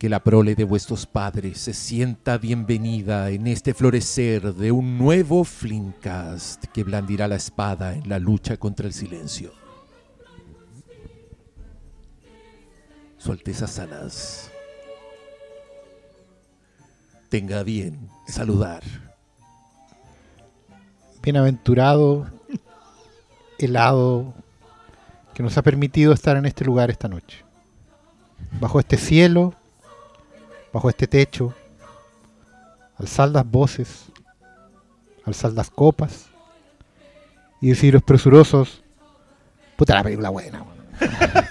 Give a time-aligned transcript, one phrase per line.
[0.00, 5.44] que la prole de vuestros padres se sienta bienvenida en este florecer de un nuevo
[5.44, 9.52] Flimcast que blandirá la espada en la lucha contra el silencio.
[13.18, 14.50] Su Alteza Salas.
[17.28, 18.82] Tenga bien saludar.
[21.22, 22.26] Bienaventurado,
[23.58, 24.32] helado,
[25.34, 27.44] que nos ha permitido estar en este lugar esta noche.
[28.58, 29.54] Bajo este cielo,
[30.72, 31.54] bajo este techo,
[32.96, 34.06] alzar las voces,
[35.24, 36.26] alzar las copas
[37.60, 38.82] y deciros presurosos,
[39.76, 40.62] puta la película buena.
[40.62, 40.80] weón".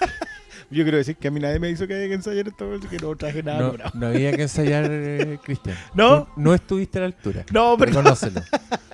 [0.71, 2.97] Yo quiero decir que a mí nadie me hizo que haya que ensayar esto, que
[2.99, 3.59] no traje nada.
[3.59, 5.75] No, no había que ensayar, eh, Cristian.
[5.95, 6.25] ¿No?
[6.25, 7.43] Tú no estuviste a la altura.
[7.51, 8.41] No, pero- Reconócelo.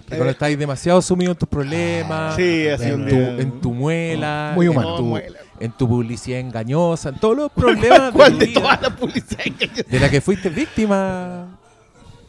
[0.08, 3.30] Cuando estáis demasiado sumido en tus problemas, Sí, así en, un tu, día.
[3.39, 4.95] en tu muela, Muy en humano.
[4.95, 5.38] tu- muela.
[5.59, 9.88] En tu publicidad engañosa, en todos los problemas ¿Cuál tu de vida, todas las publicidades
[9.88, 11.58] de la que fuiste víctima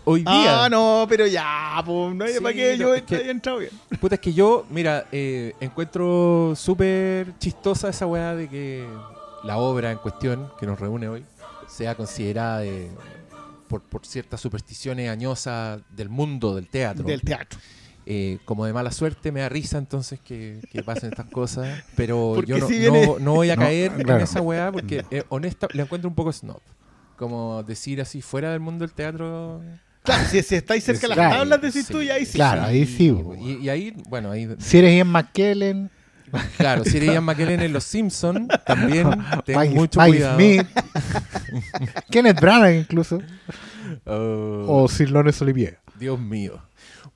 [0.04, 0.64] hoy día.
[0.64, 3.58] Ah, no, pero ya, pues, no hay Sí, para qué yo es que- haya entrado
[3.58, 3.70] bien.
[4.00, 8.86] Puta, es que yo, mira, eh, encuentro súper chistosa esa weá de que
[9.42, 11.24] la obra en cuestión que nos reúne hoy
[11.66, 12.90] sea considerada de-
[13.68, 17.04] por, por ciertas supersticiones añosas del mundo del teatro.
[17.04, 17.58] Del teatro.
[18.08, 22.32] Eh, como de mala suerte me da risa entonces que, que pasen estas cosas, pero
[22.36, 25.04] Porque yo no, si viene- no- no voy a No, caer en esa weá porque
[25.10, 26.60] eh, honesta, la encuentro un poco snob.
[27.16, 29.60] Como decir así, fuera del mundo del teatro.
[30.04, 31.92] Claro, si, si estáis cerca de las Claro, tablas, decís sí.
[31.92, 32.34] tú, y ahí sí.
[32.34, 33.12] Claro, ahí sí.
[33.40, 35.90] Y, y ahí, bueno, ahí Si eres Ian McKellen,
[36.58, 39.08] Claro, si eres Ian McKellen en Los Simpsons, también
[39.44, 40.36] ten Mike, mucho Mike cuidado.
[40.36, 40.66] Smith,
[42.10, 43.20] Kenneth Branagh incluso,
[44.04, 45.78] Oh, o Sir Lawrence Olivier.
[45.98, 46.62] Dios mío.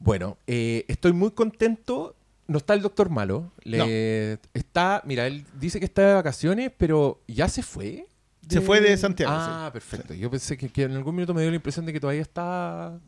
[0.01, 2.17] Bueno, eh, estoy muy contento.
[2.49, 3.53] No está el doctor malo.
[3.63, 8.07] Le está, mira, él dice que está de vacaciones, pero ya se fue.
[8.49, 10.13] Se fue de Santiago, Ah, perfecto.
[10.15, 12.99] Yo pensé que, que en algún minuto me dio la impresión de que todavía está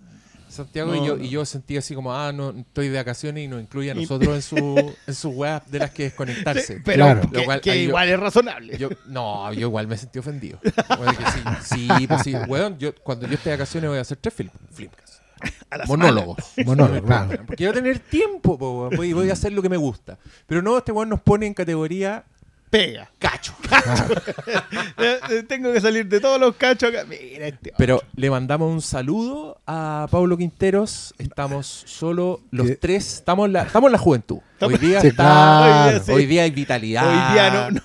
[0.48, 1.24] Santiago y, No, yo, no.
[1.24, 4.36] y yo sentí así como, ah, no, estoy de vacaciones y nos incluye a nosotros
[4.36, 6.76] en su, en su web de las que desconectarse.
[6.76, 7.28] Sí, pero Claro.
[7.28, 8.78] que, Lo cual- que ahí yo- igual es razonable.
[8.78, 10.60] Yo, no, yo igual me sentí ofendido.
[10.96, 11.24] Bueno, que
[11.64, 12.34] sí, sí, pues sí.
[12.46, 14.50] Weón, yo, cuando yo esté de vacaciones voy a hacer tres film.
[15.86, 16.52] Monólogos.
[16.64, 17.28] Monólogo, claro.
[17.46, 20.18] Porque quiero tener tiempo, po, voy, voy a hacer lo que me gusta.
[20.46, 22.24] Pero no, este weón nos pone en categoría
[22.72, 23.10] Pega.
[23.18, 23.52] cacho.
[24.98, 27.04] Eh, eh, Tengo que salir de todos los cachos acá.
[27.04, 27.74] Mira este.
[27.76, 31.12] Pero le mandamos un saludo a Pablo Quinteros.
[31.18, 32.76] Estamos solo los ¿Qué?
[32.76, 33.16] tres.
[33.16, 34.38] Estamos en la, estamos en la juventud.
[34.62, 35.22] Hoy día Sí, está.
[35.22, 35.66] claro.
[35.66, 36.12] Hoy día sí.
[36.12, 37.08] Hoy día hay vitalidad.
[37.08, 37.80] Hoy día no, no,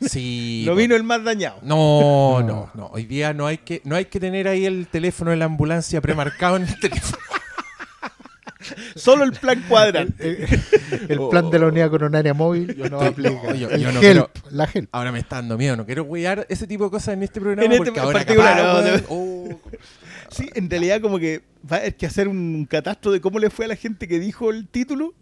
[0.08, 0.64] Sí.
[0.66, 0.76] no po.
[0.78, 1.58] vino el más dañado.
[1.62, 2.46] No, No.
[2.46, 2.86] no, no.
[2.92, 6.00] Hoy día no hay que, no hay que tener ahí el teléfono de la ambulancia
[6.00, 7.22] premarcado en el teléfono.
[8.94, 10.44] Solo el plan cuadrante.
[10.44, 10.62] Eh,
[11.08, 13.30] El plan de la unidad coronaria móvil Yo no aplica.
[13.30, 14.88] no, yo- el yo no help, quiero- la help.
[14.92, 15.76] Ahora me está dando miedo.
[15.76, 18.56] No quiero huear ese tipo de cosas en este programa En este porque ahora particular,
[18.56, 19.06] capaz, no, weón, no.
[19.08, 19.60] oh,
[20.30, 23.50] Sí, en realidad como que va a haber que hacer un catastro de cómo le
[23.50, 25.14] fue a la gente que dijo el título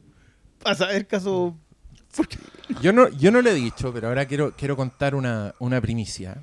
[0.62, 1.56] para saber caso...
[2.82, 6.42] Yo no, yo no lo he dicho, pero ahora quiero, quiero contar una, una primicia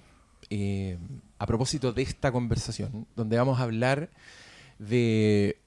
[0.50, 0.98] eh,
[1.40, 4.10] a propósito de esta conversación, donde vamos a hablar
[4.80, 5.58] de,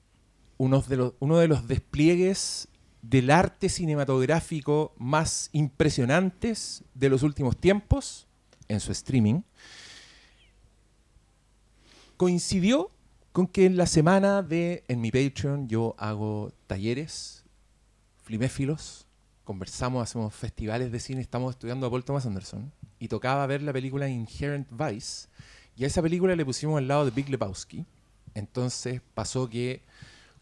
[0.61, 2.67] unos de los, uno de los despliegues
[3.01, 8.27] del arte cinematográfico más impresionantes de los últimos tiempos
[8.67, 9.41] en su streaming.
[12.15, 12.91] Coincidió
[13.31, 17.43] con que en la semana de, en mi Patreon, yo hago talleres,
[18.21, 19.07] fliméfilos,
[19.43, 23.73] conversamos, hacemos festivales de cine, estamos estudiando a Paul Thomas Anderson y tocaba ver la
[23.73, 25.27] película Inherent Vice
[25.75, 27.83] y a esa película le pusimos al lado de Big Lebowski.
[28.35, 29.81] Entonces pasó que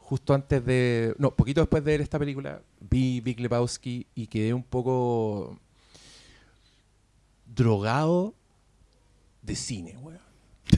[0.10, 4.56] justo antes de, no, poquito después de ver esta película, vi Big Lebowski y quedé
[4.56, 5.60] un poco
[7.46, 8.34] drogado
[9.44, 10.20] de cine, weón.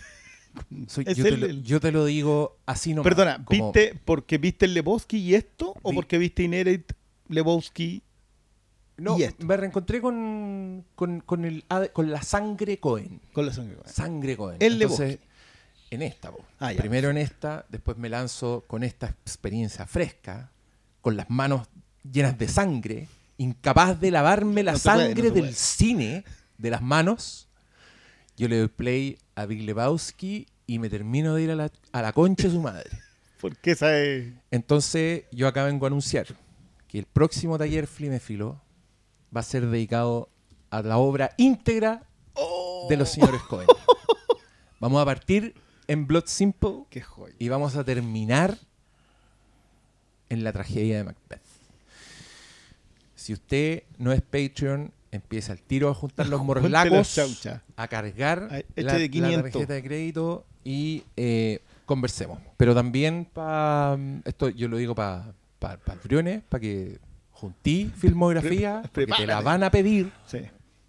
[0.87, 3.05] Soy- yo, te lo, yo te lo digo así nomás.
[3.09, 5.75] Perdona, como- ¿viste porque viste el Lebowski y esto?
[5.81, 6.91] ¿O Vi- porque viste Inherit
[7.29, 8.03] Lebowski?
[8.97, 9.45] No, y esto?
[9.45, 11.63] me reencontré con, con, con el,
[11.93, 13.21] con la sangre Cohen.
[13.33, 13.77] Con la sangre.
[13.85, 14.57] Sangre Cohen.
[14.59, 15.19] El Entonces,
[15.91, 16.31] en esta.
[16.59, 20.51] Ah, primero en esta, después me lanzo con esta experiencia fresca,
[21.01, 21.67] con las manos
[22.09, 23.07] llenas de sangre,
[23.37, 25.53] incapaz de lavarme la No se puede, sangre no del puede.
[25.53, 26.23] cine,
[26.57, 27.47] de las manos.
[28.37, 32.01] Yo le doy play a Big Lebowski y me termino de ir a la, a
[32.01, 32.89] la concha de su madre.
[33.41, 34.33] Porque esa es...
[34.51, 36.27] Entonces, yo acá vengo a anunciar
[36.87, 38.61] que el próximo taller Flimefilo
[39.35, 40.29] va a ser dedicado
[40.69, 42.07] a la obra íntegra
[42.87, 43.67] de los señores Cohen.
[44.79, 45.53] Vamos a partir
[45.87, 47.35] en Blood Simple Qué joya.
[47.39, 48.57] y vamos a terminar
[50.29, 51.41] en la tragedia de Macbeth.
[53.15, 57.19] Si usted no es Patreon empieza el tiro a juntar los morlacos,
[57.75, 59.51] a cargar Ay, este la, de la 500.
[59.51, 62.39] tarjeta de crédito y eh, conversemos.
[62.57, 66.99] Pero también para, esto yo lo digo para pa, Briones, para que
[67.31, 70.11] juntí filmografía, Pre- porque te la van a pedir.
[70.25, 70.39] Sí.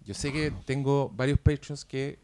[0.05, 2.17] Yo sé que tengo varios patrons que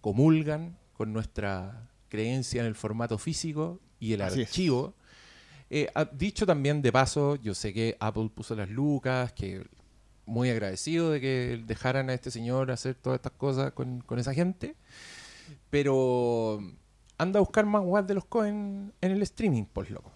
[0.00, 4.94] comulgan con nuestra creencia en el formato físico y el Así archivo.
[5.70, 9.66] Eh, ha- dicho también de paso, yo sé que Apple puso las lucas, que
[10.26, 14.32] muy agradecido de que dejaran a este señor hacer todas estas cosas con, con esa
[14.34, 14.74] gente,
[15.70, 16.60] pero
[17.18, 20.10] anda a buscar más web de los Cohen en el streaming, pues loco.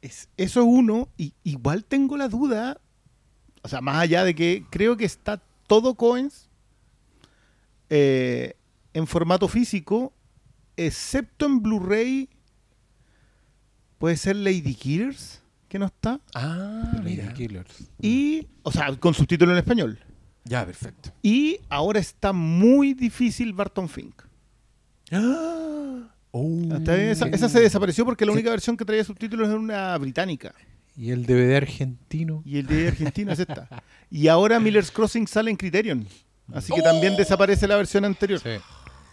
[0.00, 2.80] Es- eso es uno, y igual tengo la duda,
[3.62, 6.48] o sea, más allá de que creo que está todo Coens
[7.90, 8.54] eh,
[8.94, 10.12] en formato físico,
[10.76, 12.28] excepto en Blu-ray,
[13.98, 17.32] puede ser Lady Killers, que no está, Ah, mira.
[17.34, 17.88] Killers.
[18.00, 19.98] y, o sea, con subtítulo en español.
[20.44, 21.12] Ya, perfecto.
[21.22, 24.22] Y ahora está muy difícil Barton Fink.
[25.12, 26.72] Oh.
[26.72, 30.54] Hasta esa, esa se desapareció porque la única versión que traía subtítulos era una británica.
[30.96, 32.42] Y el DVD argentino.
[32.44, 33.68] Y el de Argentina es esta.
[34.10, 36.06] Y ahora Miller's Crossing sale en Criterion.
[36.52, 38.40] Así que también desaparece la versión anterior.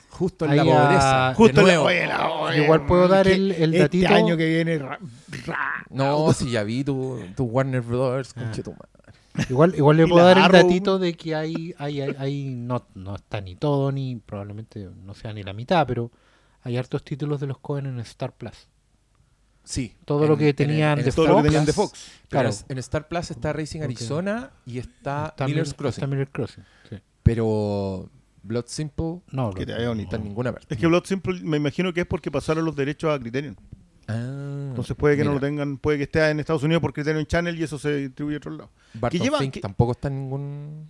[0.10, 1.34] Justo en Ahí la a- pobreza.
[1.36, 1.74] Justo de
[2.04, 4.14] en la- oye, Igual puedo dar el- el este datito.
[4.14, 4.78] año que viene.
[4.80, 5.00] ra-
[5.46, 8.90] ra- No, si ya vi tu, tu Warner Brothers, conchetumare.
[9.50, 13.16] Igual, igual le puedo dar el datito de que hay, hay, hay, hay- no, no
[13.16, 16.12] está ni todo, ni probablemente no sea ni la mitad, pero
[16.64, 18.68] hay hartos títulos de los Cohen en Star Plus.
[19.64, 19.96] Sí.
[20.04, 21.46] Todo lo que tenían de todo lo que Fox.
[21.46, 22.12] tenían de Fox.
[22.28, 22.50] Claro.
[22.68, 23.82] En Star Plus está Racing.
[23.82, 26.04] Arizona y está, Está Miller's Mil- Crossing.
[26.04, 26.98] está Miller's Crossing, sí.
[27.24, 28.10] Pero
[28.44, 30.16] Blood Simple No, Que te bonito.
[30.16, 30.74] en ninguna parte.
[30.74, 33.58] Es que Blood Simple me imagino que es porque pasaron los derechos a Criterion.
[34.08, 37.26] Ah, Entonces puede que no lo tengan, puede que esté en Estados Unidos por Criterion
[37.26, 38.70] Channel y eso se distribuye a otro lado.
[38.96, 40.88] Barton que lleva- Fink que- tampoco está en ningún.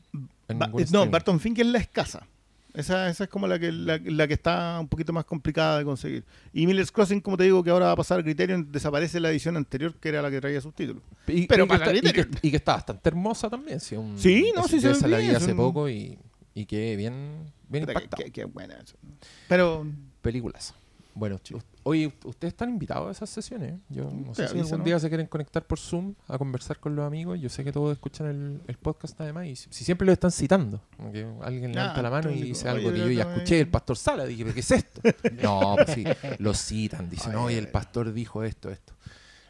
[0.48, 1.06] en Ba- ningún eh, no.
[1.10, 2.26] Barton Fink es la escasa.
[2.74, 5.86] Esa, esa es como la que, la, la que está un poquito más complicada de
[5.86, 6.24] conseguir.
[6.54, 9.32] Y Miller's Crossing, como te digo, que ahora va a pasar a Criterion, desaparece la
[9.32, 11.02] edición anterior, que era la que traía subtítulos.
[11.28, 12.40] Y, pero y que está, y, que, Criterion.
[12.44, 13.80] y que está bastante hermosa también.
[13.80, 16.18] Sí, un- Sí, no, sí se ve esa la vi hace un- poco y,
[16.62, 18.24] y quedé bien, bien Puta, impactado.
[18.24, 18.96] qué- qué buena eso.
[19.48, 19.86] Pero
[20.22, 20.74] Películas.
[21.16, 21.38] Bueno,
[21.84, 23.74] oye, ustedes están invitados a esas sesiones.
[23.90, 24.84] Yo no sé si algún ¿no?
[24.86, 27.38] día se quieren conectar por Zoom a conversar con los amigos.
[27.42, 30.32] Yo sé que todos escuchan el, el podcast además y si, si siempre lo están
[30.32, 30.82] citando.
[30.96, 33.56] Como que alguien Ah, levanta la mano y dice algo que yo ya no, escuché
[33.56, 33.58] eh.
[33.60, 34.26] del pastor Sala.
[34.26, 35.02] Dije, ¿pero qué es esto?
[35.44, 36.04] no, pues sí,
[36.38, 37.10] lo citan.
[37.10, 38.94] Dicen, Oye, oye, el pastor dijo esto, esto.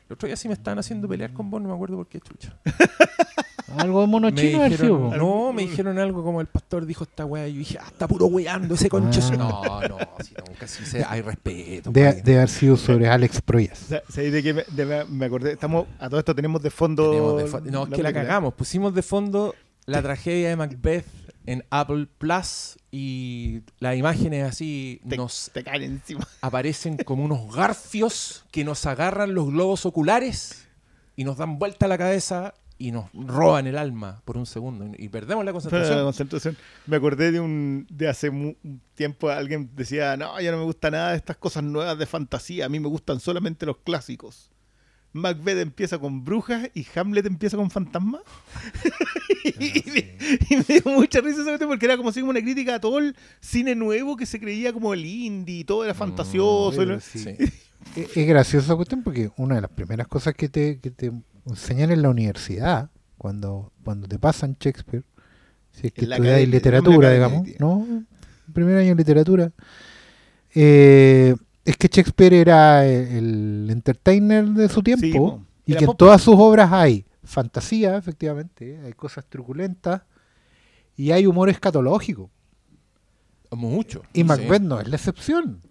[0.08, 2.20] El otro día sí me estaban haciendo pelear con vos, no me acuerdo por qué
[2.20, 2.58] chucha.
[3.78, 5.18] Algo de mono Me chino, haber sido, dijeron, po.
[5.18, 7.48] no, me dijeron algo como el pastor dijo esta weá.
[7.48, 9.20] Y yo dije, ah, está puro weando ese conche.
[9.40, 9.82] Ah.
[9.88, 11.92] No, no, si nunca sí se- hay respeto.
[11.92, 12.24] De, pues.
[12.24, 13.78] de haber sido sobre Alex Proyas.
[13.78, 15.54] sa- ¿sabéis de qué me, de- me acordé?
[15.54, 17.10] Estamos, a todo esto tenemos de fondo.
[17.12, 18.54] Tenemos de fo- no, es que la cagamos.
[18.54, 19.56] Pusimos de fondo
[19.86, 21.06] la tragedia de Macbeth
[21.46, 26.28] en Apple Plus y las imágenes así Te, nos te caen encima.
[26.42, 30.68] aparecen como unos garfios que nos agarran los globos oculares
[31.16, 35.10] y nos dan vuelta la cabeza y nos roban el alma por un segundo y
[35.10, 36.04] perdemos la Pero la concentración.
[36.06, 36.58] concentración.
[36.88, 40.64] Me acordé de un de hace mu- un tiempo alguien decía, no, ya no me
[40.64, 44.50] gusta nada de estas cosas nuevas de fantasía, a mí me gustan solamente los clásicos.
[45.12, 48.22] Macbeth empieza con brujas y Hamlet empieza con fantasmas.
[49.44, 50.18] y, me,
[50.50, 53.00] y me dio mucha risa esa cuestión porque era como si una crítica a todo
[53.00, 57.00] el cine nuevo que se creía como el indie, todo era fantasioso.
[57.00, 57.20] sí.
[57.20, 57.36] Sí.
[57.96, 61.12] Es, es graciosa esa cuestión porque una de las primeras cosas que te, que te
[61.46, 65.04] enseñan en la universidad, cuando, cuando te pasan Shakespeare,
[65.72, 67.86] si es que En estudiáis literatura, digamos, ¿no?
[68.54, 69.52] Primer año de literatura,
[70.56, 75.96] eh, es que Shakespeare era el, el entertainer de su tiempo Sí, y que en
[75.96, 80.02] todas sus obras hay fantasía, efectivamente, hay cosas truculentas
[80.98, 82.32] y hay humor escatológico.
[83.52, 84.04] Mucho.
[84.14, 84.24] Y Sí.
[84.24, 85.62] Macbeth no es la excepción.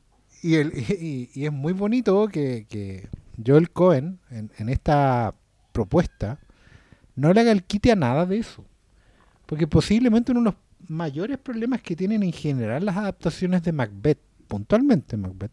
[0.43, 3.09] Y, el, y, y es muy bonito que, que
[3.45, 5.35] Joel Cohen, en, en esta
[5.79, 6.39] propuesta,
[7.15, 8.65] no le haga el quite a nada de eso.
[9.47, 10.55] Porque posiblemente uno de los
[10.89, 14.19] mayores problemas que tienen en general las adaptaciones de Macbeth,
[14.49, 15.53] puntualmente Macbeth,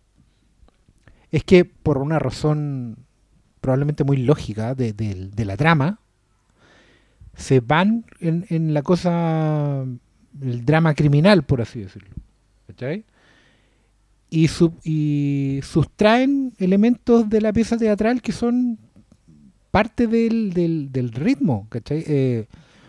[1.31, 2.97] es que por una razón
[3.61, 5.99] probablemente muy lógica de, de- la trama,
[7.35, 9.83] se van en, la cosa,
[10.41, 12.09] el drama criminal, por así decirlo.
[12.67, 13.05] ¿Cachai?
[14.29, 14.49] Y,
[14.83, 18.77] y sustraen elementos de la pieza teatral que son
[19.75, 22.03] parte del, del, del ritmo, ¿cachai?
[22.07, 22.47] Eh,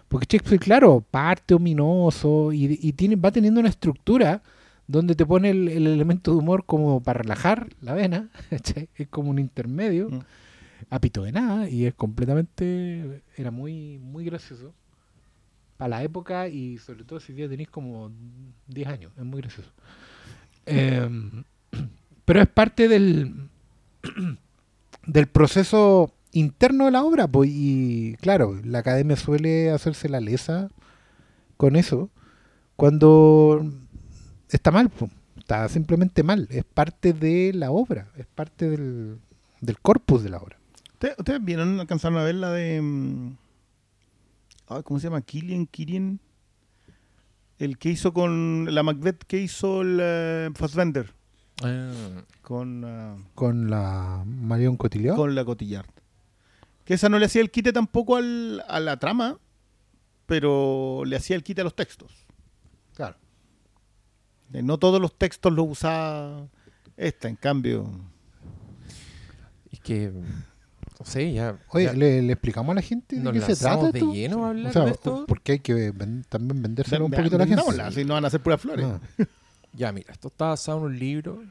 [0.08, 4.42] porque Shakespeare, claro, parte ominoso y, y tiene, va teniendo una estructura
[4.86, 8.88] donde te pone el, el elemento de humor como para relajar la vena, ¿cachai?
[8.94, 10.20] Es como un intermedio, Mm.
[10.90, 14.74] apito de nada, y es completamente, era muy, muy gracioso.
[15.76, 18.10] para la época y sobre todo si ya tenéis como
[18.68, 19.12] 10 años.
[19.18, 19.70] Es muy gracioso.
[20.66, 21.44] Em,
[22.24, 23.48] pero es parte del,
[25.06, 27.26] del proceso interno de la obra.
[27.28, 30.68] Pues, y claro, la academia suele hacerse la lesa
[31.56, 32.10] con eso
[32.76, 33.64] cuando
[34.50, 34.90] está mal.
[34.90, 36.48] pues, Está simplemente mal.
[36.50, 38.08] Es parte de la obra.
[38.16, 39.18] Es parte del,
[39.60, 40.58] del corpus de la obra.
[40.94, 43.32] ¿Ustedes, ustedes vieron, alcanzaron a ver la de.
[44.68, 45.20] ay, ¿Cómo se llama?
[45.20, 46.18] Killian, Killian.
[47.58, 48.74] El que hizo con.
[48.74, 51.14] La Macbeth que hizo el eh, Fassbender.
[51.62, 51.92] Ah,
[52.42, 55.14] Con, ah, Con la Marion Cotillard.
[55.16, 55.86] con la Cotillard.
[56.86, 59.38] Que esa no le hacía el quite tampoco al- a la trama,
[60.24, 62.10] pero le hacía el quite a los textos.
[62.94, 63.16] Claro.
[64.54, 66.48] Eh, No todos los textos los usaba
[66.96, 67.90] esta, en cambio.
[69.70, 70.10] es que,
[70.98, 71.58] no sé, ya...
[71.70, 74.12] Oye, ya ¿le, le explicamos a la gente de qué se trata de esto?
[74.14, 75.24] lleno a hablar O sea, de esto.
[75.28, 77.62] porque hay que ven- también vendérselo un poquito a la gente.
[77.62, 78.86] vendámosla, si no van a hacer puras flores.
[79.74, 81.42] Ya, mira, esto está basado en un libro.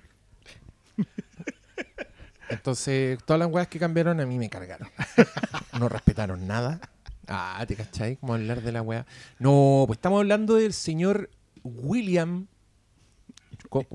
[2.49, 4.87] Entonces, todas las weas que cambiaron a mí me cargaron.
[5.79, 6.79] No respetaron nada.
[7.27, 8.15] Ah, ¿te cachai?
[8.17, 9.05] ¿Cómo hablar de la wea?
[9.39, 11.29] No, pues estamos hablando del señor
[11.63, 12.47] William.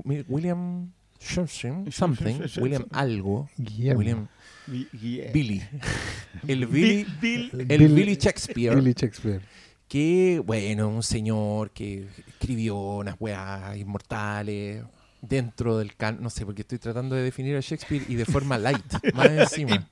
[0.05, 3.49] William something, something, William algo.
[3.57, 3.99] Guillermo.
[3.99, 4.27] William
[4.67, 5.61] Billy.
[6.47, 7.03] El Billy.
[7.19, 8.75] Bill- Bill- El Bill- Billy Shakespeare.
[8.75, 9.41] Billy Shakespeare.
[9.87, 14.83] que, bueno, un señor que escribió unas weas inmortales
[15.21, 16.21] dentro del can...
[16.21, 19.87] No sé, porque estoy tratando de definir a Shakespeare y de forma light, más encima.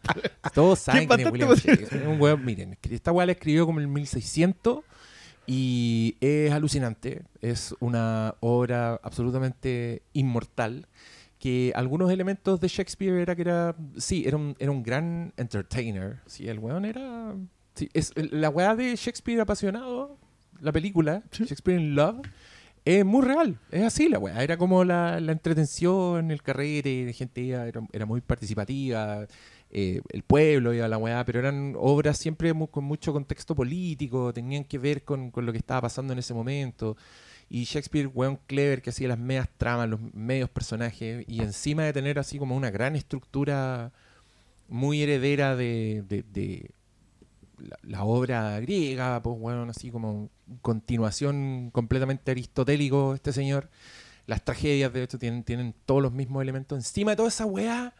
[0.53, 1.53] Todos saben quién es William.
[1.53, 2.07] Shakespeare.
[2.07, 4.79] Un weón, miren, esta wea la escribió como en el 1600
[5.45, 7.23] y es alucinante.
[7.41, 10.87] Es una obra absolutamente inmortal
[11.39, 16.19] que algunos elementos de Shakespeare era que era, sí, era un, era un gran entertainer.
[16.25, 17.33] Sí, el weón era...
[17.75, 20.17] sí, es, la weá de Shakespeare apasionado,
[20.59, 21.23] la película.
[21.31, 22.21] Shakespeare in Love,
[22.85, 23.59] es muy real.
[23.71, 24.43] Es así la weá.
[24.43, 29.27] Era como la, la entretención, el carrete, la gente iba, era, era muy participativa,
[29.71, 34.33] eh, el pueblo iba a la weá, pero eran obras siempre con mucho contexto político,
[34.33, 36.97] tenían que ver con, con lo que estaba pasando en ese momento.
[37.49, 41.93] Y Shakespeare, weón clever, que hacía las medias tramas, los medios personajes, y encima de
[41.93, 43.91] tener así como una gran estructura
[44.67, 46.71] muy heredera de, de- de
[47.61, 50.29] la, la obra griega, pues weón, así como
[50.61, 53.69] continuación completamente aristotélico este señor.
[54.25, 56.77] Las tragedias, de hecho, tienen, tienen todos los mismos elementos.
[56.77, 57.93] Encima de toda esa weá,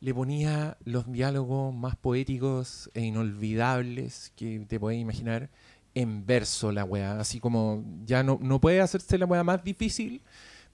[0.00, 5.50] le ponía los diálogos más poéticos e inolvidables que te podés imaginar
[5.94, 7.20] en verso la weá.
[7.20, 10.22] Así como ya no, no puede hacerse la weá más difícil,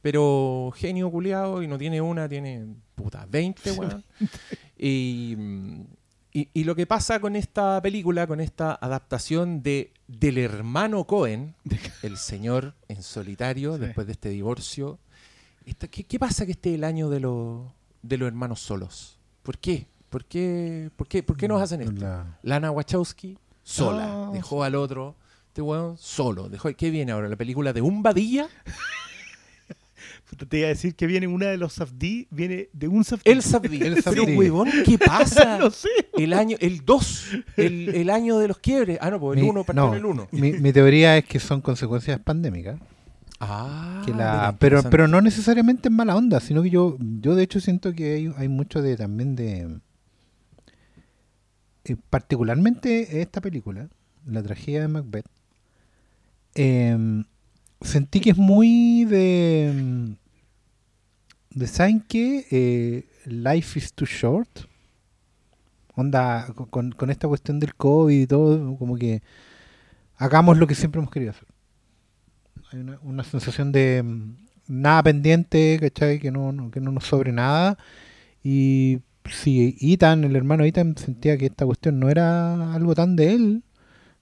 [0.01, 4.03] pero genio culiado y no tiene una, tiene puta 20 weá.
[4.79, 5.85] Y, mm,
[6.39, 11.55] y, y lo que pasa con esta película, con esta adaptación de del hermano Cohen,
[12.03, 13.81] el señor en solitario, Sí.
[13.81, 14.99] después de este divorcio,
[15.65, 17.63] esta- ¿qué, qué pasa que este es el año de, los
[18.03, 19.19] de los hermanos solos?
[19.43, 19.87] ¿Por qué?
[20.11, 21.93] ¿Por qué, por qué, por qué nos hacen esto?
[22.01, 24.05] La- Lana Wachowski, sola.
[24.29, 25.17] Ah, dejó al otro.
[25.49, 26.49] Este weón, solo.
[26.51, 27.29] Dejó, ¿Qué viene ahora?
[27.29, 28.49] ¿La película de un Badilla?
[30.49, 33.31] Te iba a decir que viene una de los Safdí, viene de un Safdí.
[33.31, 33.77] El Sabdi.
[33.83, 34.37] El Pero, Safdí.
[34.37, 35.59] huevón, ¿qué pasa?
[35.61, 35.89] no sé.
[36.19, 38.99] El año, el 2, el, el año de los quiebres.
[39.01, 40.29] Ah, no, pues el Mi- 1 partió no, el 1.
[40.33, 42.81] Mi, mi teoría es que son consecuencias pandémicas.
[43.39, 47.35] Ah, que la, mira, pero, pero no necesariamente en mala onda, sino que yo, yo
[47.35, 49.79] de hecho siento que hay, hay mucho de también de
[51.85, 53.89] eh, particularmente esta película,
[54.27, 55.27] la tragedia de Macbeth,
[56.55, 57.25] em,
[57.81, 60.17] sentí que es muy de em,
[61.51, 64.49] de saben qué Eh, life is too short
[65.95, 69.23] onda con- con, esta cuestión del COVID y todo como que
[70.17, 71.49] hagamos lo que siempre hemos querido hacer
[72.73, 74.37] hay una, una sensación de mm,
[74.69, 76.19] nada pendiente, ¿cachai?
[76.19, 77.79] Que no, no- que no nos sobre nada.
[78.43, 83.35] Y si Ethan, el hermano Ethan, sentía que esta cuestión no era algo tan de
[83.35, 83.63] él,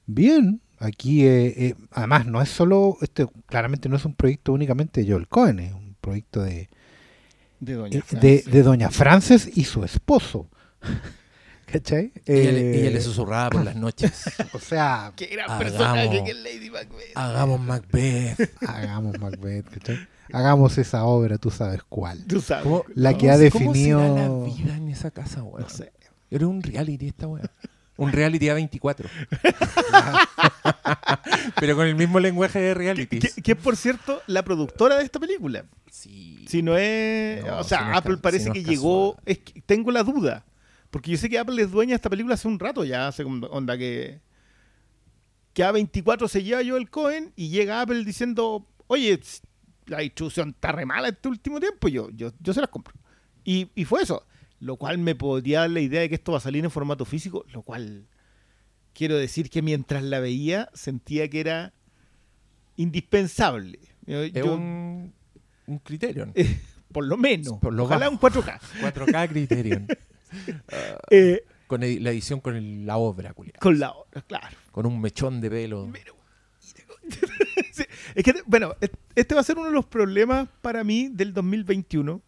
[0.07, 0.61] bien.
[0.85, 5.11] Aquí, eh, eh, además, no es solo, este claramente no es un proyecto únicamente de
[5.11, 6.69] Joel Cohen, es un proyecto de,
[7.61, 8.45] De Doña eh, de, Frances.
[8.53, 10.49] de Doña Frances y su esposo.
[11.67, 12.13] ¿Cachai?
[12.27, 14.13] Ella, le- Eh, ella le susurraba por las noches.
[14.53, 17.13] o sea, Qué gran Hagamos- personaje que es Lady Macbeth.
[17.17, 18.51] Hagamos Macbeth.
[18.69, 19.99] hagamos Macbeth, ¿cachai?
[20.33, 22.25] Hagamos esa obra, tú sabes cuál.
[22.27, 22.65] Tú sabes.
[22.65, 25.63] ¿Cómo- La que cómo ha se- cómo será definido- la vida en esa casa, weón?
[25.63, 25.93] No sé.
[26.31, 27.51] Era un reality esta weá.
[27.97, 29.09] Un reality A24.
[31.61, 33.19] Pero con el mismo lenguaje de reality.
[33.21, 35.65] que- que es, por cierto, la productora de esta película.
[35.91, 36.45] Sí.
[36.49, 37.45] Si no es.
[37.45, 39.15] No, o sea, si no es Apple parece si no que llegó.
[39.17, 39.23] casual.
[39.27, 40.45] Es que tengo la duda.
[40.91, 43.09] Porque yo sé que Apple es dueña de esta película hace un rato ya.
[43.09, 44.21] Hace onda que.
[45.53, 49.19] que A24 se lleva yo el Cohen y llega Apple diciendo, oye,
[49.87, 52.95] la distribución está re mala este último tiempo, yo, yo, yo se las compro.
[53.45, 54.27] Y, y fue eso,
[54.61, 57.05] lo cual me podría dar la idea de que esto va a salir en formato
[57.05, 58.07] físico, lo cual
[58.95, 61.73] quiero decir que mientras la veía sentía que era
[62.77, 63.79] indispensable.
[64.07, 65.13] Yo- Es un,
[65.67, 66.33] un Criterion.
[66.35, 66.61] eh,
[66.93, 68.27] por lo menos, Por lo ojalá bajo.
[68.27, 68.61] un 4K.
[68.81, 69.87] 4K Criterion.
[71.11, 73.55] Eh, Con la edición con el- la obra, culiao.
[73.61, 74.57] con la otra, claro.
[74.73, 75.93] Con un mechón de pelo.
[77.73, 77.85] Sí,
[78.17, 78.75] es que, bueno,
[79.15, 82.21] este va a ser uno de los problemas para mí del 2021.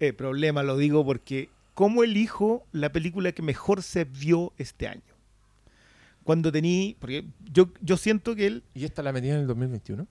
[0.00, 5.02] Eh, problema, lo digo porque, ¿cómo elijo la película que mejor se vio este año?
[6.24, 10.06] Cuando tení, porque yo, yo siento que él, ¿Y esta la metía en el 2021?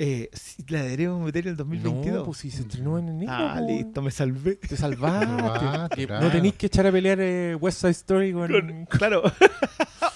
[0.00, 2.18] eh, sí, la deberíamos meter en el 2022.
[2.18, 3.32] No, pues si se estrenó en enero.
[3.32, 4.54] ah, listo, me salvé.
[4.56, 6.06] Te salvaste.
[6.06, 6.24] Claro.
[6.26, 8.50] No tenéis que echar a pelear eh, West Side Story con...
[8.50, 9.22] Con- claro.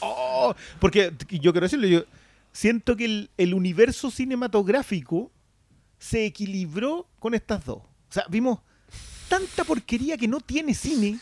[0.04, 2.04] Oh, porque yo quiero decirlo, yo
[2.52, 5.30] siento que el, el universo cinematográfico
[5.98, 7.78] se equilibró con estas dos.
[7.78, 8.58] O sea, vimos
[9.38, 11.18] tanta porquería que no tiene cine.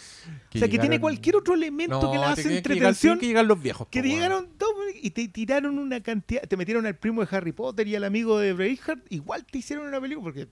[0.54, 3.18] o sea, que tiene cualquier otro elemento No, que le te hace que llegar- entretención.
[3.18, 3.86] que llegar los viejos.
[3.88, 6.42] Que po, llegaron dos y te tiraron una cantidad.
[6.42, 9.06] Te metieron al primo de Harry Potter y al amigo de Braveheart.
[9.10, 10.48] Igual te hicieron una película porque.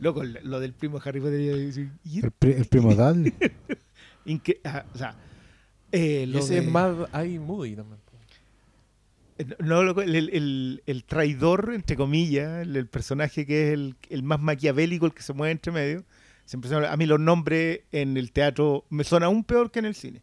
[0.00, 1.40] Loco, lo del primo de Harry Potter.
[1.40, 3.32] y- y- El, pri- el primo Dudley.
[4.26, 5.16] inque- ah, o sea.
[5.92, 6.94] eh, lo ese de- es más...
[7.12, 8.00] Hay Moody también.
[9.38, 13.96] Eh, No, loco, el, el- el traidor, entre comillas, el, el personaje que es el,
[14.10, 16.04] el más maquiavélico, el que se mueve entre medio.
[16.52, 19.78] Siempre se habla- a mí los nombres en el teatro me son aún peor que
[19.78, 20.20] en el cine.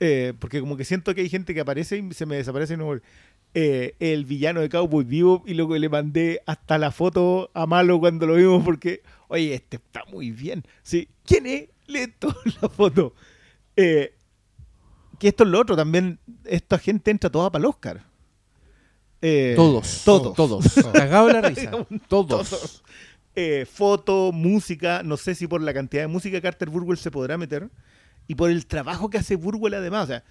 [0.00, 2.76] Eh, porque como que siento que hay gente que aparece y se me desaparece y
[2.76, 3.02] no vuelve.
[3.54, 7.98] Eh, el villano de Cowboy Vivo y luego le mandé hasta la foto a Malo
[7.98, 10.62] cuando lo vimos porque, oye, este está muy bien.
[10.82, 11.68] Sí, ¿quién es?
[12.18, 13.14] Toda la foto.
[13.76, 14.12] Eh,
[15.18, 18.04] que esto es lo otro, también esta gente entra toda para el Oscar.
[19.22, 20.02] Eh, Todos.
[20.04, 20.36] Todos.
[20.36, 20.74] Todos.
[20.92, 21.70] Cagado la risa.
[22.08, 22.50] Todos.
[22.50, 22.82] Todos.
[23.38, 27.10] Eh, foto, música, no sé si por la cantidad de música que Carter Burwell se
[27.10, 27.70] podrá meter
[28.26, 30.04] y por el trabajo que hace Burwell además.
[30.04, 30.24] O sea,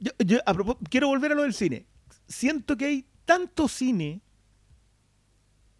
[0.00, 0.54] yo, yo a
[0.90, 1.86] quiero volver a lo del cine.
[2.26, 4.20] Siento que hay tanto cine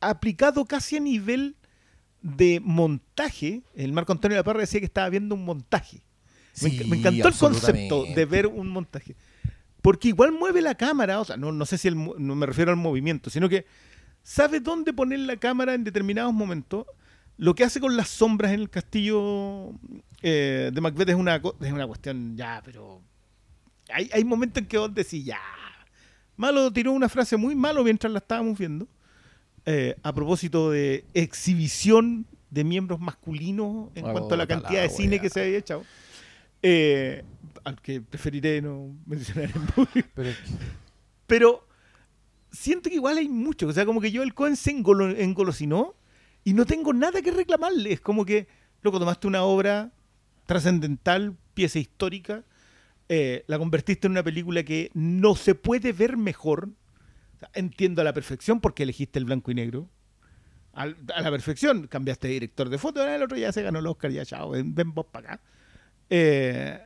[0.00, 1.56] aplicado casi a nivel
[2.20, 3.62] de montaje.
[3.74, 6.00] El Marco Antonio La Parra decía que estaba viendo un montaje.
[6.62, 9.16] Me, Sí, me encantó el concepto de ver un montaje.
[9.80, 12.70] Porque igual mueve la cámara, o sea, no, no sé si el no me refiero
[12.70, 13.66] al movimiento, sino que
[14.22, 16.86] sabe dónde poner la cámara en determinados momentos.
[17.38, 19.72] Lo que hace con las sombras en el castillo
[20.22, 23.00] eh, de Macbeth es una, es una cuestión ya, pero
[23.88, 25.40] hay, hay momentos en que vos decís, ya.
[26.36, 28.86] Malo tiró una frase muy malo mientras la estábamos viendo.
[29.64, 34.90] eh, a propósito de exhibición de miembros masculinos en cuanto a la cantidad la de
[34.90, 35.84] cine que se había echado.
[36.62, 37.24] Eh,
[37.64, 40.08] al que preferiré no mencionar en público.
[41.26, 41.66] Pero
[42.52, 43.66] siento que igual hay mucho.
[43.66, 45.94] O sea, como que yo el Cohen se engolo- engolosinó
[46.44, 47.92] y no tengo nada que reclamarle.
[47.92, 48.46] Es como que,
[48.82, 49.92] loco, tomaste una obra
[50.46, 52.44] trascendental, pieza histórica,
[53.08, 56.70] eh, la convertiste en una película que no se puede ver mejor.
[57.54, 59.88] Entiendo a la perfección porque elegiste el blanco y negro.
[60.74, 61.86] A la perfección.
[61.88, 64.50] Cambiaste de director de foto, ahora el otro ya se ganó el Oscar, ya chao,
[64.50, 65.42] ven, ven vos para acá.
[66.08, 66.78] Eh,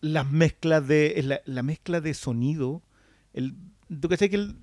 [0.00, 1.20] las mezclas de.
[1.24, 2.82] La, la mezcla de sonido.
[4.00, 4.56] Tú que sé que el-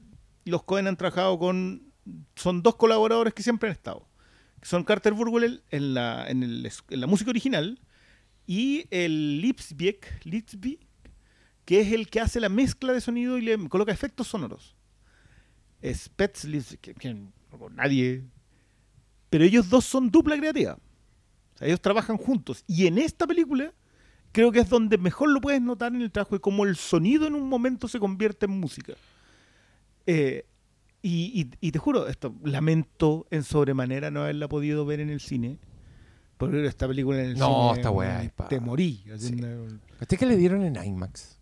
[0.49, 1.91] los Cohen han trabajado con.
[2.35, 4.07] Son dos colaboradores que siempre han estado.
[4.61, 7.79] Son Carter Burwell en la, en, el- en la música original
[8.45, 10.79] y el Lipsbeck, Lipsbeck,
[11.65, 14.75] que es el que hace la mezcla de sonido y le coloca efectos sonoros.
[15.83, 16.47] Spets,
[16.81, 17.15] que, que
[17.73, 18.23] nadie.
[19.29, 20.73] Pero ellos dos son dupla creativa.
[21.53, 22.63] O sea, ellos trabajan juntos.
[22.67, 23.73] Y en esta película
[24.31, 27.27] creo que es donde mejor lo puedes notar en el trabajo de cómo el sonido
[27.27, 28.93] en un momento se convierte en música.
[30.11, 30.45] Eh,
[31.01, 35.19] y, y- y te juro, esto lamento en sobremanera no haberla podido ver en el
[35.19, 35.59] cine.
[36.37, 37.79] Porque esta película en el No, cine.
[37.81, 39.03] esta weá Te morí.
[39.17, 39.39] Sí.
[40.01, 41.37] ¿Usted que le dieron en IMAX?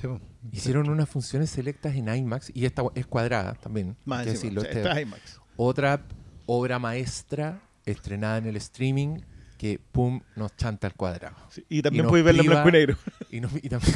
[0.00, 0.06] Sí.
[0.52, 3.96] Hicieron unas funciones selectas en IMAX y esta es cuadrada también.
[4.04, 5.40] Más hay que decirlo, o sea, este- esta es IMAX.
[5.56, 6.02] otra
[6.46, 9.18] obra maestra estrenada en el streaming
[9.58, 11.36] que pum nos chanta al cuadrado.
[11.50, 12.96] Sí, y también nos puedes verla en blanco y negro.
[13.30, 13.94] Y, no- y también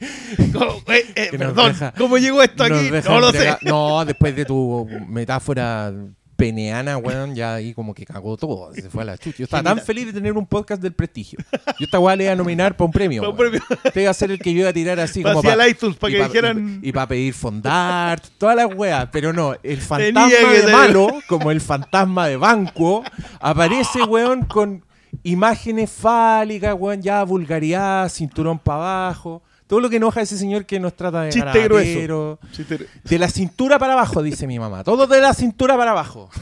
[0.52, 2.90] ¿Cómo, eh, eh, perdón, deja- ¿cómo llegó esto aquí?
[3.04, 3.56] No lo sé.
[3.62, 5.92] No, después de tu metáfora
[6.36, 8.72] peneana, weón, ya ahí como que cagó todo.
[8.72, 9.38] Se fue a la chucha.
[9.38, 11.40] Yo estaba tan feliz de tener un podcast del prestigio.
[11.80, 13.22] Yo esta weá le iba a nominar para un premio.
[13.22, 13.60] Pa' un premio.
[13.82, 15.56] Este iba a ser el que yo iba a tirar así como para
[15.98, 16.78] para que dijeran.
[16.80, 21.60] y, para pedir fondart, todas las weas, pero no, el fantasma de malo, como el
[21.60, 23.02] fantasma de banco,
[23.40, 24.84] aparece, weón, con
[25.24, 30.66] imágenes fálicas, weón, ya vulgaridad, cinturón para abajo, Todo lo que enoja a ese señor
[30.66, 32.40] que nos trata de Chiste granadero.
[32.52, 34.82] Chiste- De la cintura para abajo, dice mi mamá.
[34.82, 36.28] Todo de la cintura para abajo.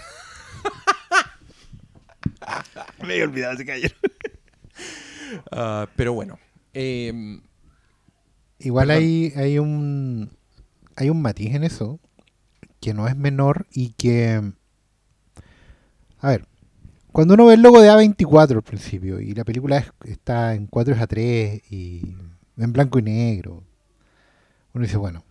[3.02, 3.94] Me había olvidado ese caballero.
[5.50, 6.38] Ah, pero bueno.
[6.74, 7.40] eh,
[8.58, 9.02] Igual Perdón.
[9.02, 10.30] hay, hay un
[10.96, 12.00] hay un matiz en eso
[12.80, 14.40] que no es menor y que
[16.20, 16.46] a ver
[17.12, 20.66] cuando uno ve el logo de A24 al principio y la película es- está en
[20.68, 22.14] 4 a 3 y
[22.56, 23.64] en blanco y negro.
[24.72, 25.24] Uno dice bueno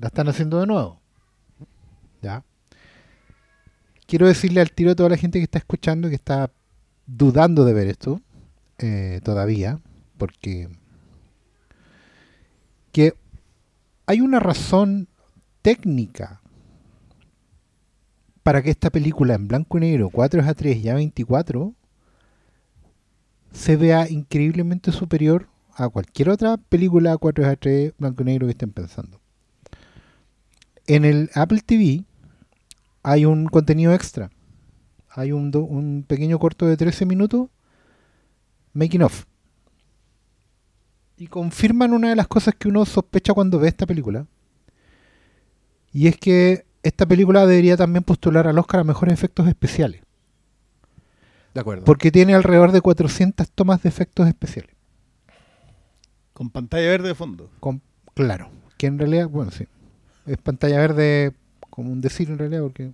[0.00, 1.00] la están haciendo de nuevo
[2.20, 2.42] ya
[4.06, 6.50] quiero decirle al tiro a toda la gente que está escuchando que está
[7.06, 8.20] dudando de ver esto
[8.78, 9.78] eh, todavía
[10.18, 10.68] porque
[12.90, 13.14] que
[14.06, 15.08] hay una razón
[15.62, 16.40] técnica
[18.44, 21.74] para que esta película en blanco y negro, 4 a 3 y a 24,
[23.52, 28.52] se vea increíblemente superior a cualquier otra película 4 a 3 blanco y negro que
[28.52, 29.20] estén pensando.
[30.86, 32.04] En el Apple TV
[33.02, 34.30] hay un contenido extra.
[35.10, 37.48] Hay un, do- un pequeño corto de 13 minutos,
[38.72, 39.24] making of
[41.16, 44.26] y confirman una de las cosas que uno sospecha cuando ve esta película.
[45.92, 50.02] Y es que esta película debería también postular al Oscar a mejores efectos especiales.
[51.54, 51.84] de acuerdo.
[51.84, 54.73] Porque tiene alrededor de 400 tomas de efectos especiales.
[56.34, 57.50] Con pantalla verde de fondo.
[57.60, 57.80] Con-
[58.14, 59.66] claro, que en realidad, bueno, sí.
[60.26, 61.32] Es pantalla verde,
[61.70, 62.92] como un decir en realidad, porque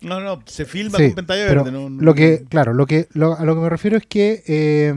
[0.00, 1.76] No, no, se filma Sí, con pantalla pero verde.
[1.78, 4.42] No, no- lo que, claro, lo que lo- a lo que me refiero es que
[4.46, 4.94] eh,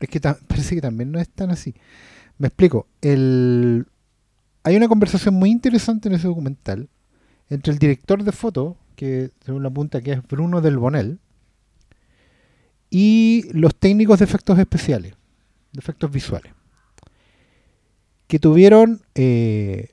[0.00, 1.74] es que parece que también no es tan así.
[2.38, 2.86] Me explico.
[3.00, 3.86] El,
[4.64, 6.88] hay una conversación muy interesante en ese documental
[7.48, 11.20] entre el director de foto, que según la punta que es Bruno del Bonel,
[12.90, 15.14] y los técnicos de efectos especiales,
[15.76, 16.52] de efectos visuales,
[18.26, 19.90] que tuvieron eh,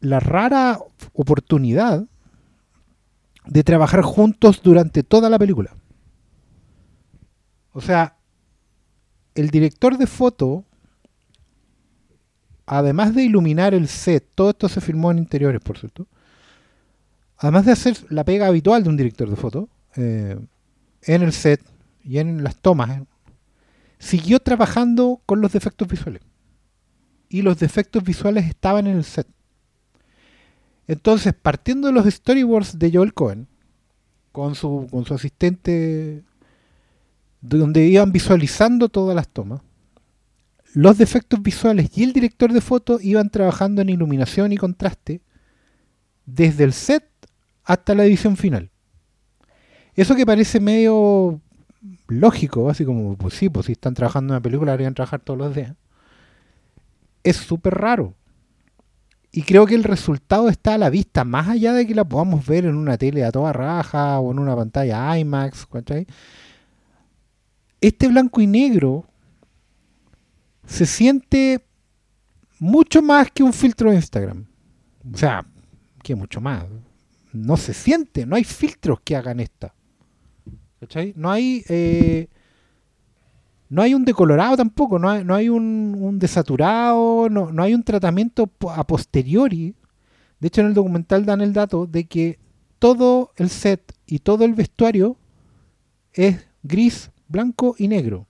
[0.00, 0.78] la rara
[1.12, 2.06] oportunidad
[3.46, 5.74] de trabajar juntos durante toda la película.
[7.72, 8.16] O sea,
[9.34, 10.64] el director de foto,
[12.64, 16.06] además de iluminar el set, todo esto se filmó en interiores, por cierto,
[17.38, 20.38] además de hacer la pega habitual de un director de foto, eh,
[21.02, 21.60] en el set
[22.02, 23.02] y en las tomas,
[23.98, 26.22] siguió trabajando con los defectos visuales.
[27.28, 29.26] Y los defectos visuales estaban en el set.
[30.86, 33.48] Entonces, partiendo de los storyboards de Joel Cohen,
[34.32, 36.22] con su, con su asistente,
[37.40, 39.62] donde iban visualizando todas las tomas,
[40.74, 45.22] los defectos visuales y el director de foto iban trabajando en iluminación y contraste
[46.26, 47.08] desde el set
[47.64, 48.70] hasta la edición final.
[49.94, 51.40] Eso que parece medio
[52.08, 55.38] lógico, así como, pues sí, pues si están trabajando en una película, deberían trabajar todos
[55.38, 55.74] los días.
[57.22, 58.14] Es súper raro.
[59.32, 62.46] Y creo que el resultado está a la vista, más allá de que la podamos
[62.46, 66.06] ver en una tele a toda raja o en una pantalla IMAX, ¿cachai?
[67.80, 69.04] Este blanco y negro
[70.66, 71.66] se siente
[72.58, 74.46] mucho más que un filtro de Instagram.
[75.12, 75.44] O sea,
[76.02, 76.64] que mucho más.
[77.32, 79.74] No se siente, no hay filtros que hagan esta.
[80.80, 81.12] ¿Cachai?
[81.16, 81.64] No hay.
[81.68, 82.28] eh,
[83.68, 87.74] no hay un decolorado tampoco, no hay, no hay un, un desaturado, no, no hay
[87.74, 89.74] un tratamiento a posteriori.
[90.38, 92.38] De hecho, en el documental dan el dato de que
[92.78, 95.16] todo el set y todo el vestuario
[96.12, 98.26] es gris, blanco y negro.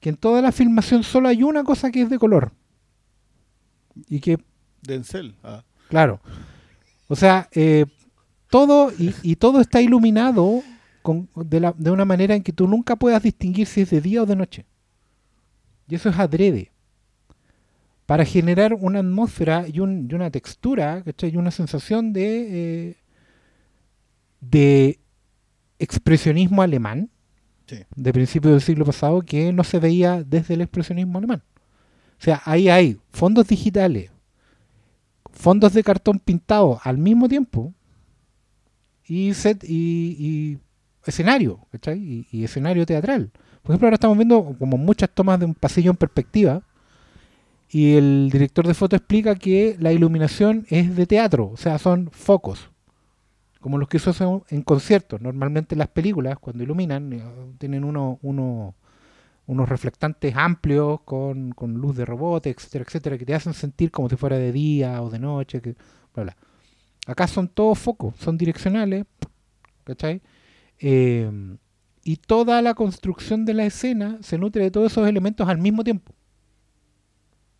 [0.00, 2.52] Que en toda la filmación solo hay una cosa que es de color.
[4.08, 4.38] Y que
[4.82, 5.34] Denzel.
[5.42, 5.64] Ah.
[5.88, 6.20] Claro.
[7.08, 7.86] O sea, eh,
[8.50, 10.62] todo y, y todo está iluminado
[11.02, 14.00] con- de, la- de una manera en que tú nunca puedas distinguir si es de
[14.00, 14.64] día o de noche.
[15.88, 16.70] Y eso es adrede.
[18.06, 21.30] Para generar una atmósfera y, un- y una textura, ¿cachai?
[21.32, 22.96] Y una sensación de, eh,
[24.40, 24.98] de
[25.78, 27.10] expresionismo alemán
[27.66, 27.78] Sí.
[27.96, 31.42] de principios del siglo pasado que no se veía desde el expresionismo alemán.
[32.20, 34.10] O sea, ahí hay fondos digitales,
[35.32, 37.72] fondos de cartón pintado al mismo tiempo
[39.06, 40.58] y set y,
[41.06, 41.98] escenario, ¿cachai?
[41.98, 43.30] Y, y escenario teatral.
[43.62, 46.62] Por ejemplo, ahora estamos viendo como muchas tomas de un pasillo en perspectiva
[47.70, 52.10] y el director de foto explica que la iluminación es de teatro, o sea, son
[52.12, 52.70] focos,
[53.60, 55.20] como los que se usan en conciertos.
[55.20, 57.22] Normalmente las películas, cuando iluminan, eh,
[57.58, 58.74] tienen uno, uno-
[59.46, 64.08] unos reflectantes amplios con, con luz de robot, etcétera, etcétera, que te hacen sentir como
[64.10, 65.74] si fuera de día o de noche, que,
[66.14, 66.36] bla, bla.
[67.06, 69.04] Acá son todos focos, son direccionales,
[69.84, 70.22] ¿cachai?
[70.78, 71.30] Eh,
[72.02, 75.84] y toda la construcción de la escena se nutre de todos esos elementos al mismo
[75.84, 76.12] tiempo.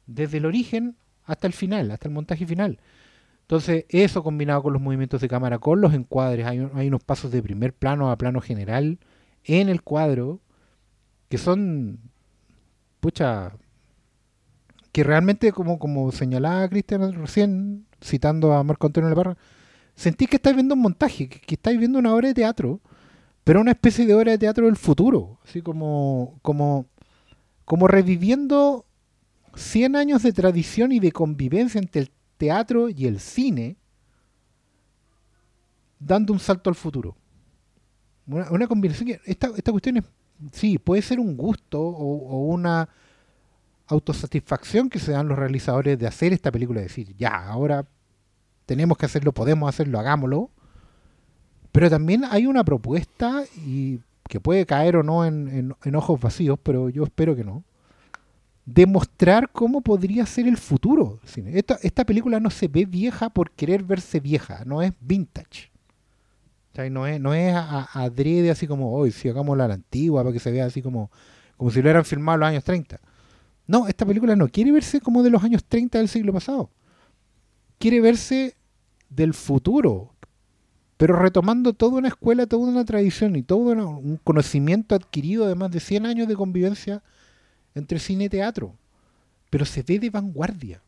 [0.06, 2.78] Desde el origen hasta el final, hasta el montaje final.
[3.42, 7.30] Entonces, eso combinado con los movimientos de cámara, con los encuadres, hay, hay unos pasos
[7.30, 8.98] de primer plano a plano general
[9.44, 10.40] en el cuadro
[11.28, 11.98] que son,
[13.00, 13.52] pucha,
[14.92, 19.36] que realmente, como, como señalaba Cristian recién, citando a Marco Antonio Leparra,
[19.96, 22.80] sentís que estáis viendo un montaje, que, que estáis viendo una obra de teatro,
[23.44, 26.86] pero una especie de obra de teatro del futuro, así como, como,
[27.64, 28.84] como reviviendo
[29.54, 33.76] 100 años de tradición y de convivencia entre el teatro y el cine,
[35.98, 37.16] dando un salto al futuro.
[38.26, 40.04] Una, una combinación que esta, esta cuestión es,
[40.52, 42.88] sí, puede ser un gusto o, o una
[43.86, 47.86] autosatisfacción que se dan los realizadores de hacer esta película, decir, ya, ahora
[48.66, 50.50] tenemos que hacerlo, podemos hacerlo, hagámoslo.
[51.72, 56.88] Pero también hay una propuesta y que puede caer o no en, ojos vacíos, pero
[56.88, 57.64] yo espero que no.
[58.64, 61.20] De mostrar cómo podría ser el futuro.
[61.52, 65.70] Esta, película no se ve vieja por querer verse vieja, no es vintage.
[66.90, 70.50] No es, no a- adrede así como, hoy si hagámosla la antigua para que se
[70.50, 71.10] vea así como,
[71.56, 73.00] como si lo hubieran filmado en los años 30.
[73.66, 76.70] No, esta película no quiere verse como de los años 30 del siglo pasado.
[77.84, 78.56] Quiere verse
[79.10, 80.14] del futuro,
[80.96, 85.70] pero retomando toda una escuela, toda una tradición y todo un conocimiento adquirido de más
[85.70, 87.02] de 100 años de convivencia
[87.74, 88.74] entre cine y teatro.
[89.50, 90.80] Pero se ve de vanguardia.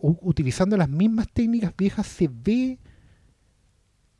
[0.00, 2.80] Utilizando las mismas técnicas viejas, se ve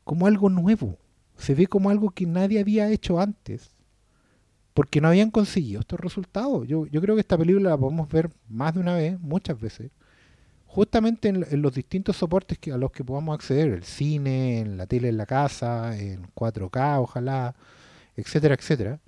[0.05, 0.97] como algo nuevo.
[1.35, 3.75] Se ve como algo que nadie había hecho antes.
[4.73, 6.65] Porque no habían conseguido estos resultados.
[6.69, 9.91] Yo, yo creo que esta película la podemos ver más de una vez, muchas veces
[10.75, 14.77] justamente en, en los distintos soportes que, a los que podamos acceder, el cine, en
[14.77, 17.55] la tele en la casa, en 4K, ojalá,
[18.15, 18.99] etcétera, etcétera.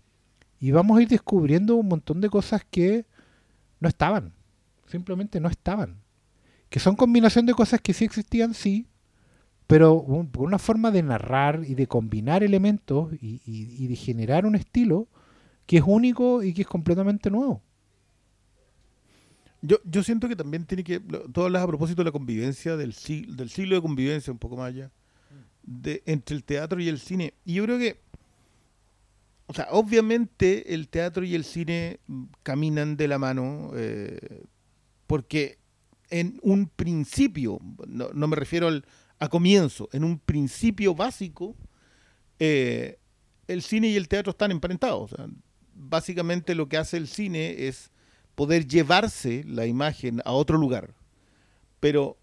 [0.59, 3.05] Y vamos a ir descubriendo un montón de cosas que
[3.79, 4.33] no estaban,
[4.87, 6.01] simplemente no estaban.
[6.69, 8.87] Que son combinación de cosas que sí existían, sí,
[9.67, 14.45] pero un- una forma de narrar y de combinar elementos y, y- y de generar
[14.47, 15.07] un estilo
[15.67, 17.63] que es único y que es completamente nuevo.
[19.67, 20.99] Yo, yo siento que también tiene que.
[20.99, 24.57] Tú hablas a propósito de la convivencia, del, sig- del siglo de convivencia, un poco
[24.57, 24.91] más allá,
[25.63, 27.33] de, entre el teatro y el cine.
[27.45, 27.99] Y yo creo que.
[29.47, 31.99] O sea, obviamente el teatro y el cine
[32.43, 34.43] caminan de la mano, eh,
[35.05, 35.59] porque
[36.09, 38.85] en un principio, no, no me refiero al,
[39.19, 41.55] a comienzo, en un principio básico,
[42.39, 42.97] eh,
[43.47, 45.13] el cine y el teatro están emparentados.
[45.13, 45.27] O sea,
[45.75, 47.91] básicamente lo que hace el cine es
[48.35, 50.93] poder llevarse la imagen a otro lugar.
[51.79, 52.17] Pero,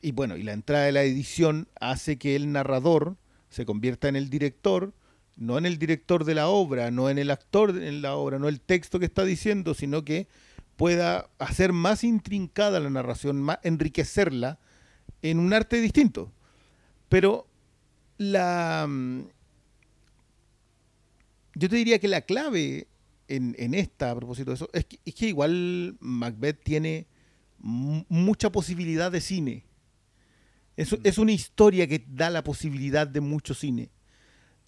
[0.00, 3.16] y bueno, y la entrada de la edición hace que el narrador
[3.48, 4.92] se convierta en el director,
[5.36, 8.48] no en el director de la obra, no en el actor en la obra, no
[8.48, 10.28] el texto que está diciendo, sino que
[10.76, 14.58] pueda hacer más intrincada la narración, más, enriquecerla
[15.22, 16.32] en un arte distinto.
[17.08, 17.46] Pero
[18.18, 18.86] la...
[18.88, 19.22] mm,
[21.54, 22.88] Yo te diría que la clave
[23.28, 27.06] en, en esta, a propósito de eso, es que, es que igual Macbeth tiene
[27.58, 29.64] mu- mucha posibilidad de cine.
[30.76, 33.90] Es, es una historia que da la posibilidad de mucho cine.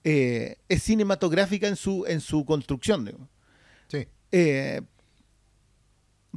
[0.04, 3.04] Eh, es cinematográfica en su, en su construcción.
[3.04, 3.28] digo.
[3.88, 4.06] Sí.
[4.30, 4.82] Eh,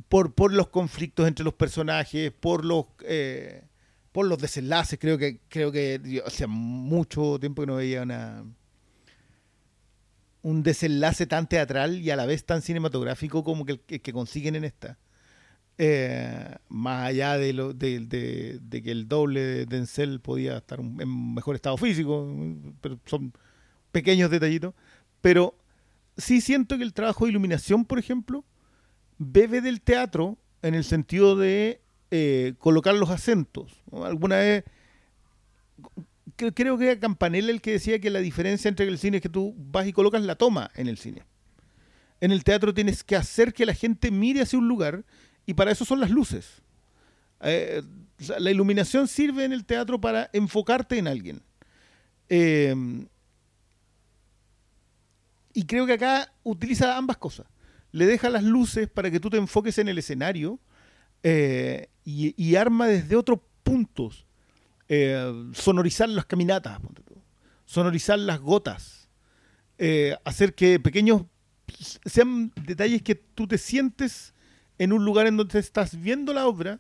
[0.07, 3.63] por, por los conflictos entre los personajes, por los eh,
[4.11, 8.43] por los desenlaces, creo que creo que hace mucho tiempo que no veía una
[10.41, 14.55] un desenlace tan teatral y a la vez tan cinematográfico como que que, que consiguen
[14.55, 14.97] en esta.
[15.77, 17.99] Eh, más allá de, lo, de,
[18.61, 22.27] de- que el doble de Denzel podía estar en mejor estado físico,
[22.81, 23.33] pero son
[23.91, 24.73] pequeños detallitos.
[25.21, 25.55] Pero
[26.17, 28.43] sí siento que el trabajo de iluminación, por ejemplo,
[29.17, 31.79] bebe del teatro en el sentido de
[32.11, 33.81] eh, colocar los acentos.
[33.93, 34.63] Alguna vez,
[36.53, 39.29] creo que era Campanella el que decía que la diferencia entre el cine es que
[39.29, 41.23] tú vas y colocas la toma en el cine.
[42.21, 45.05] En el teatro tienes que hacer que la gente mire hacia un lugar
[45.45, 46.61] y para eso son las luces.
[47.41, 47.81] Eh,
[48.37, 51.41] la iluminación sirve en el teatro para enfocarte en alguien.
[52.27, 52.75] Eh,
[55.53, 57.47] y creo que acá utiliza ambas cosas.
[57.91, 60.59] Le deja las luces para que tú te enfoques en el escenario
[61.23, 64.25] eh, y arma desde otros puntos.
[64.91, 66.79] Eh, sonorizar las caminatas,
[67.63, 69.07] sonorizar las gotas,
[69.77, 71.25] eh, hacer que pequeños
[72.05, 74.33] sean detalles que tú te sientes
[74.79, 76.79] en un lugar en donde estás viendo la obra,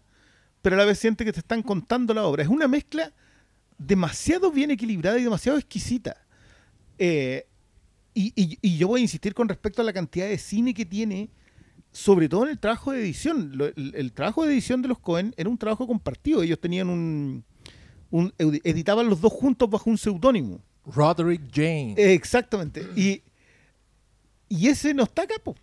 [0.63, 2.41] pero a la vez sientes que te están contando la obra.
[2.41, 3.13] Es una mezcla
[3.77, 6.25] demasiado bien equilibrada y demasiado exquisita.
[6.97, 7.45] Eh,
[8.15, 11.29] y, yo voy a insistir con respecto a la cantidad de cine que tiene,
[11.91, 13.53] sobre todo en el trabajo de edición.
[13.75, 16.41] El, el trabajo de edición de los Cohen era un trabajo compartido.
[16.41, 17.45] Ellos tenían un,
[18.11, 20.61] un- editaban los dos juntos bajo un seudónimo.
[20.85, 21.93] Roderick Jane.
[21.97, 22.87] Exactamente.
[22.95, 23.21] Y,
[24.47, 25.55] y ese no está acá, po.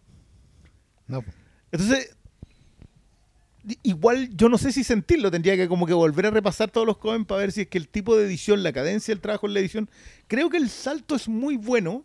[1.09, 1.25] No.
[1.73, 2.17] Entonces,
[3.83, 6.99] igual yo no sé si sentirlo, tendría que como que volver a repasar todos los
[6.99, 9.55] Cohen para ver si es que el tipo de edición, la cadencia del trabajo en
[9.55, 9.91] la edición,
[10.29, 12.05] creo que el salto es muy bueno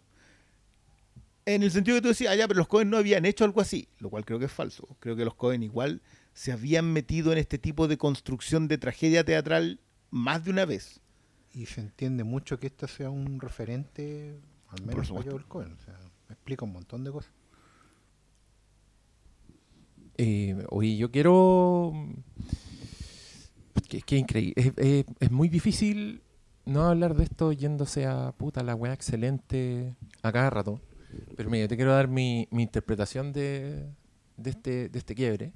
[1.46, 3.62] en el sentido que tú decías, ah, ya, pero los Cohen no habían hecho algo
[3.62, 4.88] así, lo cual creo que es falso.
[5.00, 6.02] Creo que los Cohen igual
[6.34, 9.80] se habían metido en este tipo de construcción de tragedia teatral
[10.12, 11.02] más de una vez.
[11.54, 15.24] Y se entiende mucho que este sea un referente, al menos para.
[15.30, 15.74] Joel Cohen.
[15.74, 15.98] O sea,
[16.30, 17.32] explica un montón de cosas.
[20.18, 21.94] Eh, oye, yo quiero.
[23.90, 24.54] Que, que increíble.
[24.56, 26.22] Es, es- es muy difícil
[26.66, 30.80] no hablar de esto yéndose a puta la weá excelente a cada rato.
[31.36, 33.86] Pero mira, te quiero dar mi, mi interpretación de,
[34.38, 35.52] de, este, de este quiebre.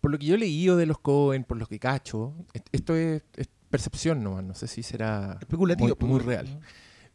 [0.00, 2.94] Por lo que yo he leído de los Cohen, por lo que cacho, est- esto
[2.96, 6.26] es, es percepción nomás, no sé si será Especulativo, muy, muy pues.
[6.26, 6.60] real.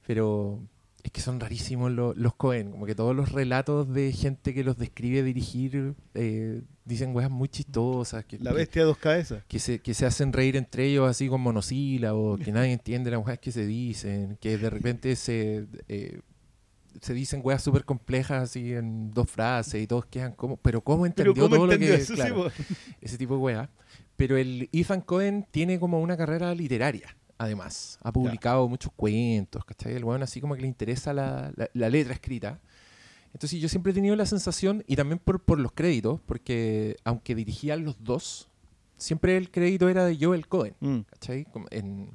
[0.08, 0.62] Pero
[1.04, 2.72] es que son rarísimos lo- los Cohen.
[2.72, 7.48] Como que todos los relatos de gente que los describe dirigir eh, dicen weas muy
[7.50, 8.26] chistosas.
[8.26, 9.44] Que, La bestia de dos cabezas.
[9.48, 13.24] que se, que se hacen reír entre ellos así con monosílabos, que nadie entiende las
[13.26, 16.22] weas que se dicen, que de repente se, eh,
[17.02, 21.04] se dicen weas súper complejas así en dos frases y todos quedan como, pero ¿cómo
[21.04, 22.02] Pero entendió ¿cómo todo entendió lo que...
[22.04, 22.14] eso?
[22.14, 22.52] Claro,
[23.02, 23.70] ese tipo de weas.
[24.16, 28.00] Pero el Ethan Cohen tiene como una carrera literaria, además.
[28.02, 29.94] Ha publicado muchos cuentos, ¿cachai?
[29.96, 32.60] El weón así como que le interesa la, la- la letra escrita.
[33.34, 37.36] Entonces yo siempre he tenido la sensación, y también por, por los créditos, porque aunque
[37.36, 38.48] dirigían los dos,
[38.96, 41.00] siempre el crédito era de Joel Cohen, Mm.
[41.10, 41.44] ¿cachai?
[41.44, 42.12] Como en,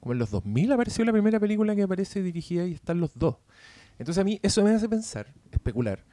[0.00, 3.36] como en los 2000 apareció la primera película que aparece dirigida y están los dos.
[4.00, 6.04] Entonces a mí eso me hace pensar, especular,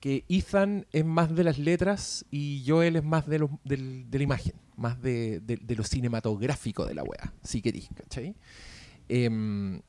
[0.00, 4.18] que Ethan es más de las letras y Joel es más de, los- del- de
[4.18, 8.34] la imagen, más de, de- de lo cinematográfico de la wea, si querís, ¿cachai?
[9.08, 9.80] Em,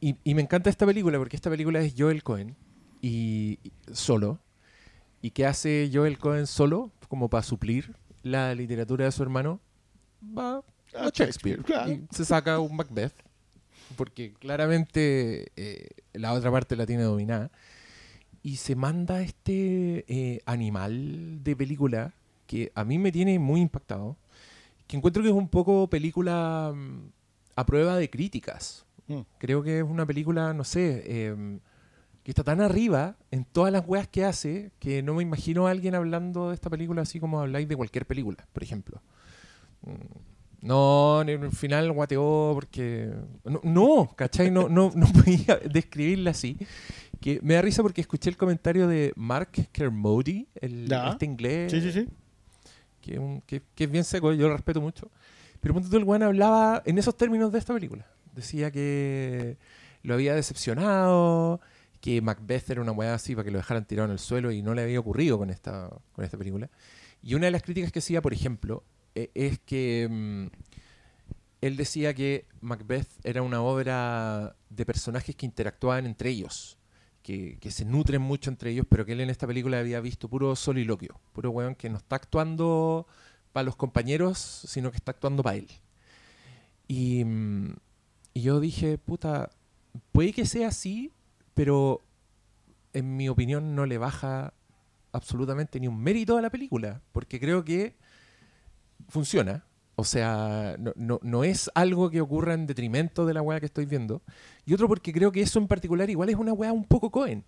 [0.00, 2.56] y, y me encanta esta película porque esta película es Joel Cohen
[3.00, 4.40] y, y- solo.
[5.20, 6.92] ¿Y qué hace Joel Cohen solo?
[7.08, 9.60] Como para suplir la literatura de su hermano.
[10.36, 10.62] Va
[10.94, 11.62] a A Shakespeare.
[11.90, 13.12] Y se saca un Macbeth.
[13.96, 17.50] Porque claramente eh, la otra parte la tiene dominada.
[18.42, 22.14] Y se manda este eh, animal de película
[22.46, 24.16] que a mí me tiene muy impactado.
[24.86, 27.10] Que encuentro que es un poco película mm,
[27.56, 28.86] a prueba de críticas.
[29.08, 29.20] Mm.
[29.38, 31.60] Creo que es una película, no sé, em,
[32.22, 35.70] que está tan arriba en todas las weas que hace que no me imagino a
[35.70, 39.00] alguien hablando de esta película así como habláis de cualquier película, por ejemplo.
[40.60, 43.12] No, en el final guateó porque...
[43.44, 44.50] No, no, ¿cachai?
[44.50, 46.56] No, no, no podía describirla así.
[47.20, 51.10] Que me da risa porque escuché el comentario de Mark Kermody, el, Ya.
[51.10, 52.06] este inglés Sí, sí, sí.
[53.00, 55.10] que, un- que- que es bien seco, yo lo respeto mucho.
[55.60, 58.06] Pero tú, el weón hablaba en esos términos de esta película.
[58.34, 59.56] Decía que
[60.02, 61.60] lo había decepcionado,
[62.00, 64.62] que Macbeth era una weá así para que lo dejaran tirado en el suelo y
[64.62, 66.70] no le había ocurrido con esta, con esta película.
[67.22, 70.46] Y una de las críticas que hacía, por ejemplo, eh, es que mm,
[71.60, 76.78] él decía que Macbeth era una obra de personajes que interactuaban entre ellos,
[77.22, 80.28] que, que se nutren mucho entre ellos, pero que él en esta película había visto
[80.28, 83.06] puro soliloquio, puro weón que no está actuando
[83.52, 85.68] para los compañeros, sino que está actuando para él.
[86.86, 87.76] Y, mm,
[88.34, 89.50] y yo dije, puta,
[90.12, 91.12] puede que sea así,
[91.54, 92.02] pero
[92.92, 94.54] en mi opinión no le baja
[95.12, 97.96] absolutamente ni un mérito a la película, porque creo que
[99.08, 99.64] funciona.
[99.96, 103.66] O sea, no, no, no es algo que ocurra en detrimento de la weá que
[103.66, 104.22] estoy viendo.
[104.64, 107.44] Y otro porque creo que eso en particular igual es una weá un poco Cohen.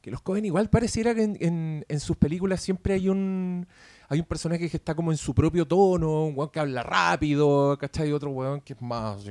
[0.00, 3.68] Que los Cohen igual pareciera que en, en- en sus películas siempre hay un
[4.08, 7.78] hay un personaje que está como en su propio tono, un weón que habla rápido,
[7.78, 8.08] ¿cachai?
[8.10, 9.24] Y otro weón que es más...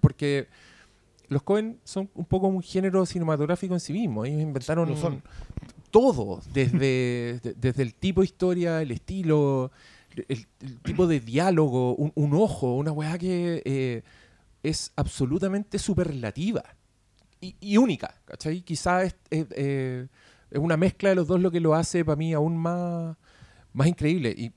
[0.00, 0.48] Porque
[1.28, 4.24] los Cohen son un poco un género cinematográfico en sí mismo.
[4.24, 5.22] Ellos inventaron Lo son.
[5.90, 9.70] todo, desde, de- desde el tipo de historia, el estilo,
[10.28, 14.02] el, el tipo de diálogo, un, un ojo, una weá que eh,
[14.62, 16.62] es absolutamente superlativa
[17.40, 18.62] y, y única, ¿cachai?
[18.62, 20.06] Quizás es, es, eh,
[20.50, 23.16] es una mezcla de los dos lo que lo hace para mí aún más,
[23.72, 24.34] más increíble.
[24.36, 24.52] Y,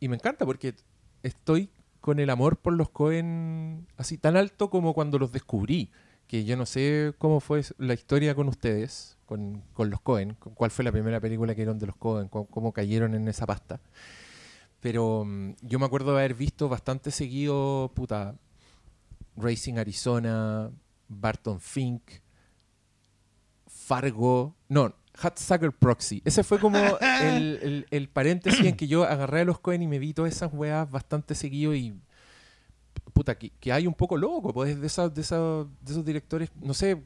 [0.00, 0.74] y me encanta porque
[1.22, 1.70] estoy
[2.00, 5.90] con el amor por los Cohen así tan alto como cuando los descubrí.
[6.26, 10.70] Que yo no sé cómo fue la historia con ustedes, con, con los Cohen, cuál
[10.70, 13.80] fue la primera película que vieron de los Cohen, cómo cayeron en esa pasta.
[14.80, 18.36] Pero mm, yo me acuerdo de haber visto bastante seguido, puta,
[19.36, 20.70] Racing Arizona,
[21.08, 22.02] Barton Fink,
[23.66, 24.54] Fargo.
[24.68, 24.94] No,
[25.36, 26.22] Sucker Proxy.
[26.24, 26.78] Ese fue como
[27.22, 30.32] el, el- el paréntesis en que yo agarré a los Cohen y me vi todas
[30.34, 31.94] esas weas bastante seguido y.
[33.12, 36.50] Puta, que, que hay un poco loco, pues, de, esas- de, esos- de esos directores.
[36.60, 37.02] No sé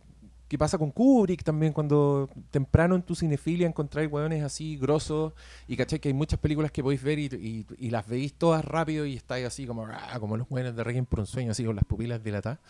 [0.55, 5.33] qué pasa con Kubrick también, cuando temprano en tu cinefilia encontráis weones así grosos
[5.67, 8.65] y caché que hay muchas películas que podéis ver y, y- y las veis todas
[8.65, 11.65] rápido y estáis así como, ah, como los weones de Requiem por un sueño, así
[11.65, 12.61] con las pupilas dilatadas.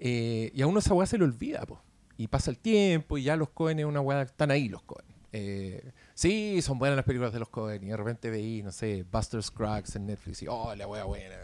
[0.00, 1.82] Eh, y a uno esa weá se le olvida, po.
[2.16, 5.04] Y pasa el tiempo y ya los Cohen es una weá, están ahí los Cohen.
[5.32, 9.04] Eh, sí, son buenas las películas de los Cohen y de repente veí, no sé,
[9.12, 11.34] Buster Scruggs en Netflix y, oh, la weá buena.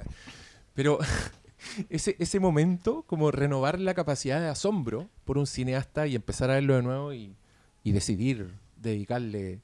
[0.73, 0.99] Pero
[1.91, 6.55] ese, ese momento, como renovar la capacidad de asombro por un cineasta y empezar a
[6.55, 7.35] verlo de nuevo y,
[7.83, 9.61] y decidir dedicarle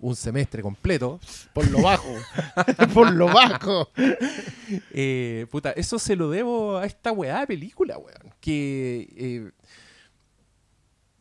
[0.00, 1.20] un semestre completo,
[1.52, 2.14] Por lo bajo.
[2.94, 3.90] por lo bajo.
[4.92, 8.34] eh, puta, eso se lo debo a esta weá de película, weón.
[8.40, 9.50] Que eh,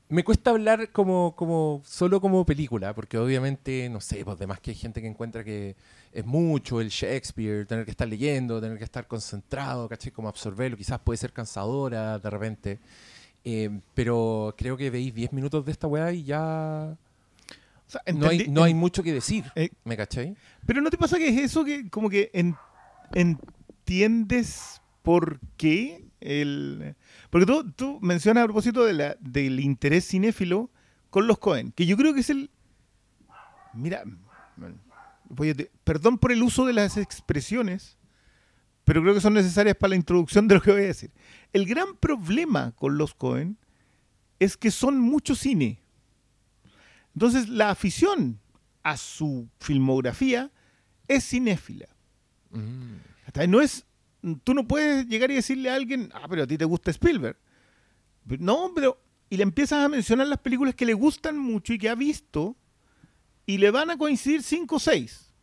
[0.07, 4.71] me cuesta hablar como, como solo como película, porque obviamente, no sé, pues demás que
[4.71, 5.75] hay gente que encuentra que
[6.12, 10.12] es mucho el Shakespeare, tener que estar leyendo, tener que estar concentrado, ¿cachai?
[10.12, 12.80] Como absorberlo, quizás puede ser cansadora de repente.
[13.43, 16.95] Eh, pero creo que veis 10 minutos de esta weá y ya
[17.88, 20.36] O sea, no hay, no hay mucho que decir, Eh, ¿me cachai?
[20.66, 22.57] Pero ¿no te pasa que es eso que como que en-
[23.14, 26.95] entiendes por qué el...
[27.30, 30.70] Porque tú, tú mencionas a propósito de la, del interés cinéfilo
[31.10, 32.49] con los Cohen, que yo creo que es el...
[33.74, 34.03] Mira,
[35.84, 37.97] perdón por el uso de las expresiones,
[38.84, 41.11] pero creo que son necesarias para la introducción de lo que voy a decir.
[41.53, 43.57] El gran problema con los Cohen
[44.39, 45.82] es que son mucho cine.
[47.13, 48.39] Entonces la afición
[48.84, 50.51] a su filmografía
[51.07, 51.88] es cinéfila.
[52.51, 52.95] Mm.
[53.25, 53.86] Hasta No es,
[54.43, 57.38] tú no puedes llegar y decirle a alguien, ah, pero a ti te gusta Spielberg.
[58.25, 61.89] No, pero y le empiezas a mencionar las películas que le gustan mucho y que
[61.89, 62.55] ha visto
[63.50, 65.34] y le van a coincidir cinco o seis.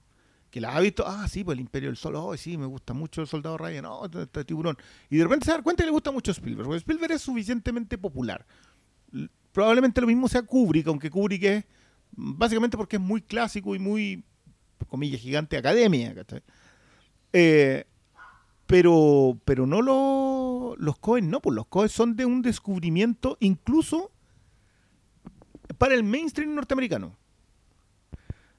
[0.50, 2.94] Que las ha visto, ah, sí, pues el Imperio del Sol, oh, sí, me gusta
[2.94, 4.76] mucho el Soldado Ryan, no, este, este tiburón.
[5.10, 7.98] Y de repente se da cuenta que le gusta mucho Spielberg, porque Spielberg es suficientemente
[7.98, 8.46] popular.
[9.50, 11.64] Probablemente lo mismo sea Kubrick, aunque Kubrick es
[12.12, 14.22] básicamente porque es muy clásico y muy,
[14.88, 16.14] comillas, gigante academia.
[17.32, 17.84] Eh,
[18.66, 24.12] pero, pero no lo- los Cohen, no, pues los Cohen son de un descubrimiento incluso
[25.76, 27.16] para el mainstream norteamericano.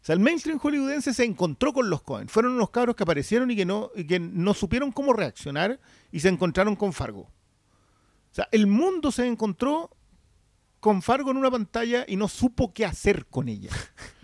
[0.08, 2.30] O sea, el mainstream hollywoodense se encontró con los Cohen.
[2.30, 5.82] Fueron unos cabros que aparecieron y que no, y que no supieron cómo reaccionar
[6.14, 7.24] y se encontraron con Fargo.
[7.24, 9.90] O sea, el mundo se encontró
[10.80, 13.72] con Fargo en una pantalla y no supo qué hacer con ella.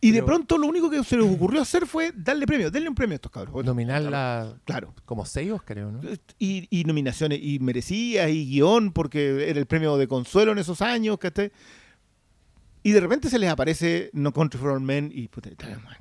[0.00, 2.94] Y de pronto lo único que se les ocurrió hacer fue darle premio, denle un
[2.94, 3.64] premio a estos cabros.
[3.64, 4.94] Nominarla Claro.
[5.04, 6.00] como seis creo, ¿no?
[6.38, 10.80] Y, y nominaciones, y merecías, y guion, porque era el premio de consuelo en esos
[10.80, 11.52] años, ¿cachai?
[12.82, 15.50] Y de repente se les aparece No Country for All Men y puta,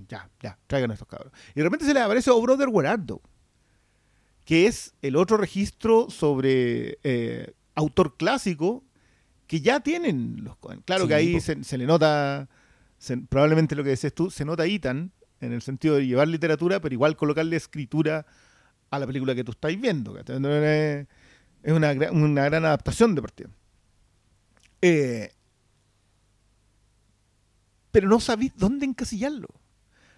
[0.08, 1.34] ya, ya, traigan a estos cabros.
[1.54, 3.22] Y de repente se les aparece Oh Brother Where Art Thou,
[4.46, 8.84] que es el otro registro sobre eh, autor clásico
[9.46, 10.82] que ya tienen los Coen.
[10.82, 12.48] Claro Sí, que ahí se, se le nota,
[12.98, 15.12] se- probablemente lo que decías tú, se nota Ethan
[15.42, 18.26] en el sentido de llevar literatura, pero igual colocarle escritura
[18.90, 20.14] a la película que tú estáis viendo.
[20.40, 21.08] No Es
[21.74, 23.50] una, una gran adaptación de partida.
[24.82, 25.32] Eh,
[27.92, 29.48] pero no sabéis dónde encasillarlo.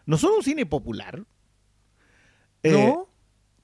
[0.05, 1.23] No son un cine popular.
[2.63, 3.07] Eh, ¿No?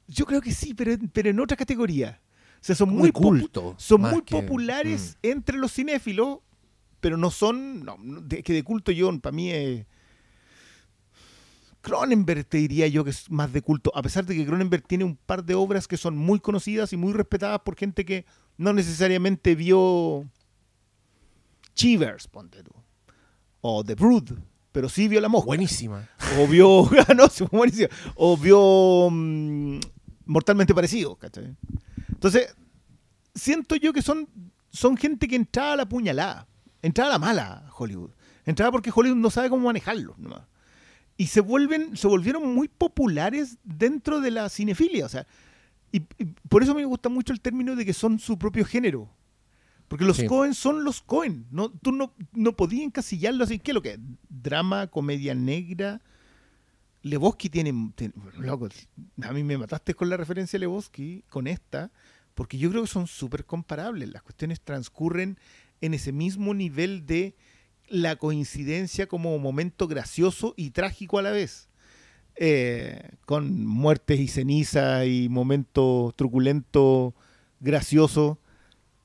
[0.08, 2.22] Yo creo que sí, pero, pero en otra categoría.
[2.62, 6.40] O sea, son muy, culto, son muy que- populares entre los cinéfilos,
[7.00, 7.84] pero no son.
[7.84, 9.86] No, de, que de culto yo, para mí es.
[11.82, 15.04] Cronenberg te diría yo que es más de culto, a pesar de que Cronenberg tiene
[15.06, 18.26] un par de obras que son muy conocidas y muy respetadas por gente que
[18.58, 20.26] no necesariamente vio
[21.76, 22.72] Chivers, ponte tú,
[23.62, 24.32] o The Brood,
[24.72, 26.08] pero sí vio La Mosca Buenísima.
[26.40, 27.90] o vio, ah, no, sí, buenísimo.
[28.16, 29.80] o vio mm,
[30.26, 31.56] mortalmente parecido, ¿cachai?
[32.10, 32.56] Entonces,
[33.34, 34.28] siento yo que son,
[34.72, 36.48] son gente que entraba a la puñalada,
[36.82, 38.12] entraba a la mala Hollywood,
[38.46, 40.42] entraba porque Hollywood no sabe cómo manejarlo, nomás.
[41.18, 45.26] y se vuelven, se volvieron muy populares dentro de la cinefilia, o sea,
[45.92, 49.10] y, y por eso me gusta mucho el término de que son su propio género.
[49.88, 50.26] Porque los Sí.
[50.28, 51.46] Cohen son los Cohen.
[51.50, 53.60] No, tú no, no podías encasillarlo así.
[53.60, 54.00] ¿Qué es lo que es?
[54.30, 56.02] Drama, comedia negra.
[57.04, 58.68] Lebowski tiene, tiene- Loco,
[59.22, 61.92] a mí me mataste con la referencia a Lebowski, con esta,
[62.36, 64.10] porque yo creo que son súper comparables.
[64.10, 65.38] Las cuestiones transcurren
[65.80, 67.36] en ese mismo nivel de
[67.88, 71.70] la coincidencia como momento gracioso y trágico a la vez.
[72.36, 77.16] Eh, con muertes y ceniza y momento truculento,
[77.62, 78.38] gracioso,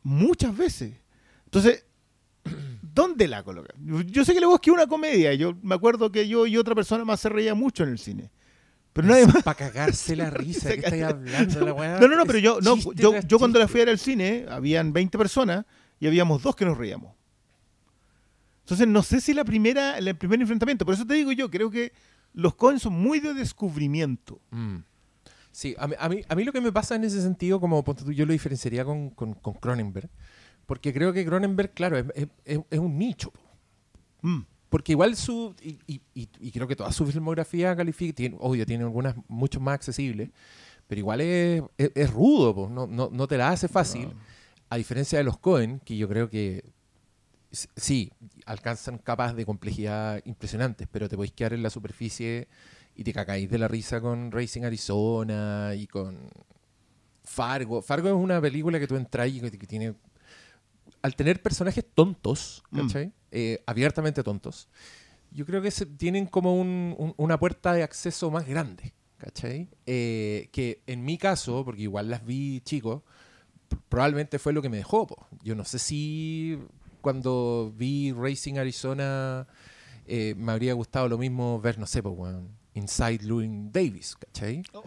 [0.03, 0.95] muchas veces.
[1.45, 1.85] Entonces,
[2.95, 3.75] ¿Dónde la coloca?
[3.81, 5.33] Yo sé que le busqué una comedia.
[5.35, 8.31] Yo me acuerdo que yo y otra persona más se reía mucho en el cine.
[8.93, 9.43] Pero nadie más.
[9.43, 11.61] Para cagarse la risa, ¿qué estáis hablando?
[11.65, 13.99] La weá No, no, no, pero yo, no, yo, cuando la fui a ver al
[13.99, 15.65] cine, habían 20 personas
[15.99, 17.15] y habíamos dos que nos reíamos.
[18.61, 21.71] Entonces, no sé si la primera, el primer enfrentamiento, por eso te digo yo, creo
[21.71, 21.93] que
[22.35, 24.41] los Coen son muy de descubrimiento.
[24.51, 24.77] Mm.
[25.53, 27.85] Sí, a mí, a, mí, a mí lo que me pasa en ese sentido, como
[28.11, 30.09] yo lo diferenciaría con, con, con Cronenberg,
[30.67, 32.07] porque creo que Cronenberg, claro, es,
[32.45, 33.33] es- un nicho.
[34.23, 34.41] Mm.
[34.71, 39.15] Porque igual su, y, y- creo que toda su filmografía califica, tiene, obvio, tiene algunas
[39.29, 40.31] mucho más accesibles,
[40.89, 44.09] pero igual es, es, es rudo, po, no, no, no te la hace fácil,
[44.71, 46.65] a diferencia de los Cohen, que yo creo que
[47.77, 48.11] sí,
[48.47, 52.49] alcanzan capas de complejidad impresionantes, pero te podéis quedar en la superficie
[52.95, 56.29] y te cagáis de la risa con Racing Arizona y con
[57.25, 57.83] Fargo.
[57.83, 59.95] Fargo es una película que tú entras y que, tiene...
[61.01, 62.81] Al tener personajes tontos, Mm.
[62.81, 63.13] ¿cachai?
[63.31, 64.69] Eh, abiertamente tontos,
[65.31, 69.69] yo creo que se- tienen como un- un- una puerta de acceso más grande, ¿cachai?
[69.87, 73.03] Eh, que en mi caso, porque igual las vi chicos,
[73.71, 75.07] pr- probablemente fue lo que me dejó.
[75.07, 75.27] po.
[75.43, 76.59] Yo no sé si
[77.01, 79.47] cuando vi Racing Arizona
[80.07, 84.63] eh, me habría gustado lo mismo ver, no sé, weón, Inside Llewyn Davis, ¿cachai?
[84.73, 84.83] Oh.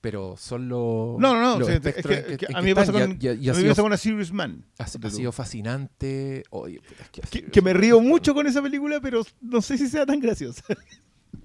[0.00, 1.18] Pero son los.
[1.18, 1.58] No, no, no.
[1.60, 3.26] los sí, es que- espectros es en que en a mí me pasa con, Y
[3.26, 4.64] y a mí sido- pasa con A Serious Man.
[4.78, 6.42] ha, ha sido fascinante.
[6.50, 10.04] Oye, puta, es que, me río mucho con esa película, pero no sé si sea
[10.06, 10.62] tan graciosa.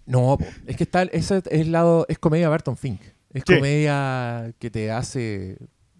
[0.05, 2.99] No, es que está, ese es el lado, es comedia Barton Fink.
[3.32, 3.55] Es Sí.
[3.55, 5.57] comedia que te hace,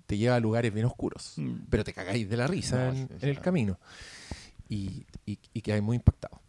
[0.08, 1.34] te lleva a lugares bien oscuros.
[1.38, 1.66] Mm.
[1.70, 3.80] Pero te cagáis de la risa No, en, el camino.
[4.68, 6.42] Y, y, y quedáis muy impactado.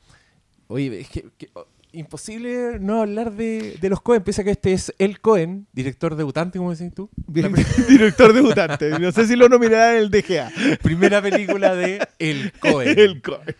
[0.68, 1.50] Oye, es que, que-
[1.92, 6.14] imposible no hablar de, de los Cohen, pese a que este es el Cohen, director
[6.16, 7.10] debutante, como decís tú.
[7.26, 7.52] Bien,
[7.88, 8.98] director debutante.
[8.98, 10.50] No sé si lo nominarán en el DGA.
[10.82, 12.98] Primera película de El Cohen.
[12.98, 13.54] El Coen.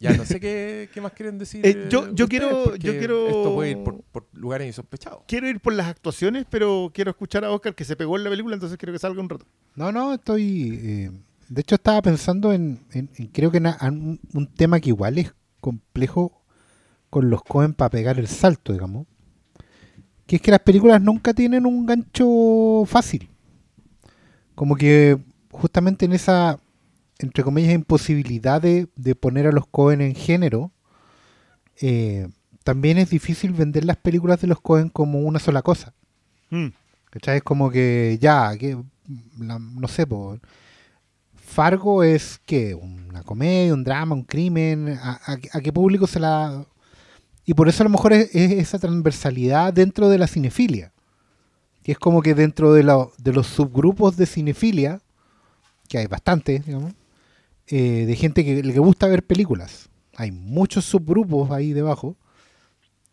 [0.00, 1.64] Ya no sé qué, qué más quieren decir.
[1.64, 5.22] Eh, yo- yo quiero- yo quiero- Esto puede ir por, por lugares insospechados.
[5.28, 8.30] Quiero ir por las actuaciones, pero quiero escuchar a Oscar que se pegó en la
[8.30, 9.46] película, entonces quiero que salga un rato.
[9.76, 10.80] No, no, estoy.
[10.82, 11.10] eh,
[11.48, 12.80] de hecho, estaba pensando en.
[12.92, 15.32] en- en- creo que un, un tema que igual es
[15.62, 16.42] complejo
[17.08, 19.06] con los Cohen para pegar el salto, digamos.
[20.26, 23.30] Que es que las películas nunca tienen un gancho fácil.
[24.54, 25.18] Como que
[25.50, 26.58] justamente en esa,
[27.18, 30.70] entre comillas, imposibilidad de, de poner a los Cohen en género,
[31.80, 32.28] eh,
[32.64, 35.94] también es difícil vender las películas de los Cohen como una sola cosa.
[36.50, 36.68] Mm.
[37.10, 37.38] ¿Cachai?
[37.38, 38.76] Es como que ya, que
[39.38, 40.06] la- no sé,
[41.52, 46.64] Fargo es que una comedia, un drama, un crimen, a, qué público se la...
[47.44, 50.92] Y por eso a lo mejor es, es esa transversalidad dentro de la cinefilia.
[51.82, 55.00] Que es como que dentro de, lo- de los subgrupos de cinefilia,
[55.88, 56.94] que hay bastantes, digamos,
[57.66, 59.88] eh, de gente que le gusta ver películas.
[60.16, 62.16] Hay muchos subgrupos ahí debajo.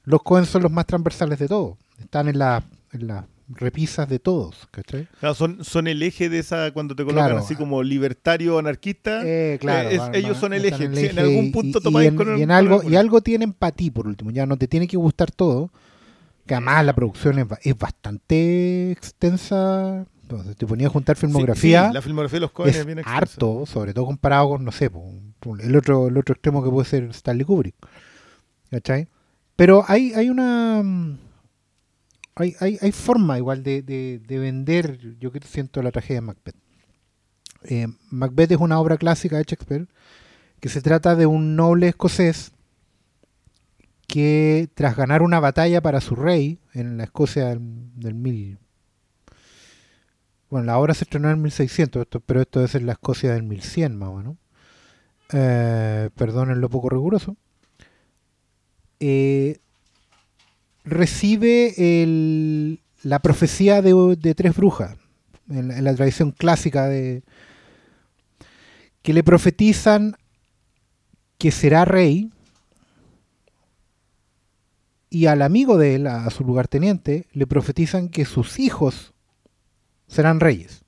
[0.04, 1.78] Los Cohen son los más transversales de todos.
[2.00, 2.64] Están en, la,
[2.94, 5.08] en las repisas de todos, ¿cachai?
[5.20, 7.40] Claro, son, son el eje de esa, cuando te colocan Claro.
[7.44, 9.22] así como libertario anarquista.
[9.26, 10.84] Eh, claro, Eh, es- van- ellos son el eje.
[10.86, 13.72] en algún punto y, topáis y en, con y en algo y algo tienen para
[13.76, 15.72] ti por último ya no te tiene que gustar todo
[16.46, 21.94] que además la producción es, es bastante extensa Entonces, te ponía a juntar filmografía sí,
[21.94, 24.90] la filmografía de los Coen es, bien harto sobre todo comparado con no sé
[25.64, 27.76] el otro el otro extremo que puede ser Stanley Kubrick
[28.70, 29.08] ¿cachai?
[29.56, 30.84] pero hay hay una
[32.40, 36.28] hay, hay, hay forma igual de, de, de vender yo que siento la tragedia de
[36.28, 36.56] Macbeth.
[37.64, 39.88] Eh, Macbeth es una obra clásica de Shakespeare
[40.60, 42.54] que se trata de un noble escocés
[44.08, 47.60] que tras ganar una batalla para su rey en la Escocia del,
[48.00, 48.58] del mil
[50.50, 53.44] bueno la obra se estrenó en 1600 esto, pero esto es en la Escocia del
[53.44, 54.38] 1100 más o menos.
[55.32, 57.38] Eh, perdonen lo poco riguroso.
[59.00, 59.60] Eh,
[60.90, 61.74] recibe
[62.04, 64.98] el- la profecía de, de tres brujas
[65.50, 67.24] en la, en la tradición clásica de
[69.02, 70.16] que le profetizan
[71.38, 72.32] que será rey
[75.10, 79.14] y al amigo de él, a su lugarteniente, le profetizan que sus hijos
[80.08, 80.84] serán reyes.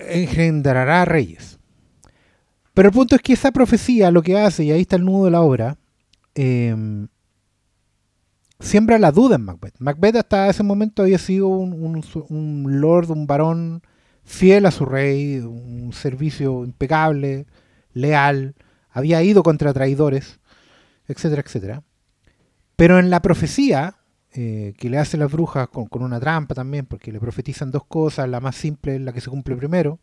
[0.00, 1.58] Engendrará reyes.
[2.74, 5.26] Pero el punto es que esa profecía lo que hace, y ahí está el nudo
[5.26, 5.76] de la obra,
[6.34, 7.06] eh,
[8.60, 9.74] siembra la duda en Macbeth.
[9.78, 13.82] Macbeth hasta ese momento había sido un, lord, un varón
[14.24, 17.46] fiel a su rey, un servicio impecable,
[17.92, 18.54] leal,
[18.90, 20.40] había ido contra traidores,
[21.06, 21.82] etcétera, etcétera.
[22.76, 23.96] Pero en la profecía
[24.32, 28.28] eh, que le hace las brujas con, una trampa también, porque le profetizan dos cosas.
[28.28, 29.98] La más simple es la que se cumple primero,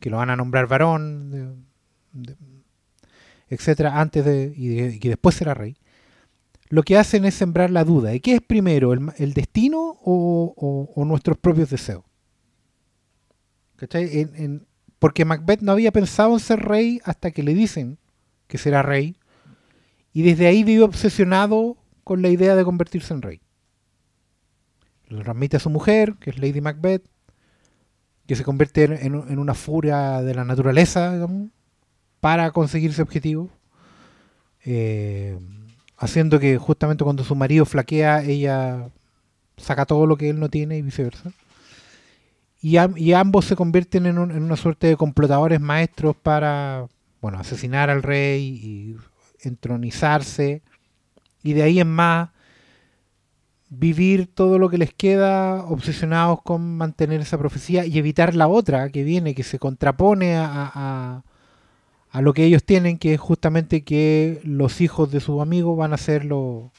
[0.00, 1.66] que lo van a nombrar varón,
[2.12, 2.36] de-
[3.48, 5.76] etcétera, antes de y, que después será rey.
[6.68, 8.14] Lo que hacen es sembrar la duda.
[8.14, 12.04] ¿Y qué es primero, el, el destino o, nuestros propios deseos?
[13.76, 14.28] ¿Cachai?
[14.98, 17.98] Porque Macbeth no había pensado en ser rey hasta que le dicen
[18.48, 19.16] que será rey.
[20.12, 23.40] Y desde ahí vive obsesionado con la idea de convertirse en rey.
[25.06, 27.08] Lo transmite a su mujer, que es Lady Macbeth,
[28.26, 31.16] que se convierte en, una furia de la naturaleza,
[32.20, 33.50] para conseguir ese objetivo.
[34.64, 35.38] Eh,
[35.96, 38.88] haciendo que justamente cuando su marido flaquea, ella
[39.56, 41.32] saca todo lo que él no tiene y viceversa.
[42.60, 46.86] Y, am- y ambos se convierten en una suerte de complotadores maestros para
[47.20, 48.96] bueno, asesinar al rey y
[49.46, 50.62] entronizarse.
[51.42, 52.30] Y de ahí en más
[53.70, 58.88] vivir todo lo que les queda obsesionados con mantener esa profecía y evitar la otra
[58.90, 61.24] que viene, que se contrapone a, a-
[62.10, 65.92] a lo que ellos tienen, que es justamente que los hijos de sus amigos van
[65.92, 66.70] a ser los,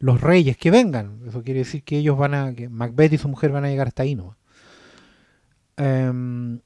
[0.00, 1.20] reyes que vengan.
[1.28, 3.88] Eso quiere decir que ellos van a, que Macbeth y su mujer van a llegar
[3.88, 4.36] hasta ahí, ¿no?
[5.76, 6.60] Em,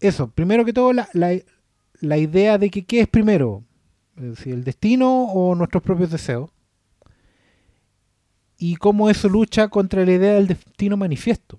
[0.00, 1.38] eso, primero que todo, la, la-
[2.00, 3.64] la idea de que qué es primero,
[4.16, 6.50] es decir, el destino o nuestros propios deseos,
[8.58, 11.58] y cómo eso lucha contra la idea del destino manifiesto.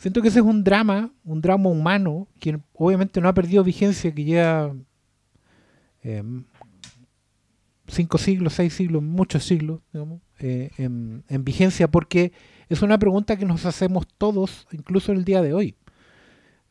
[0.00, 4.10] Siento que ese es un drama, un drama humano, que obviamente no ha perdido vigencia,
[4.14, 4.74] que lleva
[6.02, 6.44] em,
[7.86, 12.32] cinco siglos, seis siglos, muchos siglos, digamos, eh, en, en vigencia, porque
[12.70, 15.76] es una pregunta que nos hacemos todos, incluso en el día de hoy.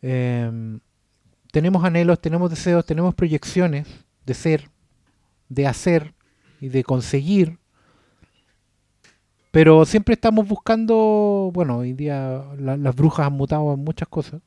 [0.01, 0.79] Em,
[1.51, 3.87] tenemos anhelos, tenemos deseos, tenemos proyecciones
[4.25, 4.71] de ser,
[5.49, 6.15] de hacer
[6.59, 7.59] y de conseguir,
[9.51, 14.41] pero siempre estamos buscando, bueno, hoy día la- las brujas han mutado en muchas cosas,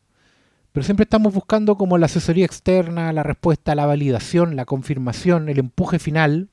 [0.73, 5.59] pero siempre estamos buscando como la asesoría externa, la respuesta, la validación, la confirmación, el
[5.59, 6.49] empuje final,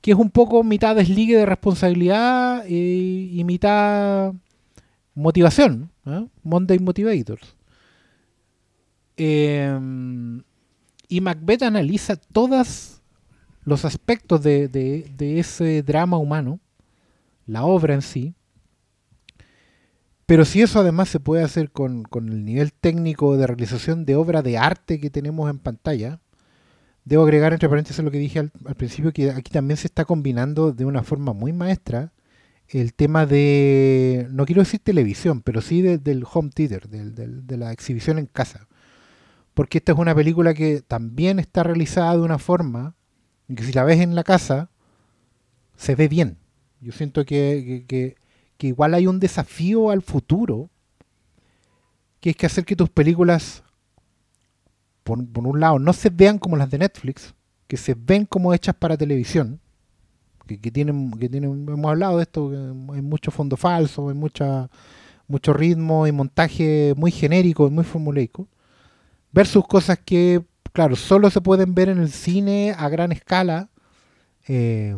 [0.00, 4.32] que es un poco mitad desligue de responsabilidad y, y mitad
[5.14, 6.26] motivación, ¿eh?
[6.44, 7.56] Monday Motivators.
[9.16, 9.78] Eh,
[11.08, 13.00] y Macbeth analiza todos
[13.64, 16.60] los aspectos de, de- de ese drama humano,
[17.48, 18.34] la obra en sí,
[20.26, 24.14] pero si eso además se puede hacer con, con el nivel técnico de realización de
[24.14, 26.20] obra de arte que tenemos en pantalla,
[27.04, 30.72] debo agregar entre paréntesis lo que dije al, principio, que aquí también se está combinando
[30.72, 32.12] de una forma muy maestra
[32.68, 37.56] el tema de, no quiero decir televisión, pero sí de- del home theater, del- de
[37.56, 38.68] la exhibición en casa.
[39.54, 42.94] Porque esta es una película que también está realizada de una forma
[43.48, 44.70] en que si la ves en la casa,
[45.76, 46.36] se ve bien.
[46.80, 48.16] Yo siento que, que-
[48.56, 50.70] que- igual hay un desafío al futuro,
[52.20, 53.62] que es que hacer que tus películas,
[55.04, 57.34] por, por un lado, no se vean como las de Netflix,
[57.66, 59.60] que se ven como hechas para televisión,
[60.46, 62.50] que, que tienen, que tienen, hemos hablado de esto,
[62.94, 64.70] hay mucho fondo falso, hay mucha,
[65.28, 68.48] mucho ritmo y montaje muy genérico y muy formulaico,
[69.32, 73.70] versus cosas que, claro, solo se pueden ver en el cine a gran escala,
[74.48, 74.96] eh,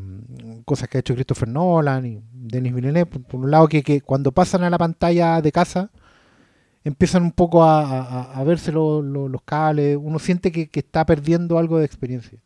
[0.64, 4.62] cosas que ha hecho Christopher Nolan y Denis Villeneuve, por, un lado que, cuando pasan
[4.62, 5.90] a la pantalla de casa
[6.84, 11.58] empiezan un poco a, verse lo- lo- los cables, uno siente que, que está perdiendo
[11.58, 12.38] algo de experiencia.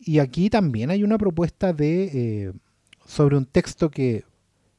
[0.00, 2.04] Y aquí también hay una propuesta de
[2.48, 2.52] eh,
[3.06, 4.24] sobre un texto que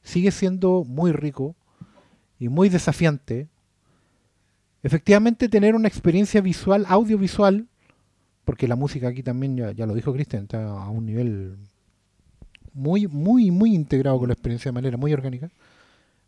[0.02, 1.56] sigue siendo muy rico
[2.38, 3.48] y muy desafiante.
[4.82, 7.66] Efectivamente, tener una experiencia visual, audiovisual,
[8.46, 11.58] porque la música aquí también, ya, ya lo dijo Cristian, está a un nivel
[12.72, 15.50] muy, muy, muy integrado con la experiencia de manera muy orgánica.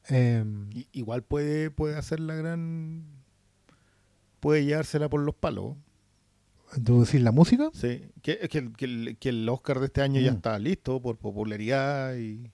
[0.08, 3.04] Em, Igual puede, puede hacer la gran.
[4.40, 5.76] Puede llevársela por los palos.
[6.76, 7.70] ¿Debo decir la música?
[7.72, 8.02] Sí.
[8.22, 10.36] Que, que, el- que el, que el Oscar de este año ya Mm.
[10.36, 12.50] está listo por popularidad y,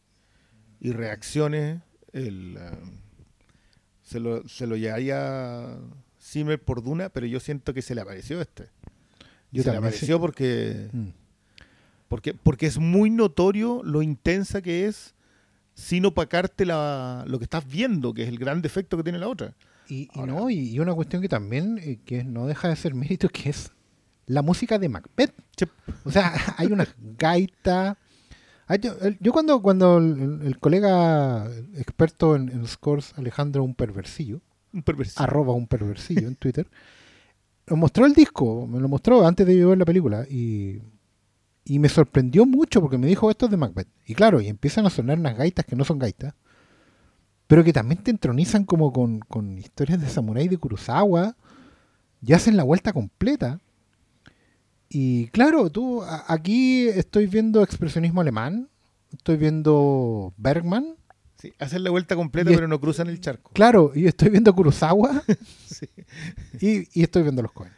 [0.80, 1.80] y reacciones.
[2.12, 2.78] El, ah,
[4.02, 5.78] se, lo, se lo llevaría
[6.20, 8.68] Zimmer por Duna, pero yo siento que se le apareció este.
[9.54, 10.20] Yo se le apareció sí.
[10.20, 11.08] porque, Mm.
[12.08, 15.14] porque, porque es muy notorio lo intensa que es
[15.74, 19.28] sin opacarte la, lo que estás viendo, que es el gran defecto que tiene la
[19.28, 19.54] otra.
[19.88, 23.28] Y, no, y, y una cuestión que también eh, que no deja de ser mérito,
[23.28, 23.70] que es
[24.26, 25.34] la música de Macbeth.
[26.04, 26.86] O sea, hay una
[27.18, 27.98] gaita.
[28.80, 34.40] Yo, yo cuando, cuando el, el colega experto en, en scores, Alejandro un perversillo,
[34.72, 35.22] Un perverso.
[35.22, 36.66] arroba un perversillo en Twitter,
[37.66, 40.82] nos mostró el disco, me lo mostró antes de ver la película y,
[41.64, 43.88] Y me sorprendió mucho porque me dijo esto es de Macbeth.
[44.06, 46.34] Y claro, y empiezan a sonar unas gaitas que no son gaitas,
[47.46, 51.36] pero que también te entronizan como con, con historias de samurái de Kurosawa
[52.20, 53.60] y hacen la vuelta completa.
[54.88, 58.68] Y claro, tú aquí estoy viendo expresionismo alemán,
[59.12, 60.96] estoy viendo Bergman,
[61.44, 63.50] Sí, hacen la vuelta completa, Y pero no cruzan el charco.
[63.52, 65.22] claro, y estoy viendo Kurosawa
[65.66, 65.86] Sí.
[66.60, 67.72] y, y estoy viendo los Cohen.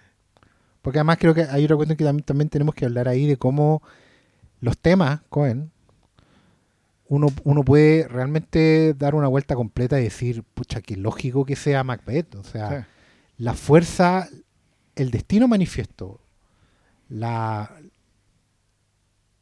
[0.83, 3.37] Porque además creo que hay otra cuestión que también, también tenemos que hablar ahí de
[3.37, 3.83] cómo
[4.61, 5.73] los temas Cohen,
[7.09, 11.83] uno, uno puede realmente dar una vuelta completa y decir, pucha, qué lógico que sea
[11.85, 12.35] Macbeth.
[12.37, 12.87] O sea, Sí.
[13.39, 14.29] la fuerza,
[14.95, 16.21] el destino manifiesto,
[17.09, 17.71] la,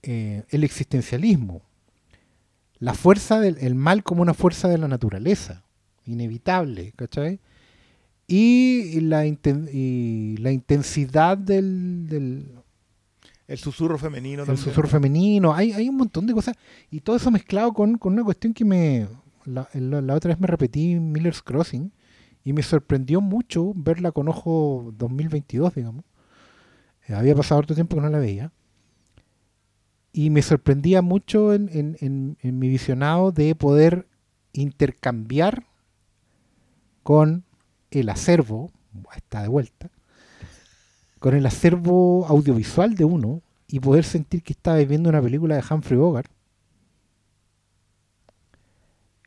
[0.02, 1.62] eh, el existencialismo,
[2.84, 5.62] la fuerza del el mal como una fuerza de la naturaleza,
[6.06, 7.40] inevitable, ¿cachai?
[8.26, 12.52] Y la, inten- y la intensidad del, del
[13.46, 14.64] El susurro femenino el también.
[14.64, 16.56] susurro femenino, hay, hay un montón de cosas,
[16.90, 19.06] y todo eso mezclado con, con una cuestión que me,
[19.44, 21.92] la, la- la otra vez me repetí Miller's Crossing,
[22.46, 26.04] y me sorprendió mucho verla con ojo 2022, digamos.
[27.08, 28.52] Eh, había pasado harto tiempo que no la veía.
[30.16, 34.06] Y me sorprendía mucho en, en- en- en mi visionado de poder
[34.52, 35.66] intercambiar
[37.02, 37.42] con
[37.90, 38.70] el acervo,
[39.16, 39.90] está de vuelta,
[41.18, 45.64] con el acervo audiovisual de uno y poder sentir que estaba viendo una película de
[45.68, 46.30] Humphrey Bogart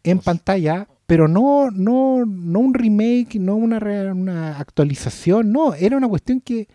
[0.04, 5.98] en O sea- pantalla, pero no, no, no un remake, no una actualización, no, era
[5.98, 6.68] una cuestión que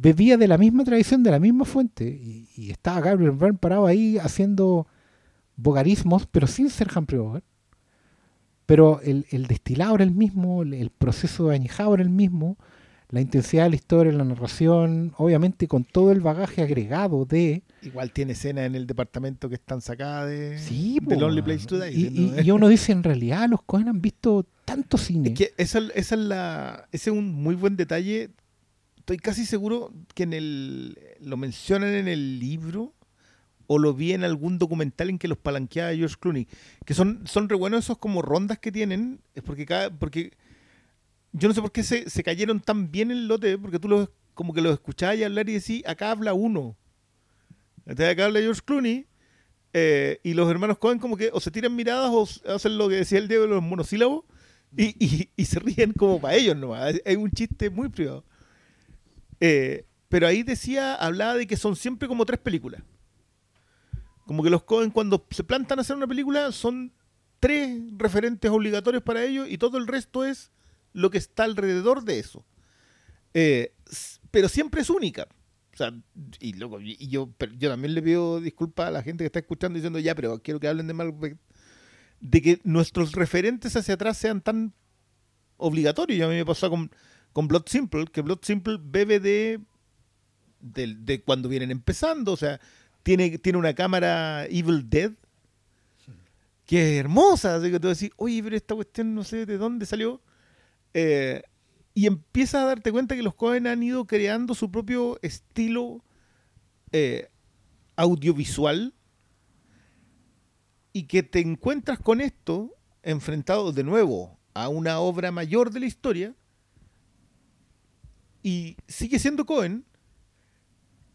[0.00, 3.86] bebía de la misma tradición, de la misma fuente, y, y estaba Gabriel Byrne parado
[3.86, 4.86] ahí haciendo
[5.56, 7.44] bogarismos, pero sin ser Humphrey Bogart.
[8.66, 12.56] Pero el, el destilado era el mismo, el, el proceso de añejado era el mismo,
[13.08, 17.64] la intensidad de la historia, la narración, obviamente con todo el bagaje agregado de...
[17.82, 21.42] Igual tiene escenas en el departamento que están sacadas de, Sí, de Lonely.
[21.42, 21.90] Place to Die.
[21.92, 22.40] Y, ¿no?
[22.40, 25.30] y- y uno dice, en realidad los Cohen han visto tanto cine.
[25.30, 28.30] Es que esa, esa es la, ese es un muy buen detalle.
[29.10, 32.94] Estoy casi seguro que en el lo mencionan en el libro
[33.66, 36.46] o lo vi en algún documental en que los palanqueaba George Clooney.
[36.86, 39.20] Que son, son re buenos esos como rondas que tienen.
[39.34, 40.30] Es porque cada, porque
[41.32, 43.88] yo no sé por qué se, se cayeron tan bien en el lote, porque tú
[43.88, 46.76] los, como que los escuchabas y hablar y decís, acá habla uno.
[47.86, 49.06] Entonces acá habla George Clooney.
[49.72, 52.94] eh, y los hermanos Cohen como que o se tiran miradas o hacen lo que
[52.94, 54.24] decía el Diego los monosílabos
[54.76, 56.94] y, y- y se ríen como para ellos nomás.
[57.04, 58.24] Es un chiste muy privado.
[59.40, 62.82] Eh, pero ahí decía, hablaba de que son siempre como tres películas.
[64.26, 66.92] Como que los Cohen cuando se plantan a hacer una película son
[67.40, 70.52] tres referentes obligatorios para ellos y todo el resto es
[70.92, 72.44] lo que está alrededor de eso.
[73.34, 73.72] Eh,
[74.30, 75.26] pero siempre es única.
[75.72, 75.94] O sea,
[76.40, 79.76] y, loco, y yo, yo también le pido disculpas a la gente que está escuchando
[79.76, 81.38] diciendo ya, pero quiero que hablen de Malbec.
[82.20, 84.74] De que nuestros referentes hacia atrás sean tan
[85.56, 86.18] obligatorios.
[86.18, 86.90] Y a mí me pasó con,
[87.32, 89.60] con Blood Simple, que Blood Simple bebe de,
[90.60, 92.32] de, cuando vienen empezando.
[92.32, 92.60] O sea,
[93.02, 95.12] tiene, tiene una cámara Evil Dead
[96.66, 97.56] que es hermosa.
[97.56, 100.20] Así que tú decís, oye, pero esta cuestión no sé de dónde salió.
[100.94, 101.42] Eh,
[101.94, 106.04] y empiezas a darte cuenta que los Cohen han ido creando su propio estilo
[106.92, 107.28] eh,
[107.96, 108.94] audiovisual
[110.92, 115.86] y que te encuentras con esto enfrentado de nuevo a una obra mayor de la
[115.86, 116.34] historia
[118.42, 119.84] y sigue siendo Cohen,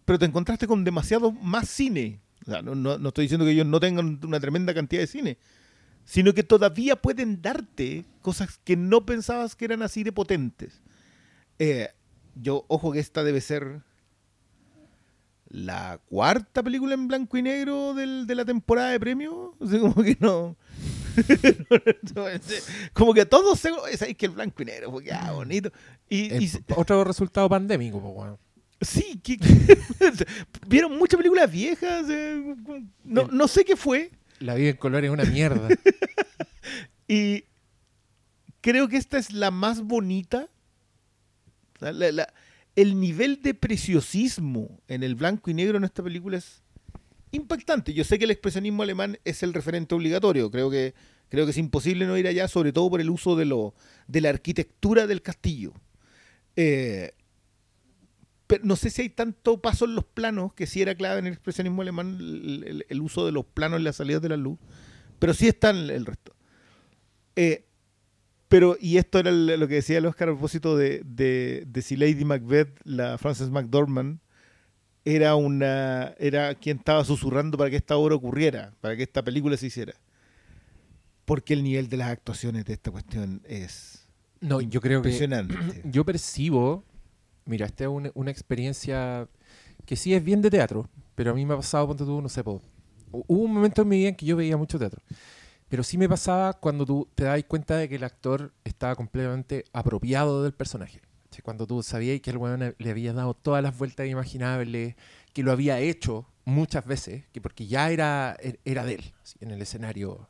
[0.06, 2.20] pero te encontraste con demasiado más cine.
[2.48, 5.08] O sea, no, no- no estoy diciendo que ellos no tengan una tremenda cantidad de
[5.08, 5.38] cine,
[6.04, 10.82] sino que todavía pueden darte cosas que no pensabas que eran así de potentes.
[11.58, 11.90] Eh,
[12.36, 13.82] yo, ojo que esta debe ser
[15.50, 19.52] la cuarta película en blanco y negro del- de la temporada de premios.
[19.60, 20.56] O sea, como que no.
[22.94, 23.72] como que todos se.
[23.92, 25.72] Es que el blanco y negro, porque ah, bonito.
[26.10, 28.38] Y, El y se- otro resultado pandémico, po, weón.
[28.82, 29.38] Sí, que,
[30.68, 32.06] vieron muchas películas viejas.
[32.10, 32.56] eh,
[33.04, 34.12] no, no sé qué fue.
[34.40, 35.68] La vida en color es una mierda.
[37.08, 37.44] Y
[38.62, 40.50] creo que esta es la más bonita.
[41.80, 42.34] La- la-
[42.76, 46.64] el nivel de preciosismo en el blanco y negro en esta película es
[47.36, 47.94] impactante.
[47.94, 50.50] Yo sé que el expresionismo alemán es el referente obligatorio.
[50.52, 50.94] Creo que,
[51.30, 53.74] creo que es imposible no ir allá, sobre todo por el uso de, lo,
[54.08, 55.74] de la arquitectura del castillo.
[56.56, 57.12] Eh,
[58.48, 61.28] pero no sé si hay tanto paso en los planos, que sí era clave en
[61.28, 64.38] el expresionismo alemán el, el- el uso de los planos en las salidas de la
[64.38, 64.60] luz,
[65.20, 66.36] pero sí está en el resto.
[67.36, 67.66] Eh,
[68.48, 71.82] pero, y esto era el- lo que decía el Oscar a propósito de, de, de
[71.82, 74.20] si Lady Macbeth, la Frances McDormand,
[75.06, 79.56] era una era quien estaba susurrando para que esta obra ocurriera, para que esta película
[79.56, 79.94] se hiciera.
[81.26, 84.08] Porque el nivel de las actuaciones de esta cuestión es
[84.42, 85.56] No, yo creo que impresionante.
[85.86, 86.84] yo percibo,
[87.46, 89.28] mira, esta es una, una experiencia
[89.86, 92.30] que sí es bien de teatro, pero a mí me ha pasado, ponte tú, no
[92.30, 92.62] sé, po,
[93.12, 95.02] hubo un momento en mi vida en que yo veía mucho teatro,
[95.70, 99.66] pero sí me pasaba cuando tú te das cuenta de que el actor estaba completamente
[99.72, 101.02] apropiado del personaje.
[101.44, 104.96] Cuando tú sabías que el weón le había dado todas las vueltas imaginables,
[105.34, 109.52] que lo había hecho muchas veces, que porque ya era, er, era de él, en
[109.52, 110.30] el escenario.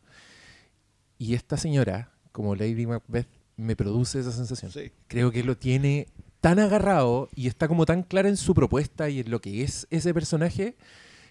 [1.18, 3.28] Y esta señora, como Lady Macbeth,
[3.58, 4.92] me produce esa sensación Sí.
[5.08, 6.08] creo que lo tiene
[6.42, 9.88] tan agarrado y está como tan clara en su propuesta y en lo que es
[9.90, 10.76] ese personaje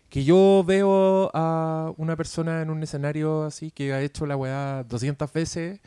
[0.08, 4.84] que yo veo a una persona en un escenario así que ha hecho la weá
[4.88, 5.80] 200 veces,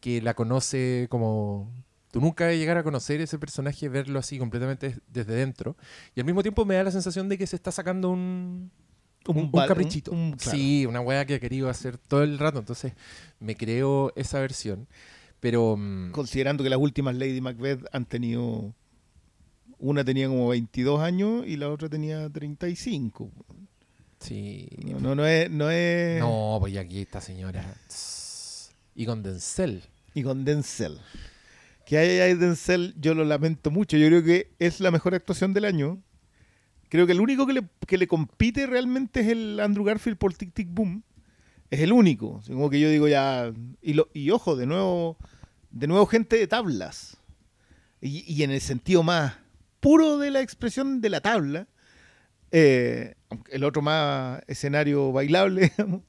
[0.00, 1.70] que la conoce como...
[2.12, 5.76] Tú nunca vas a llegar a conocer ese personaje, verlo así completamente desde dentro.
[6.14, 8.70] Y al mismo tiempo me da la sensación de que se está sacando un,
[9.26, 10.12] un, caprichito.
[10.12, 10.56] un- un- claro.
[10.56, 12.58] Sí, una weá que ha querido hacer todo el rato.
[12.60, 12.92] Entonces
[13.40, 14.86] me creo esa versión.
[15.40, 15.76] Pero...
[15.76, 18.72] mm, Considerando que las últimas Lady Macbeth han tenido.
[19.78, 23.32] Una tenía como 22 años y la otra tenía 35.
[24.20, 24.68] Sí.
[24.84, 25.50] No, no, no es.
[25.50, 27.74] No es No, pues aquí esta señora.
[28.94, 29.82] Y con Denzel.
[30.14, 31.00] Y con Denzel.
[31.92, 33.98] Que hay ahí Denzel, yo lo lamento mucho.
[33.98, 36.02] Yo creo que es la mejor actuación del año.
[36.88, 40.68] Creo que el único que le, compite realmente es el Andrew Garfield por Tic Tic
[40.70, 41.02] Boom.
[41.68, 42.38] Es el único.
[42.38, 43.52] Así Como que yo digo ya.
[43.82, 45.18] Y, ojo, de nuevo,
[45.70, 47.18] de nuevo gente de tablas.
[48.00, 49.34] Y, en el sentido más
[49.80, 51.68] puro de la expresión de la tabla.
[52.52, 53.16] eh,
[53.50, 55.70] el otro más escenario bailable.
[55.76, 56.00] digamos.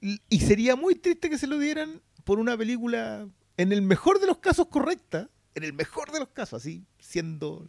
[0.00, 3.26] Y sería muy triste que se lo dieran por una película,
[3.56, 5.30] en el mejor de los casos, correcta.
[5.54, 7.66] En el mejor de los casos, así, siendo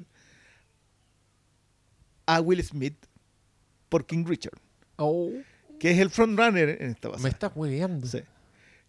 [2.26, 3.06] a Will Smith
[3.88, 4.60] por King Richard,
[4.98, 5.32] Oh,
[5.80, 7.30] que es el frontrunner en esta me pasada.
[7.30, 8.06] estás hueveando.
[8.06, 8.20] Sí.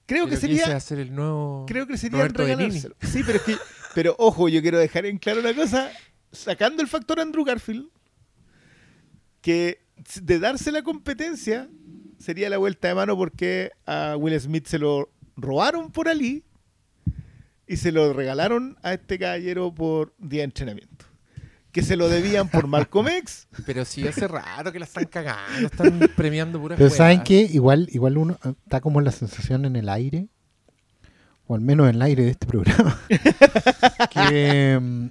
[0.06, 1.66] Creo que sería quise hacer el nuevo.
[1.68, 2.96] creo que sería regalárselo.
[3.02, 3.56] Sí, pero es que,
[3.94, 5.92] pero ojo, yo quiero dejar en claro una cosa,
[6.32, 7.90] sacando el factor Andrew Garfield,
[9.40, 9.84] que
[10.20, 11.70] de darse la competencia
[12.18, 16.44] sería la vuelta de mano porque a Will Smith se lo robaron por Ali
[17.66, 21.06] y se lo regalaron a este caballero por día de entrenamiento.
[21.70, 23.46] Que se lo debían por Malcolm X.
[23.64, 26.90] Pero sí hace raro que la están cagando, están premiando puras Pero.
[26.90, 27.42] ¿saben qué?
[27.42, 30.26] Igual, igual uno eh, está como la sensación en el aire,
[31.46, 33.00] o al menos en el aire de este programa,
[34.10, 35.06] que, mm,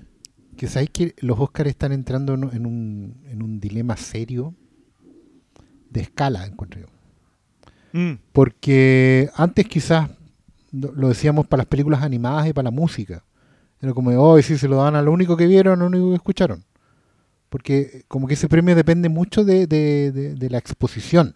[0.58, 4.54] que sabéis que los Oscars están entrando en, en un, en un dilema serio
[5.90, 6.88] de escala, encuentro yo.
[7.94, 10.10] Mm, Porque antes quizás
[10.72, 13.24] lo decíamos para las películas animadas y para la música.
[13.82, 16.10] Era como, hoy sí se lo dan a lo único que vieron, a lo único
[16.10, 16.66] que escucharon.
[17.50, 21.36] Porque eh, como que ese premio depende mucho de, de- de- de la exposición.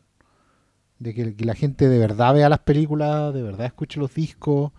[0.99, 4.71] De que, que la gente de verdad vea las películas, de verdad escuche los discos.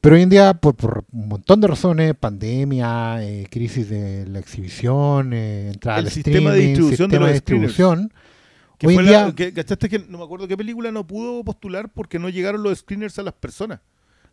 [0.00, 4.38] Pero hoy en día, por, por un montón de razones, pandemia, eh, crisis de la
[4.38, 8.12] exhibición, eh, entrada El al sistema de streaming, distribución de sistema los de distribución,
[8.80, 11.06] que Hoy fue en la- día- que- ¿cachaste que no me acuerdo qué película no
[11.06, 13.78] pudo postular porque no llegaron los screeners a las personas,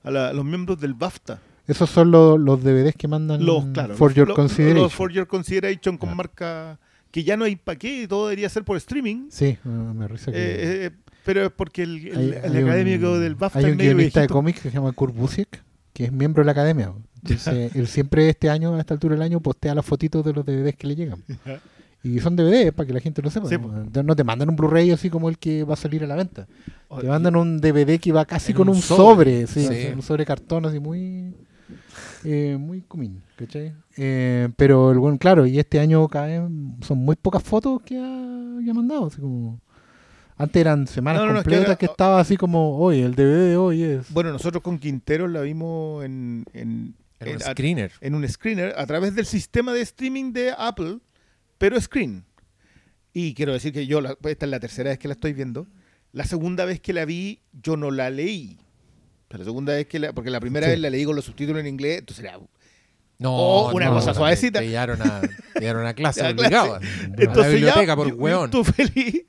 [0.03, 1.39] a, la- a los miembros del BAFTA?
[1.67, 4.81] Esos son los, los DVDs que mandan Los, claro, for your los- consideration.
[4.83, 6.15] los For Your Consideration con Claro.
[6.15, 6.79] marca
[7.11, 9.27] que ya no hay para qué, y todo debería ser por streaming.
[9.29, 10.37] Sí, me risa que...
[10.37, 10.91] eh, eh,
[11.25, 13.89] pero es porque el, el- hay- el hay un- académico del BAFTA Hay un medio
[13.91, 14.33] guionista de viejito.
[14.33, 16.93] cómics que se llama Kurt Busiek, que es miembro de la academia.
[17.21, 20.45] Entonces, él siempre este año, a esta altura del año, postea las fotitos de los
[20.45, 21.21] DVDs que le llegan.
[22.07, 23.47] Y son DVDs, para que la gente lo sepa.
[23.49, 23.55] Sí,
[24.03, 24.15] ¿no?
[24.15, 26.47] te mandan un Blu-ray así como el que va a salir a la venta.
[27.01, 29.45] Te mandan un DVD que va casi con un un sobre.
[29.45, 29.91] sobre, sí, Sí.
[29.93, 31.33] un sobre cartón así muy
[32.23, 33.73] eh, muy común, ¿cachai?
[33.97, 36.41] Eh, pero el buen, claro, y este año vez
[36.81, 39.59] son muy pocas fotos que ha, que ha mandado, así como
[40.37, 43.15] antes eran semanas No, no, no, es que completas que, estaba así como, hoy el
[43.15, 47.51] DVD de hoy es Bueno, nosotros con Quintero la vimos en, en, En un a-
[47.51, 47.91] screener.
[48.01, 50.99] en un screener a través del sistema de streaming de Apple,
[51.57, 52.25] pero screen.
[53.13, 55.67] Y quiero decir que yo, la- esta es la tercera vez que la estoy viendo.
[56.13, 58.57] La segunda vez que la vi, yo no la leí.
[59.27, 60.71] Pero la segunda vez que la, porque la primera Sí.
[60.71, 62.39] vez la leí con los subtítulos en inglés, entonces era
[63.19, 64.59] No, Oh, una no, cosa suavecita.
[64.59, 66.79] Te llevaron a, te llevaron a clase A obligado.
[66.79, 66.93] clase.
[66.95, 68.45] a la Entonces biblioteca ya, por weón.
[68.45, 69.25] estuve feliz.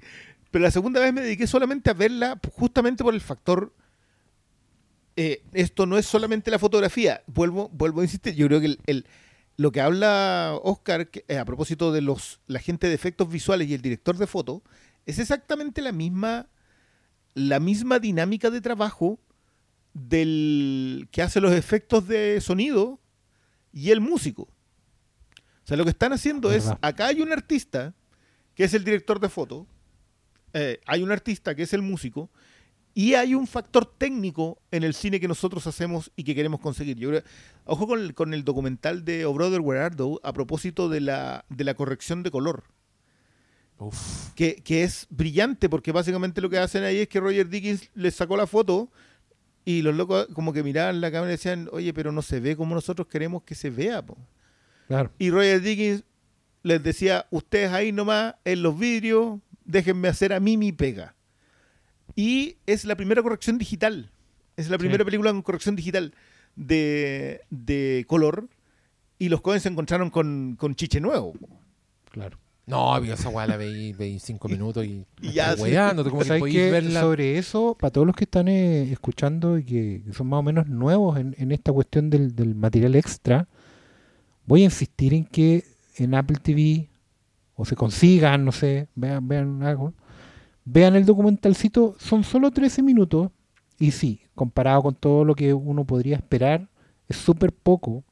[0.50, 3.72] Pero la segunda vez me dediqué solamente a verla justamente por el factor.
[5.16, 7.22] eh, esto no es solamente la fotografía.
[7.26, 8.34] Vuelvo, vuelvo a insistir.
[8.34, 9.06] Yo creo que el, el-
[9.59, 13.68] lo que habla Oscar que, eh, a propósito de los la gente de efectos visuales
[13.68, 14.62] y el director de foto
[15.04, 16.46] es exactamente la misma
[17.34, 19.18] la misma dinámica de trabajo
[19.92, 23.00] del que hace los efectos de sonido
[23.72, 24.48] y el músico.
[25.64, 27.94] sea, lo que están haciendo es, acá hay un artista
[28.54, 29.66] que es el director de foto,
[30.52, 32.30] eh, hay un artista que es el músico,
[32.95, 36.97] y hay un factor técnico en el cine que nosotros hacemos y que queremos conseguir.
[36.99, 37.22] Yo creo-
[37.64, 41.01] ojo con el, con el documental de O Brother Where Art Thou a propósito de
[41.01, 42.64] la, de la corrección de color.
[43.80, 44.30] Uf.
[44.34, 48.12] que, que es brillante porque básicamente lo que hacen ahí es que Roger Dickens les
[48.16, 48.91] sacó la foto
[49.64, 52.57] y los locos como que miraban la cámara y decían, oye, pero no se ve
[52.57, 54.05] como nosotros queremos que se vea.
[54.05, 54.16] po".
[54.89, 55.12] Claro.
[55.18, 56.03] Y Roger Dickens
[56.64, 61.14] les decía, ustedes ahí nomás en los vidrios, déjenme hacer a mí mi pega.
[62.18, 64.10] Y es la primera corrección digital.
[64.56, 64.80] Es la Sí.
[64.80, 66.12] primera película con corrección digital
[66.56, 68.48] de, de color.
[69.20, 71.34] Y los Cohen se encontraron con, con Chiche Nuevo.
[72.10, 72.36] Claro.
[72.66, 75.62] No, esa weá la veí, veí cinco minutos y, y ya, sí.
[76.08, 76.70] como que ¿Sabes podéis qué?
[76.72, 77.00] verla.
[77.02, 80.42] Sobre eso, para todos los que están eh, escuchando y que, que son más o
[80.42, 83.46] menos nuevos en, en esta cuestión del, del material extra,
[84.44, 85.64] voy a insistir en que
[85.96, 86.88] en Apple TV
[87.54, 89.94] o se consigan, no sé, vean, vean algo,
[90.70, 93.30] vean el documentalcito, son solo 13 minutos
[93.78, 96.68] y sí, comparado con todo lo que uno podría esperar,
[97.08, 98.04] es súper poco,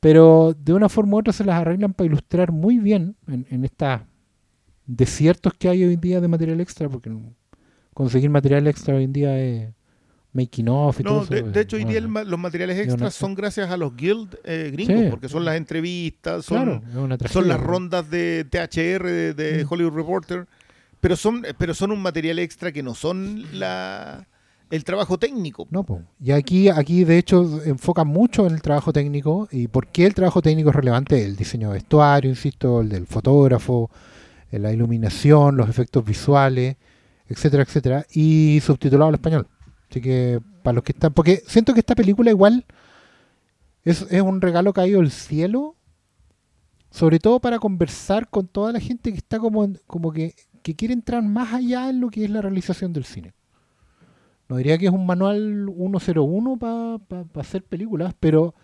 [0.00, 3.64] pero de una forma u otra se las arreglan para ilustrar muy bien en, en
[3.64, 4.02] estas
[4.86, 7.10] desiertos que hay hoy en día de material extra, porque
[7.94, 9.70] conseguir material extra hoy en día es
[10.32, 11.34] making off y todo No, eso.
[11.34, 14.70] de, de hecho, hoy día bueno, los materiales extras son gracias a los guild eh,
[14.72, 15.10] gringos, Sí.
[15.10, 19.68] porque son las entrevistas, son, claro, son las rondas de THR, de, de Mm.
[19.70, 20.46] Hollywood Reporter,
[21.02, 24.28] pero son, pero son un material extra que no son la
[24.70, 25.66] el trabajo técnico.
[25.70, 26.00] No, po.
[26.18, 30.14] y aquí, aquí de hecho enfocan mucho en el trabajo técnico y por qué el
[30.14, 33.90] trabajo técnico es relevante, el diseño de vestuario, insisto, el del fotógrafo,
[34.50, 36.76] eh, la iluminación, los efectos visuales,
[37.28, 39.48] etcétera, etcétera, y subtitulado al español.
[39.90, 42.64] Así que para los que están, porque siento que esta película igual
[43.84, 45.74] es, es un regalo caído del cielo,
[46.92, 50.94] sobre todo para conversar con toda la gente que está como, como que, que quiere
[50.94, 53.34] entrar más allá en lo que es la realización del cine.
[54.48, 58.54] No diría que es un manual 101 para hacer películas, pero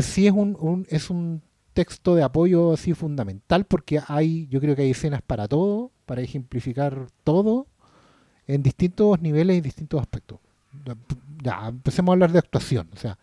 [0.00, 4.82] sí es un, es un texto de apoyo así fundamental porque hay, yo creo que
[4.82, 7.66] hay escenas para todo, para ejemplificar todo
[8.46, 10.38] en distintos niveles y distintos aspectos.
[11.42, 13.18] Ya, empecemos a hablar de actuación, o sea,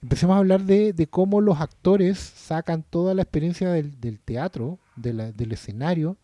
[0.00, 4.78] empecemos a hablar de, de cómo los actores sacan toda la experiencia del, del teatro,
[4.96, 6.16] de del escenario,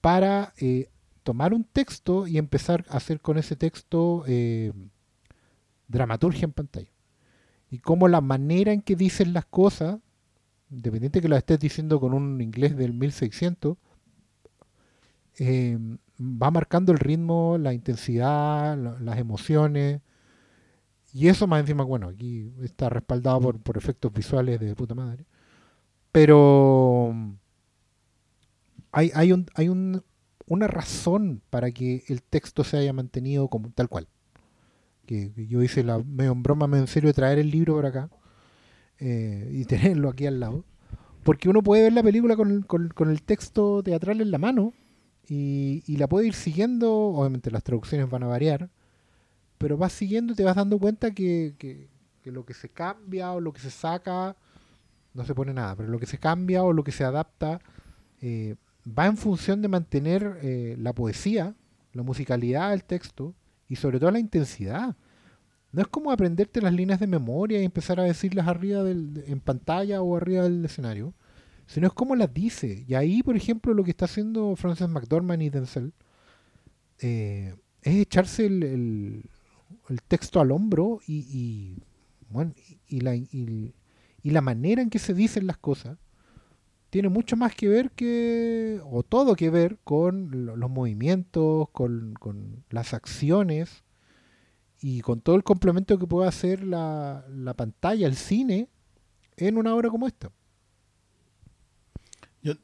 [0.00, 0.90] para eh,
[1.22, 4.72] tomar un texto y empezar a hacer con ese texto eh,
[5.88, 6.90] dramaturgia en pantalla.
[7.70, 9.98] Y cómo la manera en que dicen las cosas,
[10.70, 13.78] independiente que las estés diciendo con un inglés del 1600,
[15.38, 15.78] eh,
[16.20, 20.00] va marcando el ritmo, la intensidad, la- las emociones.
[21.12, 25.24] Y eso más encima, bueno, aquí está respaldado por, por efectos visuales de puta madre.
[26.12, 27.14] Pero
[28.92, 30.02] hay, hay, un, hay un,
[30.46, 34.08] una razón para que el texto se haya mantenido como tal cual.
[35.06, 38.10] Que, yo hice la medio broma, medio en serio de traer el libro por acá
[38.98, 40.64] eh, y tenerlo aquí al lado.
[41.24, 44.72] Porque uno puede ver la película con con, con el texto teatral en la mano
[45.28, 46.92] y, y la puede ir siguiendo.
[46.94, 48.70] Obviamente las traducciones van a variar,
[49.58, 51.88] pero vas siguiendo y te vas dando cuenta que, que-
[52.22, 54.36] que lo que se cambia o lo que se saca
[55.14, 57.60] no se pone nada, pero lo que se cambia o lo que se adapta
[58.20, 58.56] eh,
[58.96, 61.54] va en función de mantener eh, la poesía,
[61.92, 63.34] la musicalidad del texto
[63.68, 64.96] y sobre todo la intensidad.
[65.72, 69.40] No es como aprenderte las líneas de memoria y empezar a decirlas arriba del, en
[69.40, 71.12] pantalla o arriba del escenario,
[71.66, 72.84] sino es como las dice.
[72.86, 75.92] Y ahí, por ejemplo, lo que está haciendo Frances McDormand y Denzel
[77.00, 79.28] eh, es echarse el,
[80.08, 81.76] texto al hombro y
[84.22, 85.98] la manera en que se dicen las cosas
[86.90, 92.14] tiene mucho más que ver que, o todo que ver con lo- los movimientos, con,
[92.20, 93.84] con las acciones
[94.80, 98.68] y con todo el complemento que puede hacer la, la pantalla, el cine,
[99.36, 100.30] en una obra como esta.
[102.42, 102.54] Yo,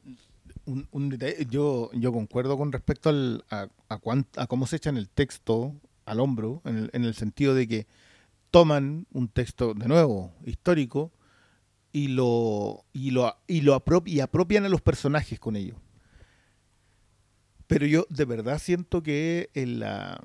[0.65, 4.77] un, un detalle, yo, yo concuerdo con respecto al, a, a, cuán- a cómo se
[4.77, 7.87] echan el texto al hombro, en el, en el sentido de que
[8.51, 11.11] toman un texto, de nuevo, histórico,
[11.95, 15.75] y lo, y lo, y lo apropian a los personajes con ello.
[17.67, 20.21] Pero yo de verdad siento que en la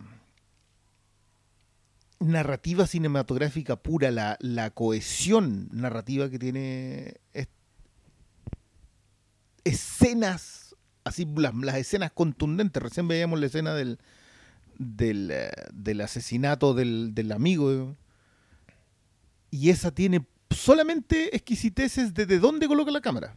[2.19, 7.47] narrativa cinematográfica pura, la, la cohesión narrativa que tiene es-
[9.63, 12.83] escenas, así las, las escenas contundentes.
[12.83, 14.01] Recién veíamos la escena del,
[14.77, 17.95] del, eh, del asesinato del, del amigo.
[19.53, 23.35] Y esa tiene solamente exquisiteces de, de dónde coloca la cámara.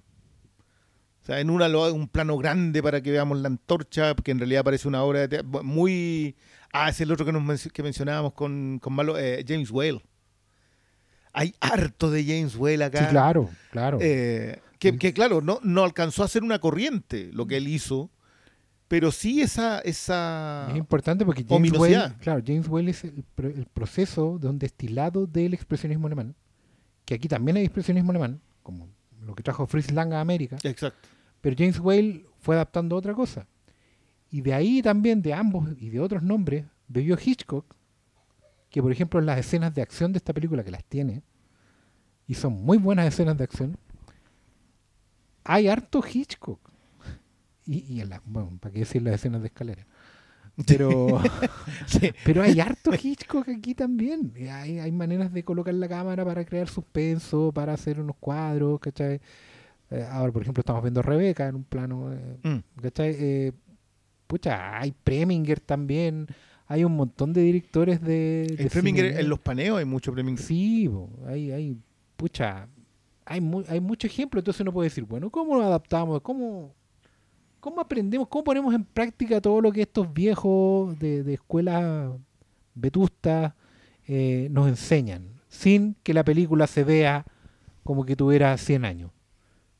[1.22, 4.40] O sea, en una lo un plano grande para que veamos la antorcha, que en
[4.40, 6.36] realidad parece una obra de muy...
[6.74, 10.02] Ah, es el otro que, nos menc- que mencionábamos con, con Malo, eh, James Whale.
[11.32, 13.06] Hay harto de James Whale acá.
[13.06, 14.00] Sí, claro, claro.
[14.02, 18.10] Eh, que, que, claro, no, no alcanzó a ser una corriente lo que él hizo,
[18.90, 19.80] pero sí esa...
[19.80, 21.72] esa es importante porque James.
[21.72, 26.36] Whale, claro, James Whale es el, el proceso de un destilado del expresionismo alemán,
[27.14, 28.90] que aquí también hay expresionismo alemán, como
[29.22, 31.08] lo que trajo Fritz Lang a América, Exacto.
[31.42, 33.46] pero James Whale fue adaptando otra cosa.
[34.32, 37.76] Y de ahí también, de ambos y de otros nombres, bebió Hitchcock,
[38.72, 41.22] que por ejemplo en las escenas de acción de esta película, que las tiene,
[42.26, 43.78] y son muy buenas escenas de acción,
[45.44, 46.60] hay harto Hitchcock.
[47.66, 49.86] Y, y en bueno, para qué decir las escenas de escalera.
[50.68, 51.20] Pero,
[51.88, 52.12] Sí.
[52.24, 54.34] pero hay harto Hitchcock aquí también.
[54.52, 59.20] Hay, hay maneras de colocar la cámara para crear suspenso, para hacer unos cuadros, ¿cachai?
[59.90, 62.82] Eh, ahora, por ejemplo, estamos viendo a Rebeca en un plano, eh, Mm.
[62.82, 63.16] ¿cachai?
[63.18, 63.52] Eh,
[64.28, 66.28] pucha, hay Preminger también.
[66.68, 68.68] Hay un montón de directores de.
[68.72, 69.20] Preminger, cine.
[69.22, 70.44] en los paneos hay mucho Preminger.
[70.44, 71.78] Sí, bo, hay, hay,
[72.16, 72.68] pucha,
[73.26, 76.22] hay, mu- hay mucho ejemplo, entonces uno puede decir, bueno, ¿cómo lo adaptamos?
[76.22, 76.74] ¿Cómo,
[77.64, 78.28] cómo aprendemos?
[78.28, 82.12] ¿Cómo ponemos en práctica todo lo que estos viejos de, de escuelas
[82.76, 83.54] vetustas
[84.06, 85.40] eh, nos enseñan?
[85.48, 87.26] Sin que la película se vea
[87.84, 89.12] como que tuviera 100 años.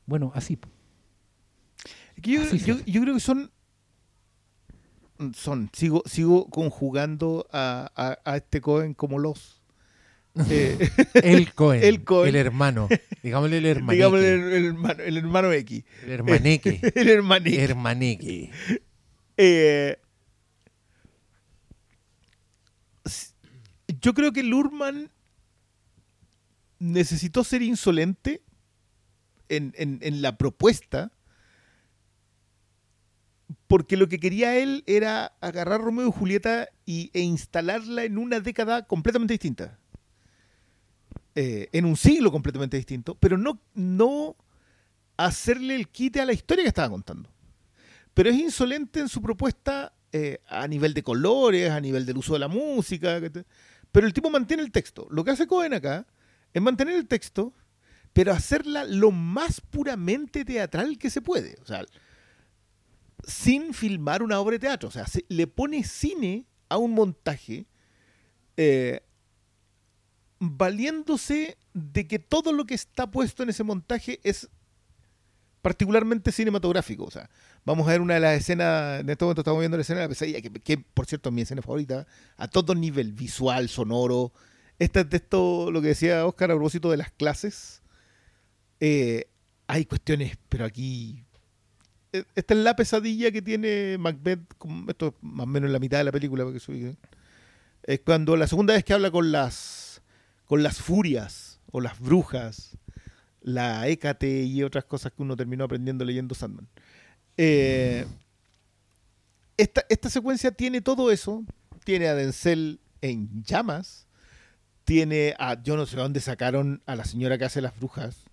[0.06, 0.58] Bueno, así.
[2.18, 3.52] Yo, Así yo- creo que son.
[5.34, 5.70] Son.
[5.74, 9.62] Sigo, sigo conjugando a, a- a este Cohen como los.
[10.50, 11.84] Eh, El Cohen.
[11.84, 12.30] El Cohen.
[12.30, 12.90] El hermano.
[13.22, 13.96] Digámosle el hermaneque.
[13.96, 15.84] digamos el, el hermano, el hermano X.
[16.04, 16.80] El hermaneque.
[16.96, 17.60] El hermanito.
[17.62, 18.52] hermaneque.
[19.38, 19.98] Eh,
[24.02, 25.12] yo creo que Lurman
[26.80, 28.42] necesitó ser insolente
[29.50, 31.12] en, en- en la propuesta
[33.68, 38.40] porque lo que quería él era agarrar Romeo y Julieta y, e instalarla en una
[38.40, 39.80] década completamente distinta.
[41.36, 44.36] Eh, en un siglo completamente distinto, pero no, no
[45.18, 47.30] hacerle el quite a la historia que estaba contando
[48.14, 52.34] pero es insolente en su propuesta eh, a nivel de colores, a nivel del uso
[52.34, 53.20] de la música.
[53.92, 55.08] Pero el tipo mantiene el texto.
[55.10, 56.06] Lo que hace Cohen acá
[56.54, 57.54] es mantener el texto,
[58.14, 61.58] pero hacerla lo más puramente teatral que se puede.
[61.64, 61.84] O sea,
[63.26, 64.90] sin filmar una obra de teatro.
[64.90, 67.66] O sea, se- le pone cine a un montaje
[68.58, 69.02] eh,
[70.52, 74.50] valiéndose de que todo lo que está puesto en ese montaje es
[75.62, 77.06] particularmente cinematográfico.
[77.06, 77.30] O sea,
[77.64, 80.06] vamos a ver una de las escenas, en este momento estamos viendo la escena de
[80.06, 84.34] la pesadilla, que, por cierto es mi escena favorita, a todo nivel, visual, sonoro.
[84.80, 87.82] Este es de esto, lo que decía Oscar a propósito de las clases.
[88.80, 89.28] Eh,
[89.68, 91.24] hay cuestiones, pero aquí...
[92.12, 94.42] eh, Esta es la pesadilla que tiene Macbeth,
[94.90, 96.60] esto es más o menos la mitad de la película, porque
[97.86, 99.83] es cuando la segunda vez que habla con las,
[100.54, 102.78] con las furias o las brujas,
[103.42, 106.68] la Hécate y otras cosas que uno terminó aprendiendo leyendo Sandman.
[107.38, 108.06] Eh,
[109.58, 111.44] esta, esta secuencia tiene todo eso.
[111.84, 114.06] Tiene a Denzel en llamas.
[114.84, 115.60] Tiene a.
[115.64, 118.24] Yo no sé dónde sacaron a la señora que hace las brujas.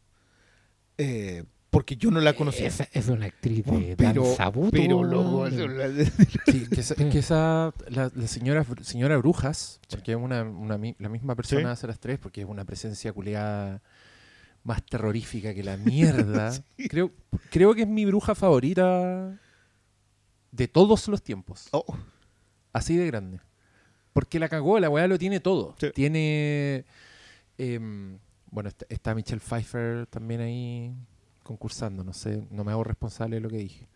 [0.98, 2.66] Eh, porque yo no la conocía.
[2.66, 5.48] Esa es una actriz de pero, danza voto, pero.
[6.46, 10.96] Sí, que esa, que esa- la, la señora, señora Brujas, porque es una, una mi-
[10.98, 11.66] la misma persona Sí.
[11.66, 13.82] hace las tres, porque es una presencia culiada
[14.64, 16.52] más terrorífica que la mierda.
[16.88, 17.12] creo,
[17.50, 19.38] creo que es mi bruja favorita
[20.52, 21.68] de todos los tiempos.
[21.72, 21.84] Oh,
[22.72, 23.40] Así de grande.
[24.12, 25.74] Porque la cagó, la weá lo tiene todo.
[25.80, 25.90] Sí.
[25.94, 26.84] Tiene.
[27.58, 28.18] em,
[28.50, 30.92] bueno, está, está Michelle Pfeiffer también ahí
[31.50, 32.04] concursando.
[32.04, 33.86] No sé, no me hago responsable de lo que dije.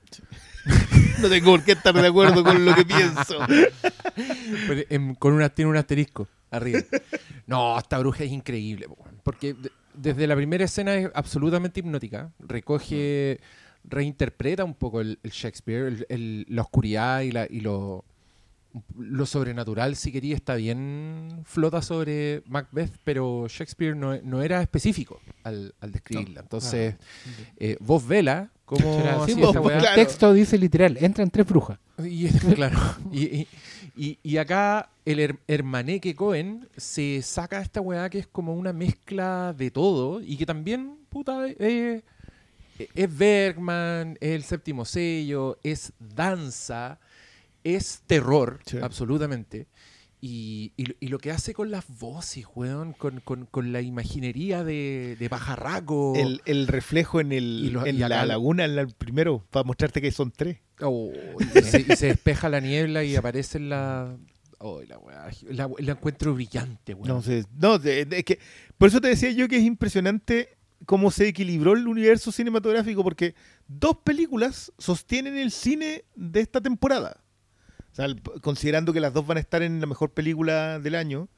[1.21, 3.39] no tengo por qué estar de acuerdo con lo que pienso.
[4.69, 6.81] Pero, con una, tiene un asterisco arriba.
[7.47, 8.87] No, esta bruja es increíble.
[9.23, 12.33] Porque de- desde la primera escena es absolutamente hipnótica.
[12.39, 13.39] Recoge,
[13.85, 18.07] reinterpreta un poco el, el Shakespeare, el- el- la oscuridad y, la, y lo,
[18.99, 25.21] lo sobrenatural, si quería, está bien flota sobre Macbeth, pero Shakespeare no, no era específico
[25.45, 26.41] al, al describirla.
[26.41, 26.97] Entonces,
[27.57, 29.89] eh, vos vela cómo vos- vos- claro.
[29.89, 31.79] El texto dice literal, entran tres brujas.
[32.05, 32.79] Y, claro.
[33.13, 33.49] Y, y-
[33.97, 38.73] y- y acá el her- hermaneque Cohen se saca esta weá que es como una
[38.73, 42.03] mezcla de todo y que también, puta, eh,
[42.93, 46.99] es Bergman, es el séptimo sello, es danza,
[47.65, 48.79] es terror, Sí.
[48.81, 49.67] absolutamente.
[50.21, 54.65] Y, y- y lo que hace con las voces, weón, con, con- con la imaginería
[54.65, 56.15] de, de pajarraco.
[56.17, 59.65] El, el reflejo en, el, Y lo- en acá- la laguna, en el primero, para
[59.65, 60.59] mostrarte que son tres.
[60.81, 61.11] Oh,
[61.41, 64.17] y, se, y se despeja la niebla y aparece la.
[64.59, 65.29] Oh, la weá.
[65.51, 67.07] La, la encuentro brillante, weón.
[67.09, 68.39] No, sé, no es que,
[68.79, 73.35] por eso te decía yo que es impresionante cómo se equilibró el universo cinematográfico, porque
[73.69, 77.21] dos películas sostienen el cine de esta temporada.
[78.43, 81.29] Considerando que las dos van a estar en la mejor película del año,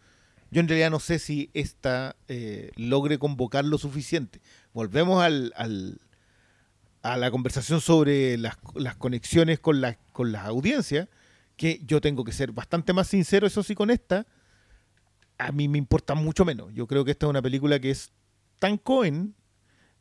[0.51, 4.41] yo en realidad no sé si esta eh, logre convocar lo suficiente.
[4.73, 6.01] Volvemos al, al-
[7.03, 11.09] a la conversación sobre las, las conexiones con, las con las audiencias,
[11.57, 14.27] que yo tengo que ser bastante más sincero, eso sí, con esta
[15.39, 16.73] a mí me importa mucho menos.
[16.75, 18.11] Yo creo que esta es una película que es
[18.59, 19.35] tan Cohen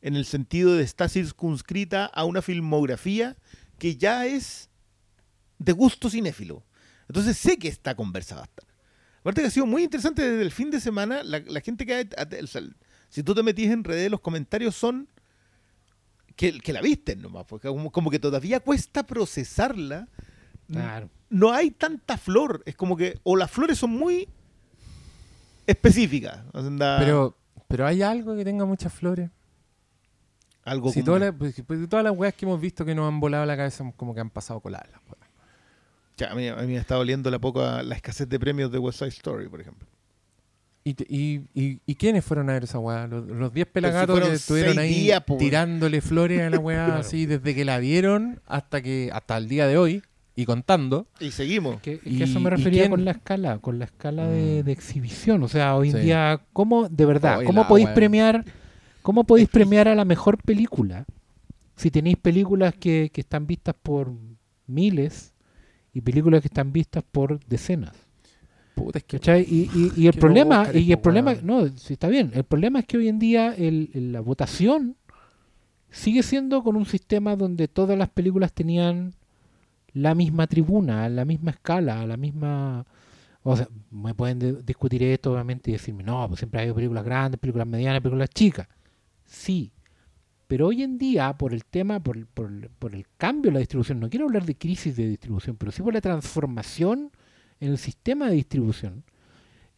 [0.01, 3.35] en el sentido de estar circunscrita a una filmografía
[3.77, 4.69] que ya es
[5.59, 6.63] de gusto cinéfilo.
[7.07, 8.65] Entonces sé que esta conversa va a estar.
[9.19, 11.93] Aparte que ha sido muy interesante desde el fin de semana, la, la gente que...
[11.95, 12.61] ha- o sea,
[13.09, 15.07] si tú te metís en redes, los comentarios son
[16.35, 20.07] que, que la visten nomás, porque como, como que todavía cuesta procesarla.
[20.69, 21.09] Claro.
[21.29, 24.27] No hay tanta flor, es como que o las flores son muy
[25.67, 26.39] específicas.
[26.99, 27.37] Pero,
[27.67, 29.29] pero hay algo que tenga muchas flores.
[30.63, 33.07] algo Si como- todas, las, pues, pues, todas las weas que hemos visto que nos
[33.07, 34.89] han volado la cabeza como que han pasado coladas.
[34.91, 35.24] las weas.
[36.17, 38.79] Ya, a, mí, a mí me está doliendo la poca la escasez de premios de
[38.79, 39.87] West Side Story, por ejemplo.
[40.87, 43.07] ¿Y, y, y, y quiénes fueron a ver esa weá?
[43.07, 46.85] Los los 10 Pero si pelagatos que estuvieron ahí días, tirándole flores a la weá
[46.85, 46.99] Claro.
[47.01, 50.03] así desde que la vieron hasta que hasta el día de hoy
[50.35, 51.07] y contando.
[51.19, 51.81] Y seguimos.
[51.81, 54.65] Que, que ¿Y- eso me refería con la escala, con la escala de, Mm.
[54.65, 55.41] de exhibición.
[55.43, 56.01] O sea, hoy en Sí.
[56.03, 57.95] día, ¿cómo, de verdad, Oye, cómo la podéis wea.
[57.95, 58.45] premiar,
[59.01, 61.05] cómo podéis premiar a la mejor película?
[61.75, 64.13] Si tenéis películas que, que están vistas por
[64.67, 65.33] miles
[65.95, 67.93] y películas que están vistas por decenas.
[68.75, 69.17] Puta, es que.
[69.47, 72.85] Y, y- y el problema, y el problema, no, sí está bien, el problema es
[72.85, 74.97] que hoy en día el- el- la votación
[75.89, 79.13] sigue siendo con un sistema donde todas las películas tenían
[79.93, 82.85] la misma tribuna, la misma escala, la misma...
[83.43, 87.05] O sea, me pueden de- discutir esto obviamente y decirme, no, pues siempre hay películas
[87.05, 88.67] grandes, películas medianas, películas chicas.
[89.23, 89.71] Sí,
[90.47, 94.09] pero hoy en día, por el tema, por, por, el- cambio en la distribución, no
[94.09, 97.11] quiero hablar de crisis de distribución, pero sí por la transformación
[97.59, 99.03] en el sistema de distribución,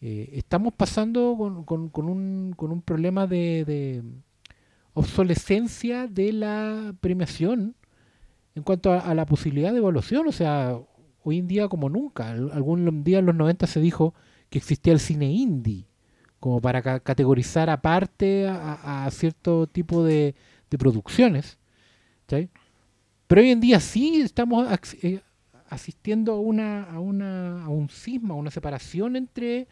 [0.02, 4.04] eh, estamos pasando con, con- un, con un problema de, de
[4.94, 7.76] obsolescencia de la premiación
[8.56, 10.28] en cuanto a, la posibilidad de evaluación.
[10.28, 10.78] O sea,
[11.24, 12.32] hoy en día como nunca.
[12.32, 14.14] Al- Algún día en los 90 se dijo
[14.50, 15.86] que existía el cine indie,
[16.40, 20.36] como para ca- categorizar aparte a cierto tipo de,
[20.70, 21.58] de producciones.
[22.26, 22.50] ¿cachai?
[23.28, 24.68] Pero hoy en día sí estamos
[25.02, 25.22] eh,
[25.70, 29.68] asistiendo a, una, a, una, a un cisma, a una separación entre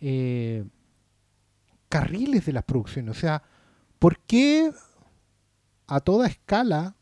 [0.00, 0.64] eh,
[1.88, 3.16] carriles de las producciones.
[3.16, 3.42] O sea,
[3.98, 4.72] ¿por qué
[5.86, 6.94] a toda escala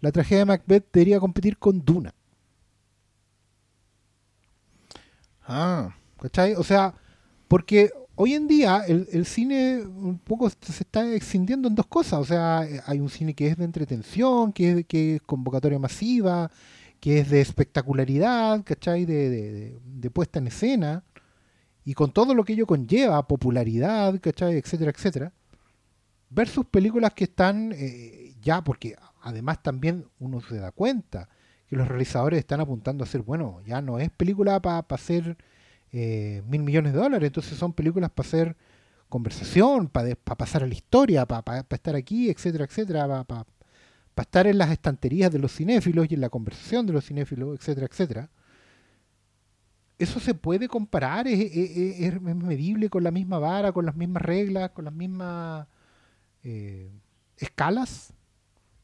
[0.00, 2.14] la tragedia de Macbeth debería competir con Duna?
[5.46, 6.54] Ah, ¿Cachai?
[6.54, 6.94] O sea,
[7.48, 7.90] porque
[8.22, 12.20] hoy en día el, cine un poco se está extendiendo en dos cosas.
[12.20, 15.80] O sea, eh, hay un cine que es de entretención, que es, que es convocatoria
[15.80, 16.48] masiva,
[17.00, 19.04] que es de espectacularidad, ¿cachai?
[19.06, 21.02] De, de- de- de puesta en escena.
[21.84, 24.56] Y con todo lo que ello conlleva, popularidad, ¿cachai?
[24.56, 25.32] Etcétera, etcétera.
[26.30, 31.28] Versus películas que están eh, ya, porque además también uno se da cuenta
[31.66, 35.36] que los realizadores están apuntando a hacer, bueno, ya no es película para hacer
[35.92, 38.56] eh, mil millones de dólares, entonces son películas para hacer
[39.10, 43.44] conversación, para pasar a la historia, para estar aquí, etcétera, etcétera, para
[44.16, 47.86] estar en las estanterías de los cinéfilos y en la conversación de los cinéfilos, etcétera,
[47.90, 48.30] etcétera.
[49.98, 54.86] Eso se puede comparar, es, medible con la misma vara, con las mismas reglas, con
[54.86, 55.66] las mismas
[56.42, 56.90] eh,
[57.36, 58.14] escalas.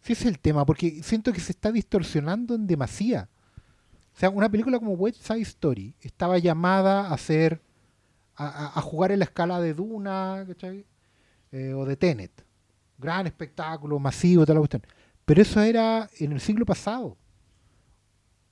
[0.02, 3.28] Sí, es el tema, porque siento que se está distorsionando en demasía.
[4.18, 7.62] O sea, una película como West Side Story estaba llamada a ser,
[8.34, 10.84] a, jugar en la escala de Duna, ¿cachai?
[11.52, 12.44] Eh, o de Tenet.
[12.98, 14.82] Gran espectáculo, masivo, toda la cuestión.
[15.24, 17.16] Pero eso era en el siglo pasado.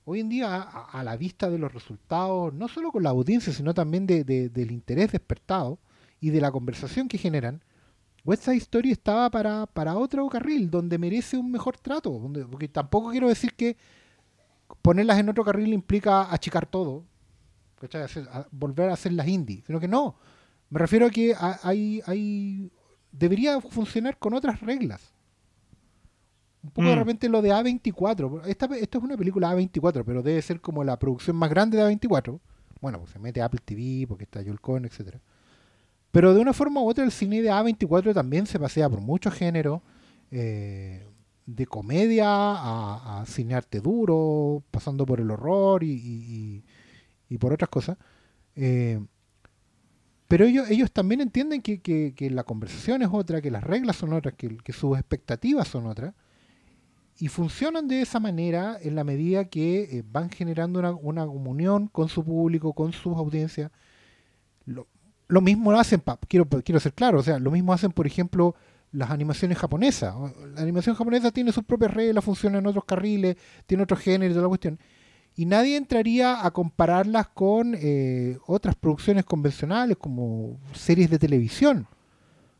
[0.05, 3.73] Hoy en día, a, la vista de los resultados, no solo con la audiencia, sino
[3.73, 5.79] también de- del interés despertado
[6.21, 7.61] y de la conversación que generan,
[8.23, 12.11] West Side Story estaba para, para otro carril, donde merece un mejor trato.
[12.11, 13.75] donde- porque tampoco quiero decir que
[14.81, 17.03] ponerlas en otro carril implica achicar todo,
[17.79, 18.03] ¿cachai?
[18.03, 20.15] Hacer- a- volver a hacer las indie, sino que no.
[20.69, 22.71] Me refiero a que ha- hay, hay
[23.11, 25.13] debería funcionar con otras reglas.
[26.63, 26.99] Un poco de Mm.
[26.99, 28.41] repente lo de A24.
[28.45, 31.83] Esta, esto es una película A24, pero debe ser como la producción más grande de
[31.83, 32.39] A24,
[32.81, 35.21] bueno, pues se mete Apple TV porque está Joel Cohen, etcétera.
[36.11, 39.33] Pero de una forma u otra el cine de A24 también se pasea por muchos
[39.33, 39.81] géneros,
[40.31, 41.05] eh,
[41.47, 46.63] de comedia a, a cine arte duro, pasando por el horror y, y-
[47.29, 47.97] y- por otras cosas.
[48.55, 48.99] Eh,
[50.27, 53.95] pero ellos, ellos también entienden que, que- que la conversación es otra, que las reglas
[53.95, 56.13] son otras, que, que sus expectativas son otras.
[57.19, 61.87] Y funcionan de esa manera en la medida que eh, van generando una, una comunión
[61.87, 63.71] con su público, con sus audiencias.
[64.65, 64.87] Lo,
[65.29, 68.05] lo mismo lo hacen, pa- quiero, quiero ser claro, o sea, lo mismo hacen, por
[68.05, 68.53] ejemplo,
[68.91, 70.15] las animaciones japonesas.
[70.55, 73.35] La animación japonesa tiene sus propias reglas, funciona en otros carriles,
[73.65, 74.79] tiene otros géneros, toda la cuestión.
[75.35, 81.87] Y nadie entraría a compararlas con eh, otras producciones convencionales como series de televisión.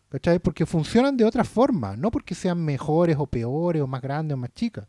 [0.09, 0.39] ¿Cachai?
[0.39, 4.37] Porque funcionan de otra forma, no porque sean mejores o peores o más grandes o
[4.37, 4.87] más chicas.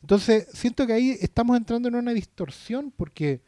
[0.00, 3.42] Entonces, siento que ahí estamos entrando en una distorsión porque,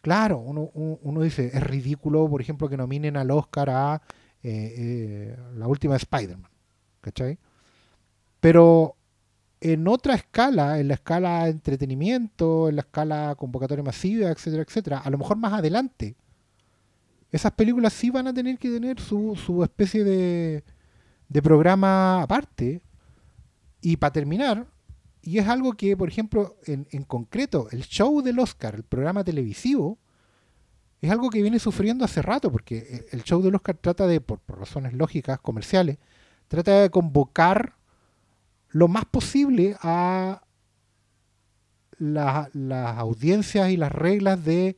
[0.00, 4.02] claro, uno, uno- dice, es ridículo, por ejemplo, que nominen al Oscar a
[4.42, 6.50] eh, eh, la última de Spider-Man.
[7.06, 7.38] ¿Cachai?
[8.40, 8.96] Pero
[9.60, 15.08] en otra escala, en la escala entretenimiento, en la escala convocatoria masiva, etcétera, etcétera, a
[15.08, 16.16] lo mejor más adelante,
[17.30, 20.64] esas películas sí van a tener que tener su, su especie de,
[21.28, 22.82] de programa aparte.
[23.80, 24.66] Y para terminar,
[25.22, 29.22] y es algo que, por ejemplo, en, en concreto, el show del Oscar, el programa
[29.22, 29.96] televisivo,
[31.00, 34.40] es algo que viene sufriendo hace rato, porque el show del Oscar trata de, por,
[34.40, 35.98] por razones lógicas, comerciales,
[36.48, 37.74] trata de convocar
[38.68, 40.42] lo más posible a
[41.98, 44.76] la- las audiencias y las reglas de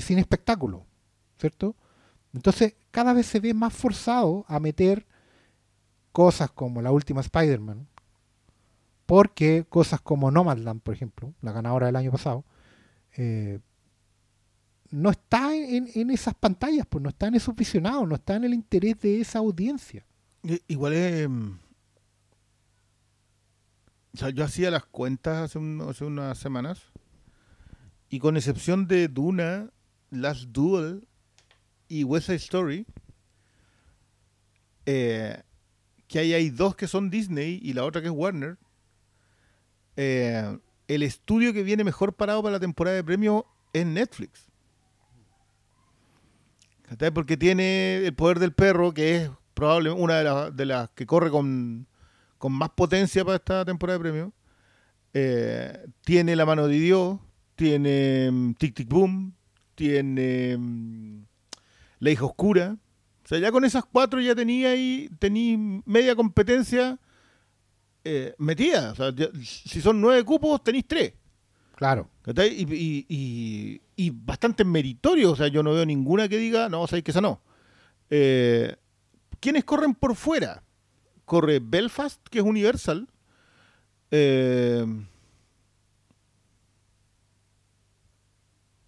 [0.00, 0.86] cine espectáculo,
[1.38, 1.74] ¿cierto?
[2.34, 5.06] Entonces cada vez se ve más forzado a meter
[6.12, 7.86] cosas como la última Spider-Man,
[9.06, 12.44] porque cosas como Nomadland, por ejemplo, la ganadora del año pasado,
[13.16, 13.60] eh,
[14.90, 18.44] no está en, en esas pantallas, pues no está en esos visionados, no está en
[18.44, 20.04] el interés de esa audiencia.
[20.42, 21.28] Igual es.
[21.28, 21.50] mm,
[24.14, 26.82] O sea, yo hacía las cuentas hace, un- hace unas semanas.
[28.08, 29.70] Y con excepción de Duna,
[30.10, 31.06] Last Duel
[31.88, 32.86] y West Side Story,
[34.86, 35.42] eh,
[36.08, 38.56] que ahí hay dos que son Disney y la otra que es Warner,
[39.96, 40.58] eh,
[40.88, 44.46] el estudio que viene mejor parado para la temporada de premio es Netflix.
[47.12, 51.04] Porque tiene el poder del perro, que es probablemente una de, las- de las que
[51.06, 51.86] corre con,
[52.38, 54.32] con más potencia para esta temporada de premio.
[55.14, 57.18] Eh, tiene La mano de Dios,
[57.56, 59.34] tiene mm, Tic Tic Boom,
[59.74, 61.22] tiene mm,
[61.98, 62.76] La hija oscura.
[63.24, 66.98] O sea, ya con esas cuatro ya tenía ahí, tenía media competencia
[68.04, 68.92] eh, metida.
[68.92, 71.14] O sea, ya- si son nueve cupos, tenéis tres.
[71.74, 72.08] Claro.
[72.26, 75.32] Y, y, y, y bastante meritorio.
[75.32, 77.40] O sea, yo no veo ninguna que diga, no, sabéis que esa no.
[78.10, 78.74] Eh,
[79.40, 80.62] ¿Quiénes corren por fuera?
[81.24, 83.08] Corre Belfast, que es Universal.
[84.10, 84.84] Eh,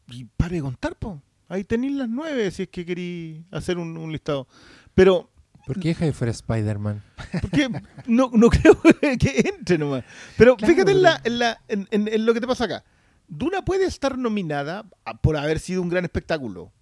[0.08, 1.22] y pare de contar, po.
[1.48, 4.46] Ahí tenéis las nueve si es que queréis hacer un, un listado.
[4.94, 5.30] Pero
[5.66, 7.02] ¿Por qué deja de fuera Spider-Man?
[7.42, 7.68] porque
[8.06, 8.80] no, no creo
[9.18, 10.04] que entre nomás.
[10.36, 12.84] Pero Claro, fíjate en, la, en, la- en- en- lo que te pasa acá.
[13.28, 14.84] Duna puede estar nominada
[15.22, 16.72] por haber sido un gran espectáculo.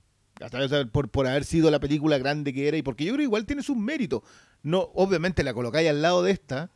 [0.93, 3.47] Por, por haber sido la película grande que era y porque yo creo que igual
[3.47, 4.23] tiene sus méritos.
[4.63, 6.71] No, obviamente la colocáis al lado de esta.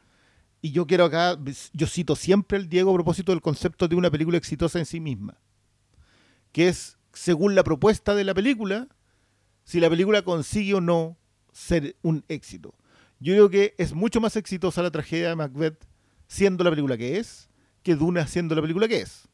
[0.61, 1.39] Y yo quiero acá,
[1.73, 5.01] yo cito siempre al Diego a propósito del concepto de una película exitosa en sí
[5.01, 5.39] misma.
[6.53, 8.89] Que es, según la propuesta de la película,
[9.65, 11.17] si la película consigue o no
[11.53, 12.75] ser un éxito.
[13.19, 15.87] Yo creo que es mucho más exitosa la tragedia de Macbeth
[16.27, 17.49] siendo la película que es
[17.83, 19.29] que Duna siendo la película que es.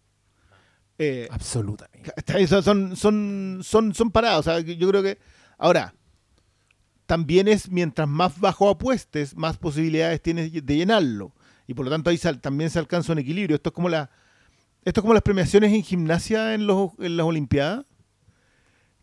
[0.99, 2.13] Eh, Absolutamente.
[2.49, 5.19] son, son, son, son, o sea, yo creo que.
[5.57, 5.95] Ahora,
[7.07, 11.33] también es mientras más bajo apuestes, más posibilidades tienes de llenarlo.
[11.67, 13.57] Y por lo tanto ahí sal- también se alcanza un equilibrio.
[13.57, 14.11] Esto es como la.
[14.85, 17.85] Esto es como las premiaciones en gimnasia en, los, en las Olimpiadas.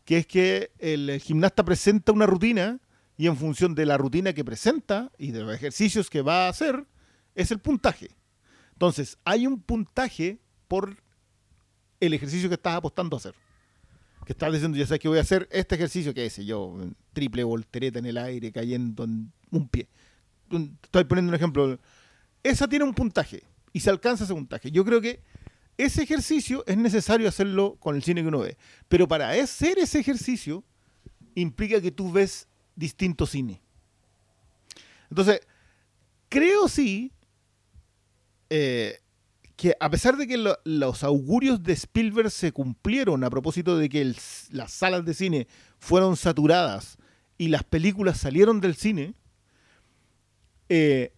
[0.04, 2.80] Que es que el gimnasta presenta una rutina
[3.18, 6.50] y en función de la rutina que presenta y de los ejercicios que va a
[6.50, 6.86] hacer,
[7.34, 8.10] es el puntaje.
[8.74, 10.98] Entonces, hay un puntaje por
[12.00, 13.34] el ejercicio que estás apostando a hacer.
[14.26, 16.76] Que estás diciendo, ya sabes que voy a hacer este ejercicio, que es yo,
[17.14, 19.88] triple voltereta en el aire, cayendo en un pie.
[20.84, 21.80] Estoy poniendo un ejemplo.
[22.44, 24.72] Esa tiene un puntaje y se alcanza ese puntaje.
[24.72, 25.22] Yo creo que
[25.78, 28.58] ese ejercicio es necesario hacerlo con el cine que uno ve.
[28.88, 30.64] Pero para hacer ese ejercicio
[31.36, 33.62] implica que tú ves distinto cine.
[35.10, 35.42] Entonces,
[36.30, 37.12] creo sí
[38.50, 39.00] eh,
[39.56, 43.88] que a pesar de que lo- los augurios de Spielberg se cumplieron a propósito de
[43.90, 44.14] que
[44.52, 45.48] las salas de cine
[45.80, 46.98] fueron saturadas
[47.38, 49.14] y las películas salieron del cine,
[50.70, 51.14] eh,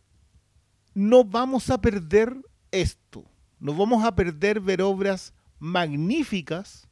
[0.94, 2.36] no vamos a perder
[2.72, 3.24] esto.
[3.60, 6.88] No vamos a perder ver obras magníficas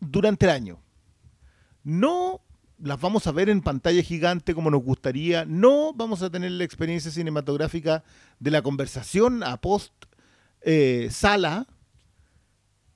[0.00, 0.78] durante el año.
[1.82, 2.40] No
[2.78, 5.44] las vamos a ver en pantalla gigante como nos gustaría.
[5.44, 8.04] No vamos a tener la experiencia cinematográfica
[8.38, 9.92] de la conversación a post
[10.62, 11.66] eh, sala.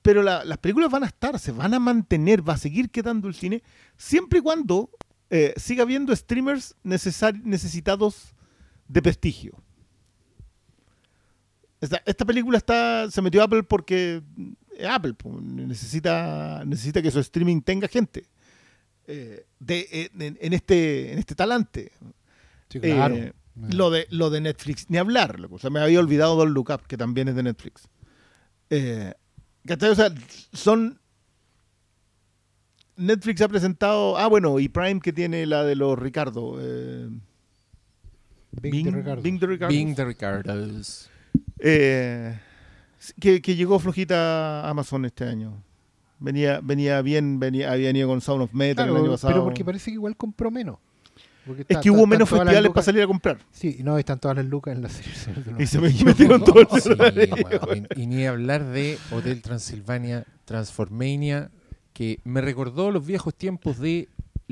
[0.01, 3.27] Pero la- las películas van a estar, se van a mantener, va a seguir quedando
[3.27, 3.61] el cine,
[3.97, 4.89] siempre y cuando
[5.29, 8.33] eh, siga habiendo streamers necesitados
[8.87, 9.61] de prestigio.
[11.79, 14.21] Esta, película está se metió Apple porque
[14.77, 18.27] eh, Apple po, necesita, necesita que su streaming tenga gente
[19.11, 21.91] eh, de, en, en este, en este talante.
[22.69, 23.15] Sí, claro.
[23.15, 25.39] Eh, lo, de, lo de Netflix, ni hablar.
[25.39, 25.55] loco.
[25.55, 27.87] O sea, me había olvidado Don't Look Up, que también es de Netflix.
[28.69, 29.13] Eh.
[29.69, 30.13] O sea,
[30.53, 30.99] son.
[32.95, 34.17] Netflix ha presentado.
[34.17, 36.57] Ah, bueno, y Prime que tiene la de los Ricardo.
[36.59, 37.09] eh,
[38.61, 39.21] Bing de Ricardo.
[39.21, 39.73] Bing de Ricardo.
[39.73, 41.09] Bing the Ricardos.
[41.59, 42.39] Eh,
[43.19, 45.63] que, que llegó flojita a Amazon este año.
[46.21, 49.33] Venía, venía bien, venía, había venido con Sound of Metal Claro, el año pasado.
[49.33, 50.77] pero porque parece que igual compró menos.
[51.45, 53.39] Porque es que hubo menos festivales lucas- para salir a comprar.
[53.51, 55.11] Sí, no, están todas las lucas en la serie.
[55.15, 56.91] Señor de los Y se me metieron todos los Sí,
[57.95, 61.49] y, y ni hablar de Hotel Transilvania Transformania,
[61.93, 64.07] que me recordó los viejos tiempos de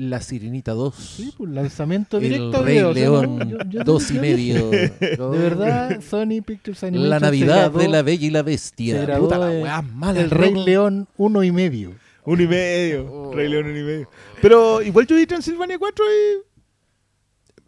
[0.08, 0.94] La Sirenita 2.
[0.94, 4.70] Sí, pues lanzamiento el directo a Rey video, León yo- yo- dos y yo medio.
[4.70, 8.44] De verdad, Sony Pictures Animation La se Navidad graduó de la Bella y la se
[8.44, 9.02] Bestia.
[9.02, 10.20] graduó Puta la weá mala.
[10.20, 10.54] El Rey.
[10.64, 11.92] León uno y medio.
[12.24, 13.12] Uno y medio.
[13.12, 13.32] Oh.
[13.34, 14.10] Rey León uno y medio.
[14.40, 16.04] Pero igual yo vi Transilvania 4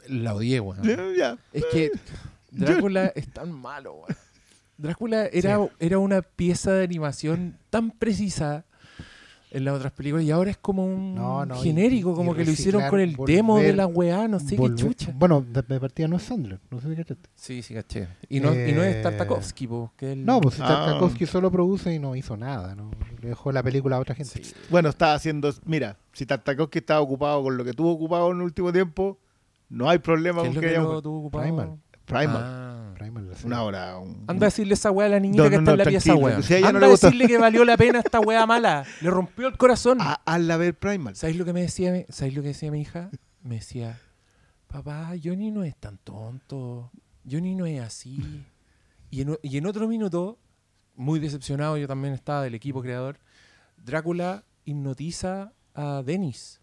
[0.08, 0.84] La odié, weón.
[0.84, 1.38] y ya, ya.
[1.52, 1.90] Es que
[2.50, 4.16] Drácula es tan malo, weón.
[4.78, 8.64] Drácula era, era una pieza de animación tan precisa
[9.54, 12.34] en las otras películas y ahora es como un No, no, y- genérico, y como
[12.34, 15.12] que lo hicieron con el demo de la weá, no sé Volver- qué chucha.
[15.14, 16.58] Bueno, de, de partida no es Sandler.
[16.70, 17.28] No sé si cachaste.
[17.34, 18.08] Sí, sí, caché.
[18.30, 20.24] Y no, y no es Eh, Tartakovsky, po, que el...
[20.24, 20.66] No, pues Ah.
[20.68, 22.74] Tartakovsky solo produce y no hizo nada.
[22.74, 22.90] ¿no?
[23.20, 24.42] Le dejó la película a otra gente.
[24.42, 24.54] Sí.
[24.70, 25.52] Bueno, estaba haciendo.
[25.66, 29.18] Mira, si Tartakovsky estaba ocupado con lo que estuvo ocupado en el último tiempo,
[29.68, 31.42] no hay problema ¿Qué con es lo que que haya tuvo ocupado?
[31.44, 31.78] Primal.
[32.06, 32.42] Primal.
[32.42, 32.81] Ah.
[33.02, 33.46] Primal, la serie.
[33.48, 33.98] Una hora.
[33.98, 35.84] un- Anda a decirle esa weá a la niñita No, que no, está en no,
[35.84, 36.42] la pieza, weón.
[36.42, 38.84] si Anda a decirle que valió la pena esta weá mala.
[39.00, 39.98] Le rompió el corazón.
[40.00, 41.16] Hazla ver Primal.
[41.16, 41.92] ¿Sabéis lo que me decía?
[41.92, 43.10] mi- ¿Sabéis lo que decía mi hija?
[43.42, 43.98] Me decía,
[44.68, 46.90] papá, Johnny no es tan tonto.
[47.28, 48.44] Johnny no es así.
[49.10, 50.38] Y en, y en otro minuto,
[50.94, 53.18] muy decepcionado, yo también estaba del equipo creador,
[53.76, 56.60] Drácula hipnotiza a Dennis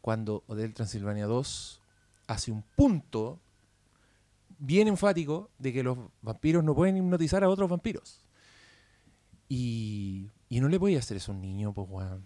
[0.00, 1.82] cuando Hotel Transilvania 2
[2.28, 3.40] hace un punto
[4.60, 8.20] bien enfático de que los vampiros no pueden hipnotizar a otros vampiros.
[9.48, 12.24] Y, y no le podía hacer eso a un niño, pues, weón.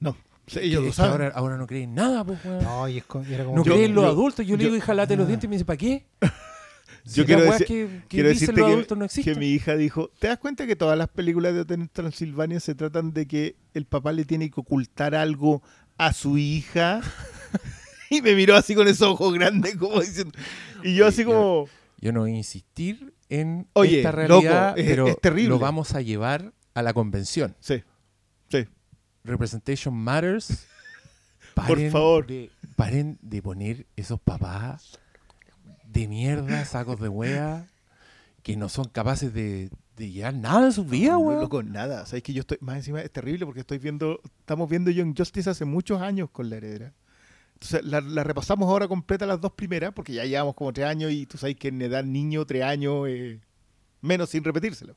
[0.00, 0.16] No,
[0.46, 1.12] sí, ellos lo saben.
[1.12, 2.64] Ahora, ahora no creen nada, pues, weón.
[2.64, 3.62] No, No, y es co- y era como.
[3.62, 4.46] creen los yo- adultos.
[4.46, 5.28] Yo, le yo- digo, hija, late los Ah.
[5.28, 6.06] dientes y me dice, ¿para qué?
[7.04, 9.46] Yo Si quiero decir- que, que Quiero dicen decirte los que, adultos no que mi
[9.46, 13.26] hija dijo, ¿te das cuenta que todas las películas de Hotel Transilvania se tratan de
[13.26, 15.62] que el papá le tiene que ocultar algo
[15.96, 17.00] a su hija?
[18.10, 20.32] y me miró así con esos ojos grandes como diciendo...
[20.82, 21.68] Y yo Oye, así como...
[22.00, 25.48] Yo no voy a insistir en Oye, esta loco, realidad, es- pero es terrible.
[25.50, 27.56] lo vamos a llevar a la convención.
[27.60, 27.82] Sí,
[28.50, 28.66] sí.
[29.24, 30.66] Representation Matters.
[31.54, 32.26] Por favor.
[32.26, 34.98] De, paren de poner esos papás
[35.84, 37.66] de mierda, sacos de wea,
[38.42, 41.40] que no son capaces de, de llevar nada en sus vidas, No, weón.
[41.40, 42.06] loco, nada.
[42.06, 42.58] Sabes que yo estoy...
[42.60, 44.20] Más encima es terrible porque estoy viendo...
[44.38, 46.92] Estamos viendo Young Justice hace muchos años con la heredera.
[47.60, 51.10] Entonces la, la repasamos ahora completa las dos primeras porque ya llevamos como tres años
[51.10, 53.40] y tú sabes que en edad niño, tres años, eh,
[54.00, 54.94] menos sin repetírselo.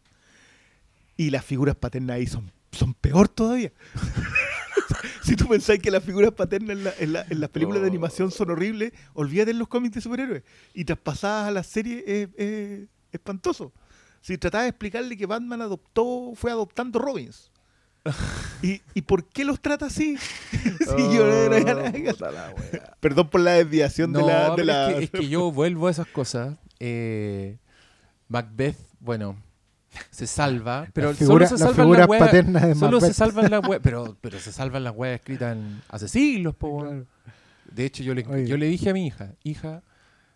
[1.17, 3.71] Y las figuras paternas ahí son, son peor todavía.
[5.23, 7.87] si tú pensás que las figuras paternas en, la- en la- en las películas de
[7.87, 7.91] Oh.
[7.91, 10.43] animación son horribles, olvídate en los cómics de superhéroes.
[10.73, 13.73] Y traspasadas a la serie es, es espantoso.
[14.21, 17.50] Si trataba de explicarle que Batman adoptó, fue adoptando Robins.
[18.63, 20.17] ¿Y, ¿Y por qué los trata así?
[20.51, 22.95] Si yo no era la wea.
[22.99, 24.55] Perdón por la desviación de la...
[24.55, 24.91] De la...
[24.91, 26.57] Es, que, es que yo vuelvo a esas cosas.
[26.79, 27.57] Eh,
[28.27, 29.35] Macbeth, bueno,
[30.09, 32.23] se salva, pero Las figura- solo se las weas.
[32.23, 33.15] paternas de Solo se Macbeth.
[33.17, 36.91] salvan las weas, pero, pero se salvan las weas escritas en- hace siglos, po.
[37.71, 38.47] De hecho, yo le, Oye.
[38.47, 39.83] yo le dije a mi hija, hija,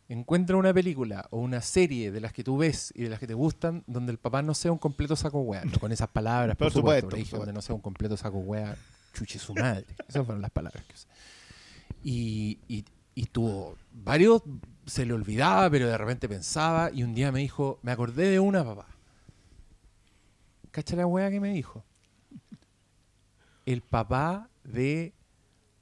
[0.10, 3.28] encuentra una película o una serie de las que tú ves y de las que
[3.28, 5.66] te gustan donde el papá no sea un completo saco wea.
[5.66, 7.08] No con esas palabras, por, Por supuesto.
[7.08, 8.78] supuesto, dije, por donde no sea un completo saco wea,
[9.14, 9.86] chuche su madre.
[10.08, 11.08] Esas fueron las palabras que usé.
[12.04, 14.44] Y, y, y tuvo varios
[14.86, 16.92] se le olvidaba, pero de repente pensaba.
[16.92, 18.88] Y un día me dijo, me acordé de una, papá.
[20.72, 21.84] ¿Cacha la wea que me dijo?
[23.66, 25.14] El papá de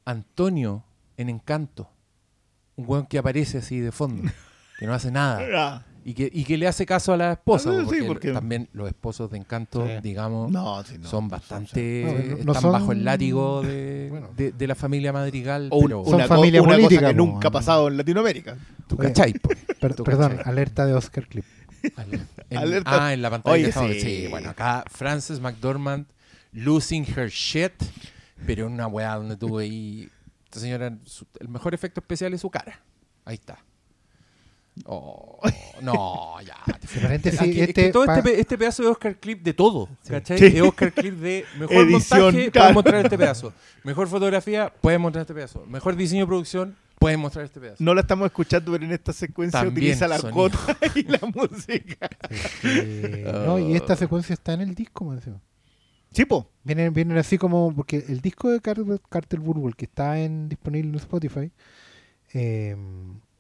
[0.06, 0.84] Antonio
[1.18, 1.90] en Encanto.
[2.76, 4.24] Un weón que aparece así de fondo,
[4.80, 5.40] que no hace nada.
[5.56, 7.70] Ah, Y que, y que le hace caso a la esposa.
[7.72, 9.94] Ah, sí, porque, también los esposos de Encanto, Sí.
[10.04, 11.08] digamos, No, sí, no.
[11.08, 12.04] son bastante.
[12.06, 14.30] No, no, no están son- bajo el látigo de, Bueno.
[14.36, 15.70] de, de la familia madrigal.
[15.72, 17.98] O un- pero Son una, familia una política, cosa que po, nunca ha pasado en
[17.98, 18.58] Latinoamérica.
[18.88, 19.34] tú Oye, cachai.
[19.80, 20.52] Per- Tú perdón, cachai.
[20.52, 21.46] alerta de Oscar Clip.
[22.50, 23.06] En- Alerta.
[23.08, 23.54] Ah, en la pantalla.
[23.56, 24.00] Oye, sí.
[24.02, 24.28] sí.
[24.30, 26.06] bueno, acá Frances McDormand
[26.54, 27.74] losing her shit,
[28.46, 30.10] pero en una weá donde tuvo ahí.
[30.54, 32.80] Esta señora, su- el mejor efecto especial es su cara.
[33.26, 33.58] Ahí está.
[34.86, 35.40] Oh,
[35.82, 36.56] no, ya.
[36.80, 37.02] te fui.
[37.02, 39.54] Paréntesis, Aquí, es este que todo pa- este, pe- este pedazo de Oscar Clip de
[39.54, 40.38] todo, ¿cachai?
[40.38, 40.50] Sí.
[40.50, 42.66] De Oscar Clip de mejor Edición, montaje, claro.
[42.66, 43.54] pueden mostrar este pedazo.
[43.84, 45.66] Mejor fotografía, pueden mostrar este pedazo.
[45.68, 47.84] Mejor diseño de producción, pueden mostrar este pedazo.
[47.84, 50.36] No la estamos escuchando, pero en esta secuencia También utiliza la sonido.
[50.50, 52.10] cota y la música.
[52.64, 55.34] Eh, no, y esta secuencia está en el disco, me decía.
[56.14, 56.48] Chipo.
[56.64, 58.78] Vienen, vienen así como, porque el disco de Car
[59.10, 61.52] Carter Burwell que está en, disponible en Spotify
[62.34, 62.76] eh,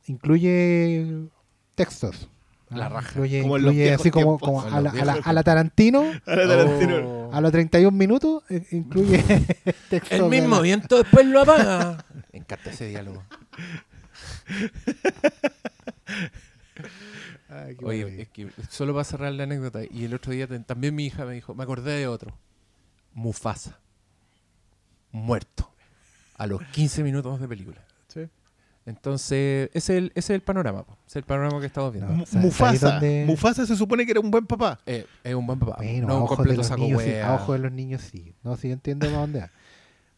[0.07, 1.27] incluye
[1.75, 2.29] textos.
[2.69, 3.09] La raja.
[3.11, 4.41] Incluye, Como incluye así como, tiempos.
[4.41, 6.97] como a, la, a, la, viejos a la Tarantino, Tarantino.
[7.27, 7.29] Oh.
[7.31, 9.23] a los 31 minutos, eh, incluye
[9.89, 10.11] textos.
[10.19, 12.03] El mismo la- viento después lo apaga.
[12.33, 13.23] Me encanta ese diálogo.
[17.49, 20.95] Ay, qué Oye, es que solo para cerrar la anécdota, y el otro día también
[20.95, 22.35] mi hija me dijo, me acordé de otro.
[23.13, 23.79] Mufasa.
[25.11, 25.69] Muerto.
[26.37, 27.77] A los 15 minutos de película.
[28.07, 28.27] Sí.
[28.85, 30.83] Entonces, ese es el, ese es el panorama.
[30.83, 30.93] po.
[31.07, 32.23] Ese es el panorama que estamos viendo.
[32.23, 32.91] O sea, Mufasa.
[32.93, 34.79] donde- Mufasa se supone que era un buen papá.
[34.85, 35.75] Eh, es un buen papá.
[35.77, 37.71] Bueno, no a un ojos de completo los saco niños, sí, a ojos de los
[37.71, 38.35] niños sí.
[38.43, 39.51] No, sí entiendo para dónde va.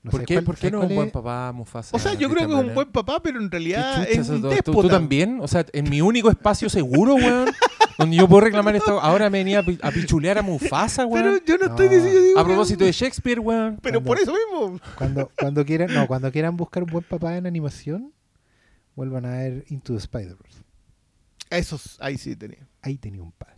[0.05, 1.97] No ¿Por sé qué, cuál- por qué ¿sabes no es un buen papá, Mufasa?
[1.97, 4.39] O sea, yo creo que es un buen papá, pero en ¿Qué realidad es un
[4.43, 4.81] ¿Tú- déspota.
[4.83, 5.39] ¿Tú, también?
[5.41, 7.49] O sea, en mi único espacio seguro, weón,
[7.97, 11.29] donde yo puedo reclamar esto, ahora me venía a pi- a pichulear a Mufasa, Pero
[11.31, 11.41] weón.
[11.43, 11.93] yo no, estoy No.
[11.95, 12.21] diciendo...
[12.21, 13.79] digo A que- propósito de Shakespeare, weón.
[13.81, 14.79] Pero por eso mismo.
[14.95, 18.13] Cuando, cuando quieran, no, cuando quieran buscar un buen papá en animación,
[18.95, 20.59] vuelvan a ver Into the Spider-Verse.
[21.49, 22.67] Esos, ahí sí tenía.
[22.83, 23.54] Ahí tenía un padre.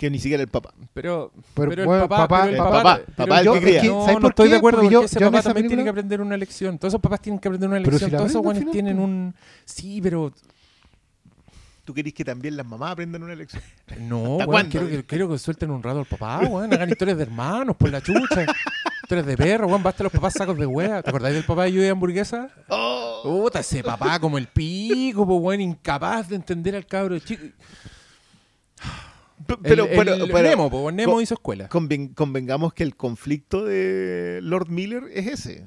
[0.00, 0.72] Que ni siquiera el papá.
[0.94, 3.52] Pero, Pero, pero, bueno, el papá, papá- pero el papá- papá, papá pero el yo-
[3.52, 3.80] que cría.
[3.82, 4.50] es ¿Sabes No, estoy qué?
[4.52, 6.78] de acuerdo Porque yo- ese yo papá también tiene que aprender una lección.
[6.78, 8.10] Todos esos papás tienen que aprender una Pero lección.
[8.10, 9.34] si Todos esos final, tienen un...
[9.66, 10.32] Sí, pero...
[11.84, 13.62] ¿Tú querés que también las mamás aprendan una lección?
[14.00, 14.70] No, ¿Hasta weón, cuándo?
[14.70, 16.72] quiero que, quiero que suelten un rato al papá, weón.
[16.72, 18.46] Hagan historias de hermanos, por la chucha.
[19.02, 19.82] historias de perro, weón.
[19.82, 21.02] Basta los papás sacos de wea.
[21.02, 22.48] ¿Te acordáis del papá de Lluvia de Hamburguesa?
[22.68, 23.20] ¡Oh!
[23.22, 27.42] Puta, ese papá como el pico, pues, weón, incapaz de entender al cabro chico.
[29.62, 31.68] Pero, el- pero, el pero Nemo, pues, Nemo con- hizo escuela.
[31.68, 35.66] conven- convengamos que el conflicto de Lord Miller es ese.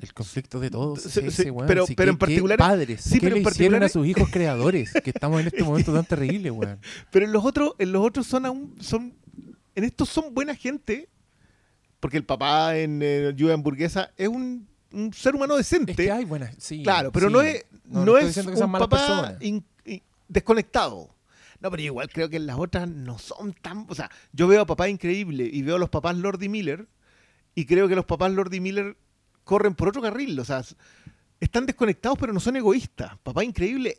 [0.00, 1.00] El conflicto de todos.
[1.02, 1.66] Sí, es sí, ese, weón.
[1.68, 3.00] pero- Sí, pero qué- en particular- padres.
[3.00, 4.92] sí, ¿Qué pero le en hicieron a sus hijos creadores?
[4.92, 6.78] Que estamos en este momento tan terrible, weón.
[7.12, 9.14] Pero en los otros, en los otros son aún, son,
[9.76, 11.08] en estos son buena gente,
[12.00, 15.92] porque el papá en eh, Lluvia Hamburguesa es un, un ser humano decente.
[15.92, 16.82] Es que hay buenas, sí.
[16.82, 17.32] claro, pero sí.
[17.32, 19.36] no es, No, no, no estoy es que un papá personas.
[19.42, 21.08] in- in- desconectado.
[21.60, 23.84] No, pero igual creo que las otras no son tan...
[23.88, 26.86] O sea, yo veo a Papá Increíble y veo a los papás Lordy Miller
[27.54, 28.96] y creo que los papás Lordy Miller
[29.44, 30.38] corren por otro carril.
[30.38, 30.62] O sea,
[31.40, 33.18] están desconectados pero no son egoístas.
[33.24, 33.98] Papá Increíble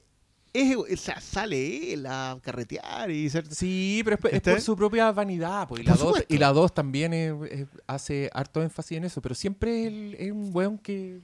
[0.53, 3.45] es, o sea, sale él a carretear y ser...
[3.53, 5.67] Sí, pero es, por- es por su propia vanidad.
[5.67, 9.21] Pues, y, la dos, y la 2 también es- hace harto énfasis en eso.
[9.21, 11.19] Pero siempre es un weón que,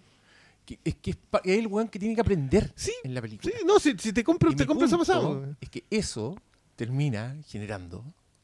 [0.66, 3.54] que- es, que es, es el weón que tiene que aprender Sí, en la película.
[3.58, 5.56] Sí, no, si, si te compro, Y te compro ese punto pasado.
[5.62, 6.36] Es que eso
[6.76, 8.04] termina generando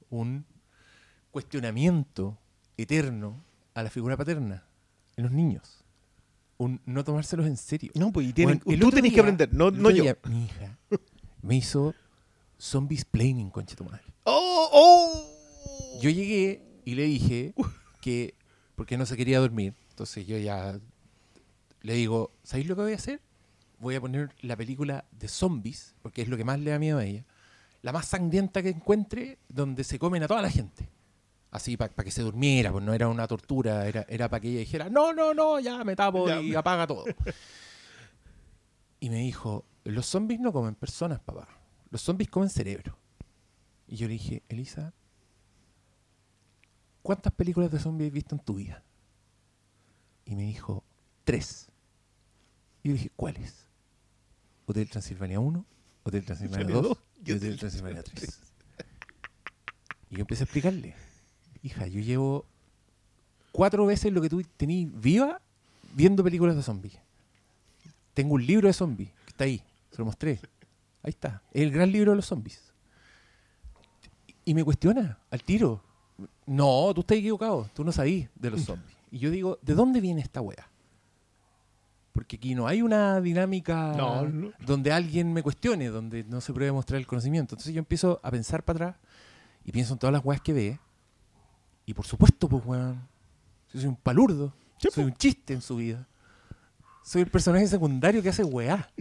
[0.09, 0.45] un
[1.31, 2.37] cuestionamiento
[2.77, 3.43] eterno
[3.73, 4.63] a la figura paterna
[5.15, 5.83] en los niños.
[6.57, 7.91] Un no tomárselos en serio.
[7.95, 10.03] No, pues y tienen, Bueno, el tú tenés que aprender, no, yo.
[10.03, 10.77] día, mi hija
[11.41, 11.95] me hizo
[12.57, 14.03] zombies planning, concha tu madre.
[14.25, 14.69] ¡Oh!
[14.71, 15.99] ¡Oh!
[16.01, 17.53] Yo llegué y le dije
[18.01, 18.35] que,
[18.75, 20.79] porque no se quería dormir, entonces yo ya
[21.81, 23.21] le digo, ¿sabéis lo que voy a hacer?
[23.79, 26.99] Voy a poner la película de zombies, porque es lo que más le da miedo
[26.99, 27.25] a ella,
[27.81, 30.87] la más sangrienta que encuentre, donde se comen a toda la gente.
[31.49, 34.59] Así para que se durmiera, pues no era una tortura, era, era para que ella
[34.59, 36.39] dijera, no, no, no, ya me tapo Ya.
[36.39, 37.05] y apaga todo.
[38.99, 41.47] y me dijo, los zombies no comen personas, papá.
[41.89, 42.97] Los zombies comen cerebro.
[43.87, 44.93] Y yo le dije, Elisa,
[47.01, 48.83] ¿cuántas películas de zombies has visto en tu vida?
[50.25, 50.83] Y me dijo,
[51.23, 51.67] tres.
[52.83, 53.67] Y yo dije, ¿cuáles?
[54.65, 55.65] Hotel Transilvania 1,
[56.03, 58.39] Hotel Transilvania 2 y Hotel Transilvania 3.
[60.09, 60.95] Y yo empecé a explicarle,
[61.63, 62.45] hija, yo llevo
[63.51, 65.41] cuatro veces lo que tú tenís viva
[65.93, 66.97] viendo películas de zombies.
[68.13, 70.39] Tengo un libro de zombies, que está ahí, se lo mostré.
[71.03, 71.41] Ahí está.
[71.51, 72.71] Es el gran libro de los zombies.
[74.43, 75.83] Y me cuestiona al tiro.
[76.45, 77.69] No, tú estás equivocado.
[77.73, 78.95] Tú no sabís de los zombies.
[79.11, 80.70] Y yo digo, ¿de dónde viene esta wea?
[82.13, 84.51] Porque aquí no hay una dinámica No, no.
[84.65, 87.55] donde alguien me cuestione, donde no se pruebe mostrar el conocimiento.
[87.55, 89.01] Entonces yo empiezo a pensar para atrás
[89.63, 90.79] y pienso en todas las weas que ve.
[91.85, 93.01] Y por supuesto, pues weón,
[93.73, 94.53] yo soy un palurdo.
[94.77, 96.05] Sí, soy un chiste en su vida.
[97.03, 98.89] Soy el personaje secundario que hace weá.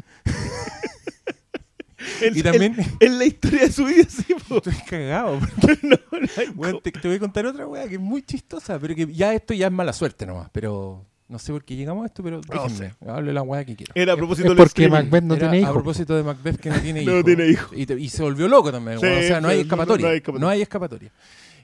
[2.23, 4.57] En- Y también- En, en la historia de su vida, sí, po.
[4.57, 5.39] Estoy cagado.
[5.83, 8.95] No, no Weón, te, te voy a contar otra weá que es muy chistosa, pero
[8.95, 10.49] que ya esto ya es mala suerte nomás.
[10.53, 12.93] Pero no sé por qué llegamos a esto, pero No déjenme.
[13.07, 13.93] Hable la weá que quiero.
[13.95, 15.05] Era a Es propósito del porque streaming.
[15.05, 15.75] Macbeth no Era tiene A hijos.
[15.75, 17.25] propósito de Macbeth que no tiene No hijos.
[17.25, 17.71] tiene hijos.
[17.77, 18.99] Y, se volvió loco también.
[18.99, 20.07] Sí, o sea, no hay escapatoria.
[20.07, 20.49] no hay No, escapatoria.
[20.51, 21.13] hay escapatoria.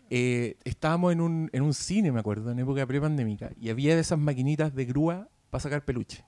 [0.09, 4.01] Eh, estábamos en un, en un cine, me acuerdo, en época prepandémica, y había de
[4.03, 6.25] esas maquinitas de grúa para sacar peluche.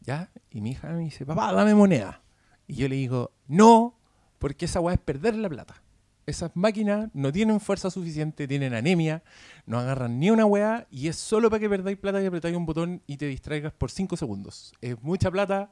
[0.00, 0.30] ¿Ya?
[0.50, 2.22] Y mi hija me dice, papá, dame moneda.
[2.66, 3.98] Y yo le digo, no,
[4.38, 5.82] porque esa weá es perder la plata.
[6.26, 9.22] Esas máquinas no tienen fuerza suficiente, tienen anemia,
[9.64, 12.66] no agarran ni una weá y es solo para que perdáis plata y apretáis un
[12.66, 14.72] botón y te distraigas por 5 segundos.
[14.80, 15.70] Es mucha plata,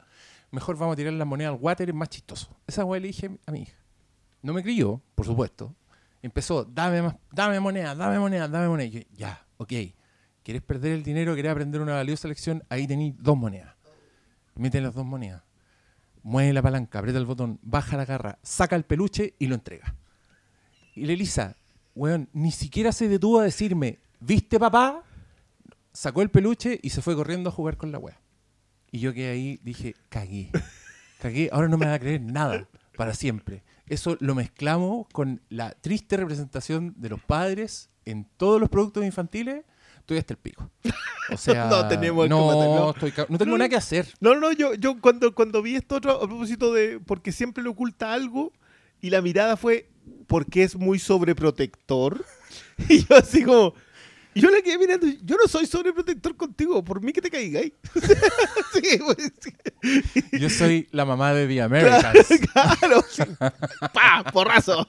[0.53, 2.57] mejor vamos a tirar la moneda al water, es más chistoso.
[2.69, 3.77] Esa weá le dije a mi hija.
[4.43, 5.75] No me creyó, por supuesto.
[6.23, 8.87] Empezó, dame más, dame moneda, dame moneda, dame moneda.
[8.87, 9.73] Y yo, ya, ok.
[10.45, 11.35] ¿Querés perder el dinero?
[11.35, 12.63] ¿Querés aprender una valiosa lección?
[12.69, 13.75] Ahí tenéis dos monedas.
[14.55, 15.43] Mete las dos monedas.
[16.23, 19.97] Mueve la palanca, aprieta el botón, baja la garra, saca el peluche y lo entrega.
[20.95, 21.57] Y la Elisa,
[21.95, 25.03] weón, ni siquiera se detuvo a decirme, ¿viste papá?
[25.93, 28.21] Sacó el peluche y se fue corriendo a jugar con la wea.
[28.91, 30.51] Y yo que ahí dije, cagué.
[31.21, 33.65] Cagué, ahora no me va a creer nada para siempre.
[33.87, 39.65] Eso lo mezclamos con la triste representación de los padres en todos los productos infantiles.
[39.99, 40.71] Estoy hasta el pico.
[41.33, 44.07] O sea, No tenemos no, estoy tengo No, nada que hacer.
[44.21, 47.01] No, no, yo, yo cuando, cuando vi esto otro, a propósito de.
[47.01, 48.53] Porque siempre le oculta algo,
[49.05, 49.91] y la mirada fue.
[50.27, 52.25] Porque es muy sobreprotector.
[52.89, 53.75] Y yo así como.
[54.33, 55.07] Y yo le quedé mirando.
[55.23, 57.73] Yo no soy sobreprotector contigo, por mí que te caigáis.
[58.73, 60.25] sí, pues, sí.
[60.39, 62.27] Yo soy la mamá de The Americans.
[62.53, 63.05] Claro.
[63.09, 63.23] sí.
[63.93, 64.25] ¡Pa!
[64.33, 64.89] ¡Porrazo!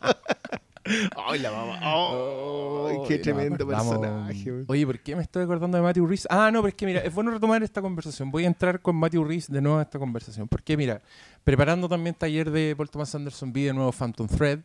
[1.16, 1.80] ¡Ay, la mamá!
[1.82, 4.66] ¡Ay, qué tremendo personaje!
[4.68, 6.28] Oye, ¿por qué me estoy acordando de Matthew Reese?
[6.30, 8.30] Ah, no, pero es que mira, es bueno retomar esta conversación.
[8.30, 10.48] Voy a entrar con Matthew Reese de nuevo a esta conversación.
[10.48, 11.02] Porque mira,
[11.44, 14.60] preparando también taller de Paul Thomas Anderson, vi de nuevo Phantom Thread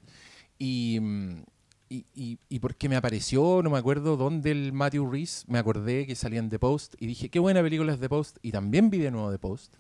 [0.59, 1.43] y, mm,
[1.89, 6.07] y, y, y porque me apareció, no me acuerdo dónde el Matthew Reese, me acordé
[6.07, 8.99] que salían The Post y dije, qué buena película es The Post y también vi
[8.99, 9.75] de nuevo The Post.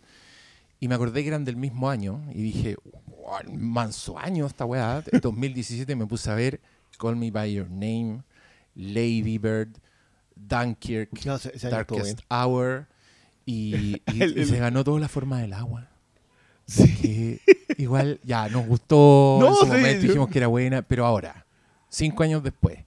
[0.80, 2.76] Y me acordé que eran del mismo año y dije,
[3.06, 5.02] "Wow, manso año esta weá.
[5.12, 6.60] En 2017 me puse a ver
[6.98, 8.22] Call Me By Your Name,
[8.74, 9.68] Lady Bird,
[10.34, 11.70] Dunkirk, No, bien.
[11.70, 12.86] Darkest Hour
[13.46, 15.88] y, y- El- y el- se ganó toda la forma del agua.
[16.66, 16.94] Sí.
[16.96, 17.40] Que
[17.82, 21.44] igual, ya, nos gustó No, en su sí, momento, dijimos que era buena, pero ahora,
[21.88, 22.78] cinco años después.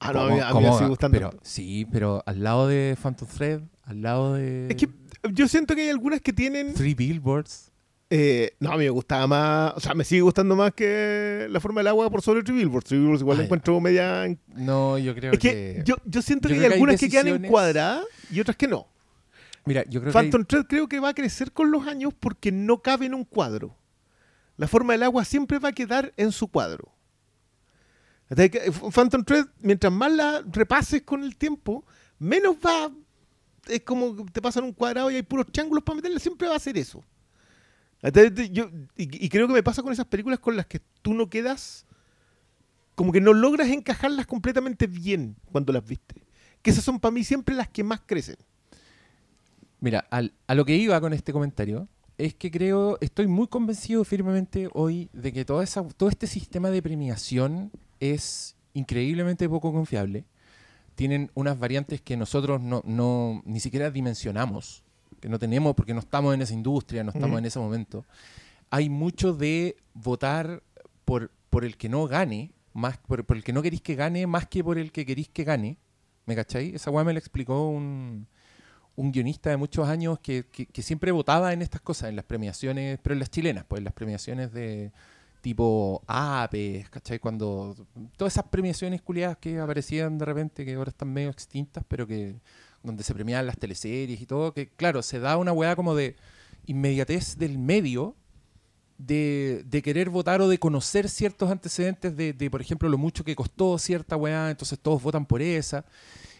[0.00, 1.16] Ah, no, a ¿cómo- mí, a mí cómo me sigue gustando.
[1.16, 4.88] Pero, sí, pero al lado de Phantom Thread, al lado de Es que
[5.32, 6.74] yo siento que hay algunas que tienen.
[6.74, 7.70] Three Billboards.
[8.10, 9.72] eh, no, a mí me gustaba más.
[9.76, 12.86] O sea, me sigue gustando más que La forma del agua por sobre Three Billboards.
[12.88, 14.36] Three Billboards igual Ah, la encuentro media.
[14.48, 15.50] No, yo creo Es que...
[15.50, 18.56] que yo, yo siento yo que hay que hay algunas que quedan encuadradas y otras
[18.56, 18.86] que no.
[19.66, 20.18] Mira, yo creo que...
[20.18, 23.14] hay- Phantom Thread creo que va a crecer con los años porque no cabe en
[23.14, 23.76] un cuadro.
[24.56, 26.92] La forma del agua siempre va a quedar en su cuadro.
[28.36, 28.50] Eh,
[28.92, 31.84] Phantom Thread, mientras más la repases con el tiempo,
[32.18, 32.90] menos va.
[33.68, 36.60] Es como te pasan un cuadrado y hay puros triángulos para meterle, siempre va a
[36.60, 37.02] ser eso.
[38.50, 41.30] Yo- y, y creo que me pasa con esas películas con las que tú no
[41.30, 41.86] quedas.
[42.94, 46.22] Como que no logras encajarlas completamente bien cuando las viste.
[46.62, 48.36] Que esas son para mí siempre las que más crecen.
[49.80, 54.04] Mira, al- a lo que iba con este comentario es que creo, estoy muy convencido
[54.04, 60.24] firmemente hoy de que toda esa, todo este sistema de premiación es increíblemente poco confiable.
[60.94, 64.82] Tienen unas variantes que nosotros no, no- ni siquiera dimensionamos,
[65.20, 67.38] que no tenemos porque no estamos en esa industria, no estamos Ujú.
[67.38, 68.04] en ese momento.
[68.70, 70.62] Hay mucho de votar
[71.04, 74.26] por, por el que no gane, más por, por el que no queréis que gane,
[74.26, 75.78] más que por el que queréis que gane.
[76.26, 76.74] ¿Me cacháis?
[76.74, 78.26] Esa weá me la explicó un,
[78.96, 82.24] un guionista de muchos años que, que- que siempre votaba en estas cosas, en las
[82.24, 84.90] premiaciones, pero en las chilenas, pues en las premiaciones de
[85.44, 87.18] tipo APES, ¿cachai?
[87.18, 87.76] Cuando
[88.16, 92.36] todas esas premiaciones culiadas que aparecían de repente, que ahora están medio extintas, pero que
[92.82, 96.16] donde se premiaban las teleseries y todo, que claro, se da una weá como de
[96.64, 98.16] inmediatez del medio
[98.96, 103.76] de, querer votar o de conocer ciertos antecedentes de, por ejemplo, lo mucho que costó
[103.76, 105.84] cierta weá, entonces todos votan por esa.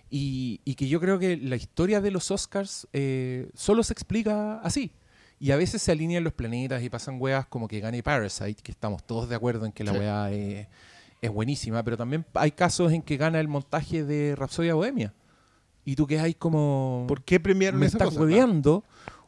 [0.08, 4.60] Y, y que yo creo que la historia de los Oscars eh, solo se explica
[4.60, 4.92] así.
[5.40, 8.72] Y a veces se alinean los planetas y pasan weas como que gane Parasite, que
[8.72, 9.98] estamos todos de acuerdo en que la Sí.
[9.98, 10.68] wea es,
[11.20, 15.12] es buenísima, pero también hay casos en que gana el montaje de Rapsodia Bohemia.
[15.84, 17.04] Y tú que hay como...
[17.08, 18.20] ¿Por qué premiaron me esa estás cosa?
[18.20, 18.84] hueveando.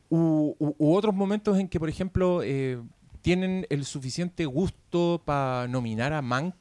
[0.08, 2.80] U, u- u otros momentos en que, por ejemplo, eh,
[3.20, 6.54] tienen el suficiente gusto para nominar a Mank,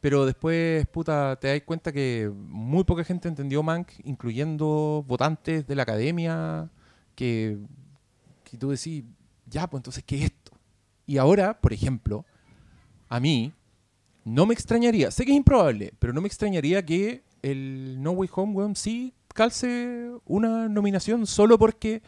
[0.00, 5.74] pero después, puta, te das cuenta que muy poca gente entendió Mank, incluyendo votantes de
[5.74, 6.68] la academia,
[7.14, 7.58] que,
[8.50, 9.04] que tú decís,
[9.46, 10.52] ya, pues entonces, ¿qué es esto?
[11.06, 12.24] Y ahora, por ejemplo,
[13.08, 13.52] a mí
[14.24, 18.30] no me extrañaría, sé que es improbable, pero no me extrañaría que el No Way
[18.34, 22.02] Home, weón, sí calce una nominación solo porque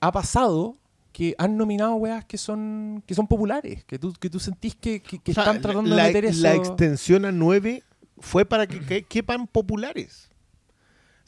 [0.00, 0.76] ha pasado
[1.12, 5.02] que han nominado weas que son que son populares, que tú, que tú sentís que,
[5.02, 6.42] que- que O sea, están tratando la, de meter eso.
[6.42, 7.82] la extensión a 9
[8.18, 10.29] fue para que, que- quepan populares.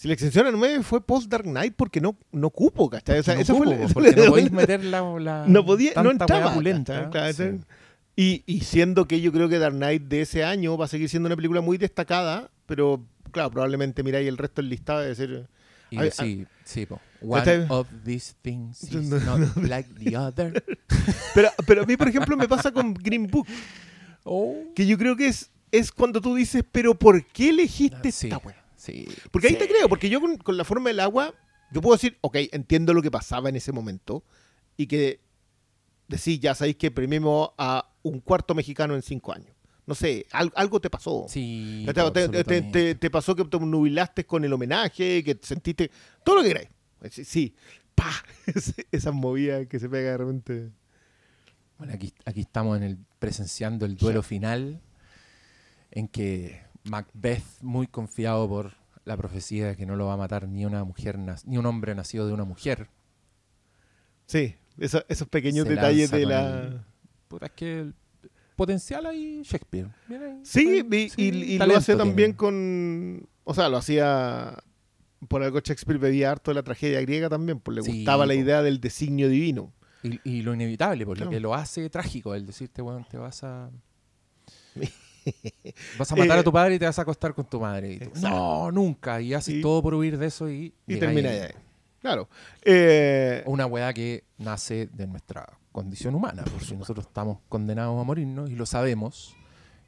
[0.02, 3.20] Si la extensión a 9 fue post Dark Knight porque no, no cupo, ¿cachai?
[3.20, 6.08] O sea, no esa fue la- porque no podéis meter la, la- no podía, no
[6.08, 6.54] tanta entraba.
[6.54, 7.10] pulenta, ¿cachai?
[7.12, 7.42] Claro, sí.
[7.44, 7.60] ¿cachai?
[8.16, 11.08] y, y siendo que yo creo que Dark Knight de ese año va a seguir
[11.08, 13.00] siendo una película muy destacada, pero
[13.30, 15.46] claro, probablemente miráis el resto del listado y decir,
[15.90, 17.00] Y sí, sí, po.
[17.20, 17.66] One ¿Cachai?
[17.68, 20.64] of these things is No, no, not like the other.
[21.34, 23.46] pero, pero a mí, por ejemplo, me pasa con Green Book,
[24.24, 24.56] Oh.
[24.74, 28.38] que yo creo que es, es cuando tú dices, pero ¿por qué elegiste Sí, esta
[28.38, 28.61] wea?
[28.84, 29.06] Sí.
[29.30, 29.58] Porque ahí Sí.
[29.60, 31.34] te creo, porque yo con, con la forma del agua,
[31.72, 34.24] yo puedo decir, ok, entiendo lo que pasaba en ese momento
[34.76, 35.20] y que
[36.08, 39.54] decís, ya sabéis que premiemos a un cuarto mexicano en cinco años.
[39.86, 41.26] No sé, al- algo te pasó.
[41.28, 42.70] Sí, Te, te- te- te- absolutamente.
[42.72, 45.90] te- te pasó que te nubilaste con el homenaje, que sentiste
[46.24, 46.68] todo lo que queráis.
[47.10, 47.54] Sí, sí.
[47.94, 48.10] pa,
[48.92, 50.70] esas movidas que se pega de repente.
[51.78, 54.80] Bueno, aquí, aquí estamos en el, presenciando el duelo final
[55.90, 58.72] en que Macbeth, muy confiado por
[59.04, 61.94] la profecía de que no lo va a matar ni una mujer, ni un hombre
[61.94, 62.88] nacido de una mujer.
[64.26, 66.60] Sí, eso- esos pequeños Se detalles de la...
[66.62, 66.80] el-
[67.28, 67.94] Puta, es que el
[68.56, 69.88] potencial ahí Shakespeare.
[70.08, 72.36] Ahí, Sí, y, sí, y- y lo hace también tiene.
[72.36, 73.28] con.
[73.44, 74.54] O sea, lo hacía.
[75.28, 78.34] Por algo Shakespeare bebía harto de la tragedia griega también, pues le Sí, gustaba la
[78.34, 79.72] idea del designio divino.
[80.02, 81.30] Y, y lo inevitable, por Claro.
[81.30, 83.70] lo que lo hace trágico, el decirte, bueno, te vas a.
[85.98, 87.92] Vas a matar Eh, a tu padre y te vas a acostar con tu madre.
[87.94, 88.28] Y tú, exacto.
[88.30, 89.20] no, nunca.
[89.20, 90.74] Y haces Y- todo por huir de eso y.
[90.86, 91.38] Y termina ahí.
[91.38, 91.50] ahí.
[92.00, 92.28] Claro.
[92.62, 98.50] Eh, Una weá que nace de nuestra condición humana, porque nosotros estamos condenados a morirnos
[98.50, 99.36] y lo sabemos.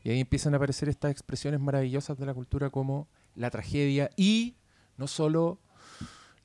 [0.02, 4.55] Y ahí empiezan a aparecer estas expresiones maravillosas de la cultura como la tragedia y
[4.97, 5.59] no solo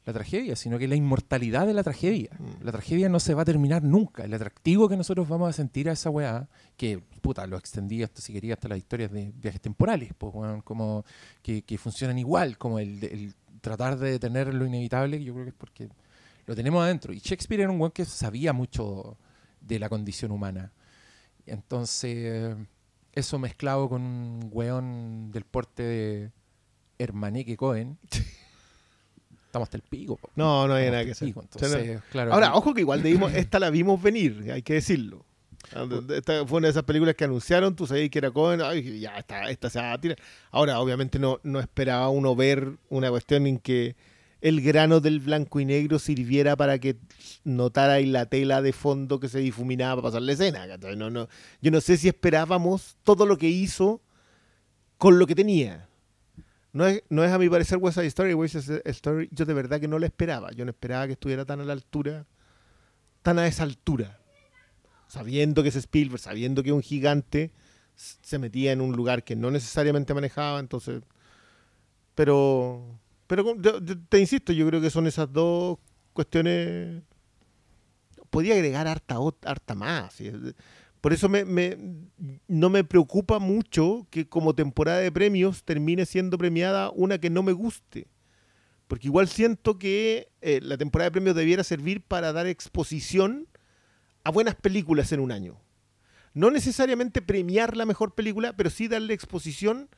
[0.10, 2.32] la tragedia, sino que la inmortalidad de la tragedia.
[2.38, 2.64] Mm.
[2.64, 4.24] La tragedia no se va a terminar nunca.
[4.24, 8.22] El atractivo que nosotros vamos a sentir a esa weá, que puta, lo extendí hasta
[8.22, 11.06] si quería hasta las historias de viajes temporales, pues, weón, como
[11.42, 15.50] que, que funcionan igual, como el, el tratar de detener lo inevitable, yo creo que
[15.50, 15.90] es porque
[16.46, 17.14] lo tenemos adentro.
[17.14, 19.18] Y Shakespeare era un weón que sabía mucho
[19.62, 20.72] de la condición humana.
[21.46, 22.56] Entonces,
[23.14, 26.32] eso mezclado con un weón del porte de
[26.98, 27.98] Hermaneque Cohen,
[29.50, 30.16] estamos hasta el pico.
[30.18, 30.30] po.
[30.36, 31.28] no, no hay Estamos nada que hacer.
[31.28, 34.76] pico, O sea, claro, Ahora, ojo que igual dimos, esta la vimos venir, hay que
[34.76, 35.26] decirlo.
[35.74, 35.86] Ah,
[36.16, 39.18] Esta fue una de esas películas que anunciaron, tú sabías que era Cohen, ay, ya,
[39.18, 40.18] esta, esta se va a tirar.
[40.52, 43.96] Ahora, obviamente no, no esperaba uno ver una cuestión en que
[44.42, 46.96] el grano del blanco y negro sirviera para que
[47.44, 50.66] notarais la tela de fondo que se difuminaba para pasar la escena.
[50.96, 51.28] No, no,
[51.62, 54.02] yo no sé si esperábamos todo lo que hizo
[54.98, 55.89] con lo que tenía.
[56.72, 59.54] No es, no es a mi parecer West Side Story, West Side Story, yo de
[59.54, 60.52] verdad que no la esperaba.
[60.52, 62.26] Yo no esperaba que estuviera tan a la altura,
[63.24, 64.20] tan a esa altura.
[65.08, 67.52] Sabiendo que es Spielberg, sabiendo que un gigante,
[67.96, 71.02] se metía en un lugar que no necesariamente manejaba, entonces...
[72.16, 75.80] Pero, pero yo te insisto, yo creo que son esas dos
[76.14, 77.02] cuestiones...
[78.30, 80.14] Podía agregar harta, harta más.
[80.14, 80.32] sí.
[81.02, 81.46] Por eso me,
[82.48, 87.42] no me preocupa mucho que como temporada de premios termine siendo premiada una que no
[87.42, 88.08] me guste.
[88.88, 93.48] Porque igual siento que eh, la temporada de premios debiera servir para dar exposición
[94.24, 95.62] a buenas películas en un año.
[96.34, 99.90] No necesariamente premiar la mejor película, pero sí darle exposición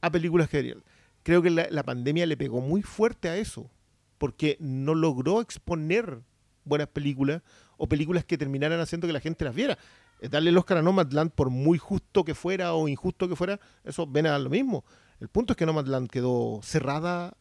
[0.00, 0.82] a películas que.
[1.24, 3.70] Creo que la, la pandemia le pegó muy fuerte a eso,
[4.16, 6.22] porque no logró exponer
[6.64, 7.42] buenas películas
[7.76, 9.78] o películas que terminaran haciendo que la gente las viera.
[10.20, 14.06] Darle el Oscar a Nomadland, por muy justo que fuera o injusto que fuera, eso
[14.06, 14.84] ven a lo mismo.
[15.20, 17.36] El punto es que Nomadland quedó cerrada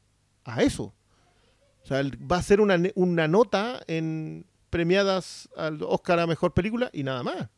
[0.45, 0.94] a eso.
[1.84, 2.02] O sea,
[2.32, 7.24] va a ser una, una nota en premiadas al Oscar a Mejor Película y nada
[7.24, 7.49] más.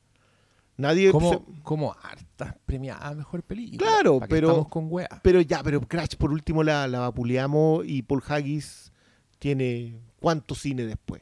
[0.78, 1.12] Nadie...
[1.12, 3.86] como, se- como harta premiada mejor película.
[3.86, 5.10] Claro, ¿Pa' qué pero- Estamos con wea.
[5.22, 8.94] Pero ya, pero Crash por último la, la vapuleamos y Paul Haggis
[9.40, 11.22] tiene cuánto cine después.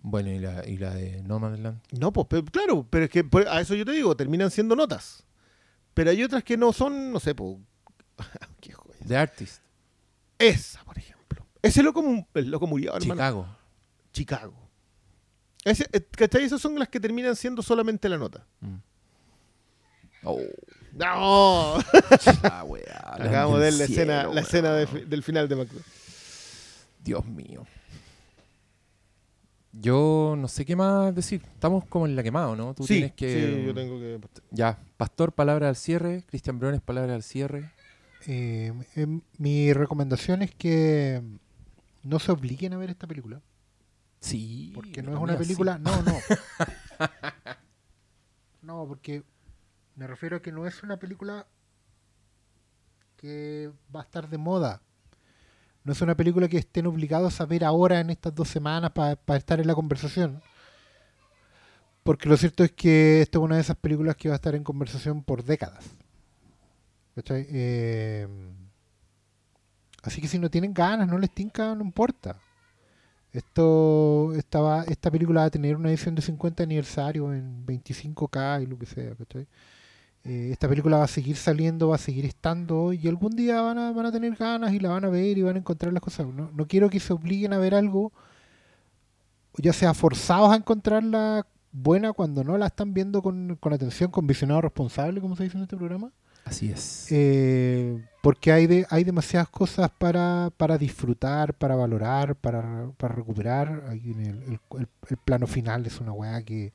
[0.00, 1.80] Bueno, ¿y la, y la de Nomadland?
[1.92, 4.76] No, pues pero- claro, pero es que por- a eso yo te digo, terminan siendo
[4.76, 5.24] notas.
[5.94, 7.56] Pero hay otras que no son, no sé, pues.
[8.60, 8.98] qué joya.
[9.06, 9.62] The Artist.
[10.38, 11.44] Esa, por ejemplo.
[11.62, 12.02] Ese loco,
[12.34, 13.14] el loco murió, hermano.
[13.14, 13.56] Chicago.
[14.12, 14.54] Chicago.
[15.64, 16.44] Ese, eh, ¿Cachai?
[16.44, 18.46] Esas son las que terminan siendo solamente la nota.
[18.60, 18.76] Mm.
[20.24, 20.40] Oh,
[20.92, 21.78] ¡No!
[22.42, 25.84] la weá, Acabamos de ver la escena, cielo, la escena de del final de Macbeth.
[27.04, 27.66] Dios mío.
[29.72, 31.42] Yo no sé qué más decir.
[31.54, 32.74] Estamos como en la quemado, ¿no?
[32.74, 33.56] Tú Sí, tienes que.
[33.56, 34.20] sí, yo tengo que.
[34.50, 36.24] Ya, Pastor, palabra al cierre.
[36.26, 37.70] Cristian Briones, palabra al cierre.
[38.26, 41.22] Eh, em, mi recomendación es que
[42.02, 43.40] no se obliguen a ver esta película.
[44.20, 44.72] Sí.
[44.74, 45.78] Porque no es una película.
[45.78, 46.18] No, no.
[48.62, 49.22] no, porque
[49.94, 51.46] me refiero a que no es una película
[53.16, 54.82] que va a estar de moda.
[55.88, 59.38] No es una película que estén obligados a ver ahora en estas dos semanas para
[59.38, 60.42] estar en la conversación.
[62.02, 64.54] Porque lo cierto es que esta es una de esas películas que va a estar
[64.54, 65.86] en conversación por décadas.
[67.30, 68.28] Eh,
[70.02, 72.38] así que si no tienen ganas, no les tinca, no importa.
[73.32, 78.66] Esto estaba, esta película va a tener una edición de 50 aniversario en 25K y
[78.66, 79.48] lo que sea, ¿cachai?
[80.24, 83.78] Eh, esta película va a seguir saliendo, va a seguir estando y algún día van
[83.78, 86.02] a, van a tener ganas y la van a ver y van a encontrar las
[86.02, 86.26] cosas.
[86.26, 88.12] No, no quiero que se obliguen a ver algo,
[89.56, 94.26] ya sea forzados a encontrarla buena cuando no la están viendo con, con atención, con
[94.26, 96.10] visionado responsable, como se dice en este programa.
[96.44, 97.06] Así es.
[97.10, 103.84] Eh, porque hay, de, hay demasiadas cosas para, para disfrutar, para valorar, para, para recuperar.
[103.88, 106.72] Ahí en el, el- el- el plano final es una weá que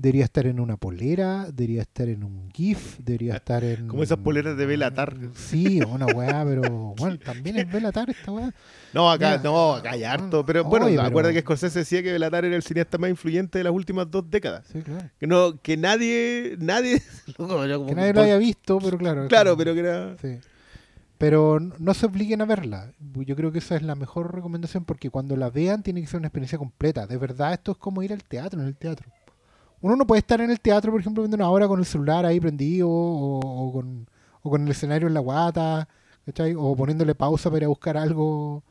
[0.00, 3.88] debería estar en una polera, debería estar en un GIF, debería estar en.
[3.88, 5.14] Como esas poleras de Belatar.
[5.34, 8.54] Sí, una weá, pero bueno, también es Belatar esta weá.
[8.94, 10.46] No, acá, Mira, no, acá hay harto.
[10.46, 13.58] Pero bueno, oye, acuerda pero- que Scorsese decía que Belatar era el cineasta más influyente
[13.58, 14.64] de las últimas dos décadas.
[14.72, 15.10] Sí, claro.
[15.18, 17.02] Que no, que nadie, nadie.
[17.36, 19.26] Que nadie lo haya visto, pero claro.
[19.28, 20.16] Claro, pero que era.
[20.22, 20.38] Sí.
[21.18, 22.92] Pero no se obliguen a verla.
[23.26, 26.18] Yo creo que esa es la mejor recomendación porque cuando la vean tiene que ser
[26.18, 27.08] una experiencia completa.
[27.08, 29.10] De verdad, esto es como ir al teatro, en el teatro.
[29.80, 32.26] Uno no puede estar en el teatro, por ejemplo, viendo una obra con el celular
[32.26, 34.08] ahí prendido o, o con,
[34.42, 35.88] o con el escenario en la guata,
[36.26, 36.54] ¿cachai?
[36.56, 38.62] O poniéndole pausa para ir a buscar algo.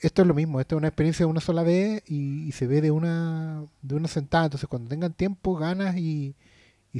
[0.00, 2.66] Esto es lo mismo, esto es una experiencia de una sola vez y, y se
[2.66, 4.44] ve de una, de una sentada.
[4.44, 6.36] Entonces, cuando tengan tiempo, ganas y,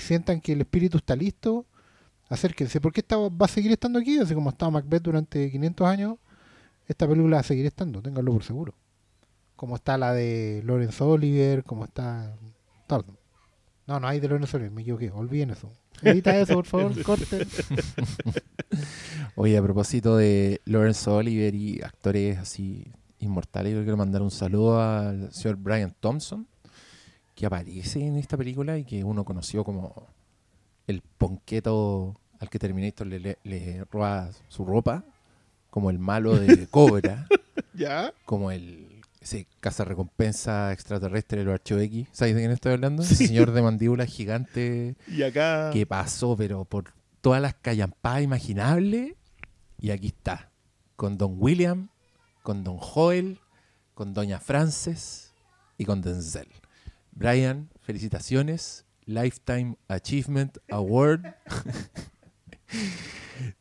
[0.00, 1.66] sientan que el espíritu está listo,
[2.28, 6.16] acérquense, porque esta va a seguir estando aquí, así como estaba Macbeth durante 500 años,
[6.86, 8.74] esta película va a seguir estando, ténganlo por seguro.
[9.56, 12.36] Como está la de Lawrence Oliver, como está...
[12.88, 13.16] todo.
[13.86, 15.70] No, no hay de Oliver, me equivoqué, olviden eso.
[16.02, 17.46] Edita eso, por favor, corte.
[19.36, 24.82] Oye, a propósito de Lawrence Oliver y actores así inmortales, yo quiero mandar un saludo
[24.82, 26.46] al señor Brian Thompson,
[27.34, 30.06] que aparece en esta película y que uno conoció como
[30.86, 35.04] el ponqueto al que Terminator le, le, le roba su ropa,
[35.70, 37.26] como el malo de Cobra,
[37.74, 38.12] ¿Ya?
[38.24, 38.97] como el
[39.32, 42.08] ese recompensa extraterrestre los Archivos X.
[42.12, 43.02] ¿Sabes de quién estoy hablando?
[43.02, 45.70] Ese señor de mandíbula gigante Y acá.
[45.72, 49.14] que pasó, pero por todas las callampadas imaginables.
[49.80, 50.50] Y aquí está,
[50.96, 51.90] con Don William,
[52.42, 53.38] con Don Joel,
[53.94, 55.34] con Doña Frances
[55.76, 56.48] y con Denzel.
[57.12, 58.84] Brian, felicitaciones.
[59.08, 61.22] Lifetime Achievement Award.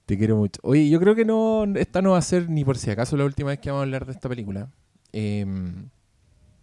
[0.05, 0.59] Te quiero mucho.
[0.61, 3.23] Oye, yo creo que no, esta no va a ser ni por si acaso la
[3.23, 4.69] última vez que vamos a hablar de esta película.
[5.11, 5.89] Em,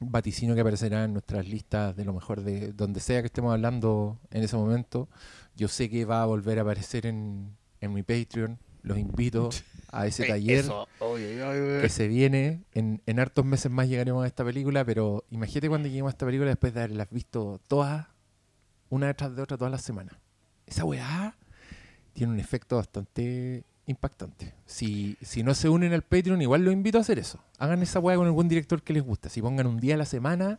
[0.01, 4.19] vaticino que aparecerá en nuestras listas de lo mejor de donde sea que estemos hablando
[4.31, 5.09] en ese momento.
[5.57, 8.59] Yo sé que va a volver a aparecer en, en mi Patreon.
[8.83, 9.49] Los invito
[9.93, 10.87] a ese taller Eso.
[10.99, 11.81] Oye, oye.
[11.81, 12.65] que se viene.
[12.73, 16.27] En, en hartos meses más llegaremos a esta película, pero imagínate cuando lleguemos a esta
[16.27, 18.09] película después de haberlas visto todas,
[18.91, 20.16] una detrás de otra, todas las semanas.
[20.66, 21.37] Esa weá
[22.12, 24.55] tiene un efecto bastante impactante.
[24.66, 27.39] Si, si no se unen al Patreon, igual los invito a hacer eso.
[27.59, 29.28] Hagan esa weá con algún director que les gusta.
[29.28, 30.59] Si pongan un día a la semana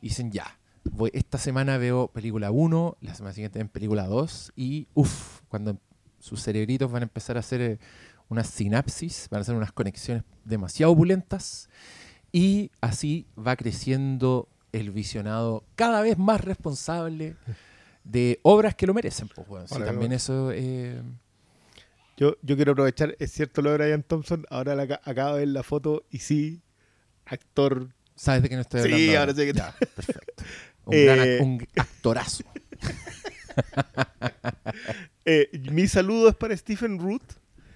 [0.00, 4.52] y dicen ya, voy, esta semana veo película 1, la semana siguiente ven película 2
[4.56, 5.78] y uff, cuando
[6.18, 7.78] sus cerebritos van a empezar a hacer eh,
[8.28, 11.68] unas sinapsis, van a hacer unas conexiones demasiado opulentas
[12.32, 17.36] y así va creciendo el visionado cada vez más responsable
[18.04, 19.28] de obras que lo merecen.
[19.28, 19.68] Pues.
[19.68, 20.50] Sí, Ahora, también eso...
[20.52, 21.00] eh,
[22.16, 25.40] Yo, yo quiero aprovechar, es cierto lo de Brian Thompson, ahora la, ca- acabo de
[25.40, 26.62] ver la foto y sí,
[27.26, 27.88] actor.
[28.14, 29.18] ¿Sabes de qué no estoy Sí, hablando?
[29.20, 30.44] ahora sé que- Ya, perfecto.
[30.86, 32.44] Un, Eh, gran un actorazo.
[35.24, 37.22] Eh, mi saludo es para Stephen Root,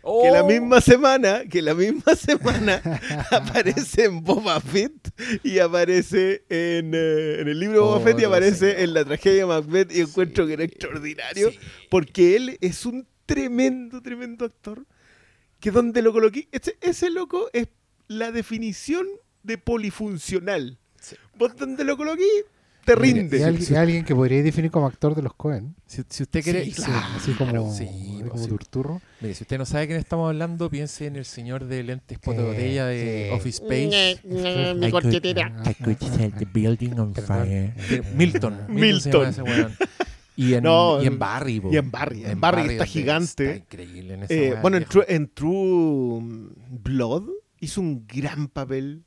[0.03, 0.47] Que la Oh.
[0.47, 2.81] misma semana, que la misma semana
[3.31, 5.11] aparece en Boba Fett
[5.43, 8.83] y aparece en, eh, en el libro Boba Oh, Fett y no aparece sé.
[8.83, 11.59] en la tragedia de Macbeth y encuentro que era extraordinario Sí.
[11.91, 14.85] porque él es un tremendo, tremendo actor
[15.61, 17.69] que donde lo coloqué, ese, ese loco es
[18.09, 19.07] la definición
[19.43, 20.78] de polifuncional.
[21.01, 21.16] Sí.
[21.39, 22.24] Vos donde lo coloqué,
[22.85, 23.36] te Mire, rinde.
[23.36, 25.74] Y Sí, alguien, alguien que podría definir como actor de los Cohen.
[25.86, 27.07] Si, si usted quiere, Sí, sí, claro.
[27.16, 27.86] así como, sí,
[28.20, 28.48] pues como sí.
[28.48, 29.02] Turturro.
[29.20, 32.19] Mire, si usted no sabe de quién estamos hablando, piense en el señor de lentes
[32.19, 33.35] pote botella de sí.
[33.36, 34.20] Office Space.
[34.24, 35.62] Mi I could- corchetera.
[35.66, 37.74] I could set the building on fire.
[38.15, 38.57] Milton.
[38.69, 39.35] Milton.
[40.43, 41.61] Y en, No, y en Barry.
[41.71, 43.45] y en Barry, en Barry está gigante.
[43.45, 44.85] Está increíble en esa Eh, bueno, en.
[44.85, 46.23] True, en True
[46.83, 47.29] Blood
[47.61, 49.05] hizo un gran papel,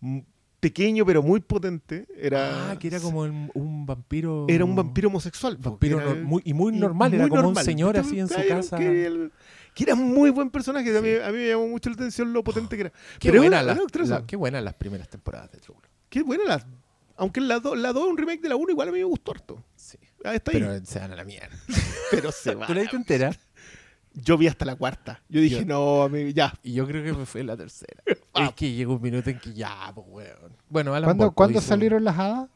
[0.00, 0.18] mm,
[0.60, 2.06] pequeño pero muy potente.
[2.18, 4.46] Era, Ah, que era como el- un vampiro.
[4.48, 5.56] era un vampiro homosexual.
[5.58, 7.14] po, vampiro era- muy, y muy y normal.
[7.14, 7.62] era como normal.
[7.62, 8.76] un señor así en su casa.
[8.78, 9.32] Que, el-
[9.74, 10.96] que era muy buen personaje.
[10.96, 12.90] A, mí, a mí me llamó mucho la atención lo potente que era.
[13.18, 14.20] Qué, Pero buena era- las- actriza.
[14.20, 15.90] la- qué buenas las primeras temporadas de True Blood.
[16.10, 16.66] Qué buena la.
[17.16, 19.62] Aunque la 2 la un remake de la 1, igual a mí me gustó harto.
[19.76, 19.98] Sí.
[20.24, 20.58] Ah, está ahí.
[20.58, 21.56] Pero Pero, se dan a la mierda.
[22.32, 22.66] se va.
[22.66, 23.30] ¿Tú la viste entera?
[24.14, 25.20] Yo vi hasta la cuarta.
[25.28, 26.54] Yo dije, Yo- no, a mí, ya.
[26.62, 28.02] Y yo creo que me fue la tercera.
[28.36, 30.52] Es que llegó un minuto en que ya, pues, weón.
[30.68, 32.48] Bueno, Alan ¿Cuándo, ¿cuándo hizo- salieron las hadas?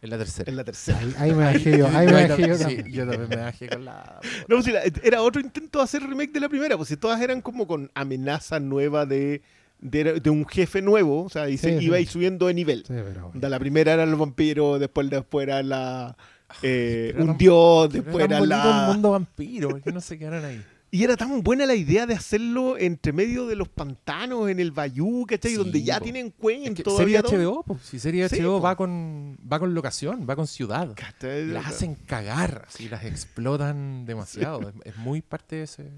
[0.00, 0.48] En la tercera.
[0.50, 0.98] En la tercera.
[0.98, 1.88] Ahí, ahí me bajé yo.
[1.92, 2.36] Ahí me bajé yo.
[2.36, 2.84] también- también.
[2.86, 4.20] sí, yo también me bajé con la.
[4.48, 6.96] No, pues, sí, la- era otro intento de hacer remake de la primera, pues si
[6.96, 9.42] todas eran como con amenaza nueva de,
[9.80, 11.98] de, de un jefe nuevo, o sea, y se Sí, iba sí.
[11.98, 12.78] a ir subiendo de nivel.
[12.86, 16.16] Sí, pero- Da, La primera eran los vampiros, después, después era la,
[16.62, 18.86] eh, un tan- dios, después era tan la...
[18.88, 20.64] el mundo vampiro, ¿por qué no se quedaron ahí?
[20.90, 24.70] Y era tan buena la idea de hacerlo entre medio de los pantanos, en el
[24.72, 25.50] Bayou, ¿cachai?
[25.50, 26.04] Sí, Donde ya po.
[26.04, 26.82] tienen cuento.
[26.82, 26.96] todo.
[27.04, 28.60] HBO, pues, si Sí, HBO po.
[28.62, 30.88] va con va con locación, va con ciudad.
[31.20, 34.70] Las hacen cagar, así las explotan demasiado.
[34.82, 35.90] Es, es muy parte de ese, de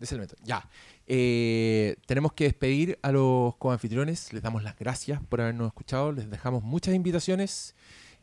[0.00, 0.36] ese elemento.
[0.44, 0.64] Ya.
[1.08, 4.32] eh, tenemos que despedir a los coanfitriones.
[4.32, 6.12] Les damos las gracias por habernos escuchado.
[6.12, 7.74] Les dejamos muchas invitaciones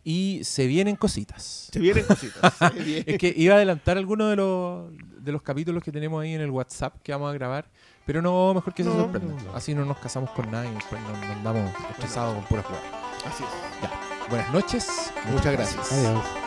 [0.10, 1.68] y se vienen cositas.
[1.70, 2.54] Se vienen cositas.
[2.60, 3.04] se vienen.
[3.06, 4.90] Es que iba a adelantar algunos de los,
[5.22, 7.70] de los capítulos que tenemos ahí en el WhatsApp que vamos a grabar,
[8.06, 9.36] pero no, mejor que se No, sorprendan.
[9.36, 9.54] no, no.
[9.54, 12.86] Así no nos casamos con nadie y después nos, andamos estresados con puras jugadas.
[13.26, 14.30] Así es.
[14.30, 15.92] Buenas noches, muchas gracias.
[15.92, 16.47] Adiós.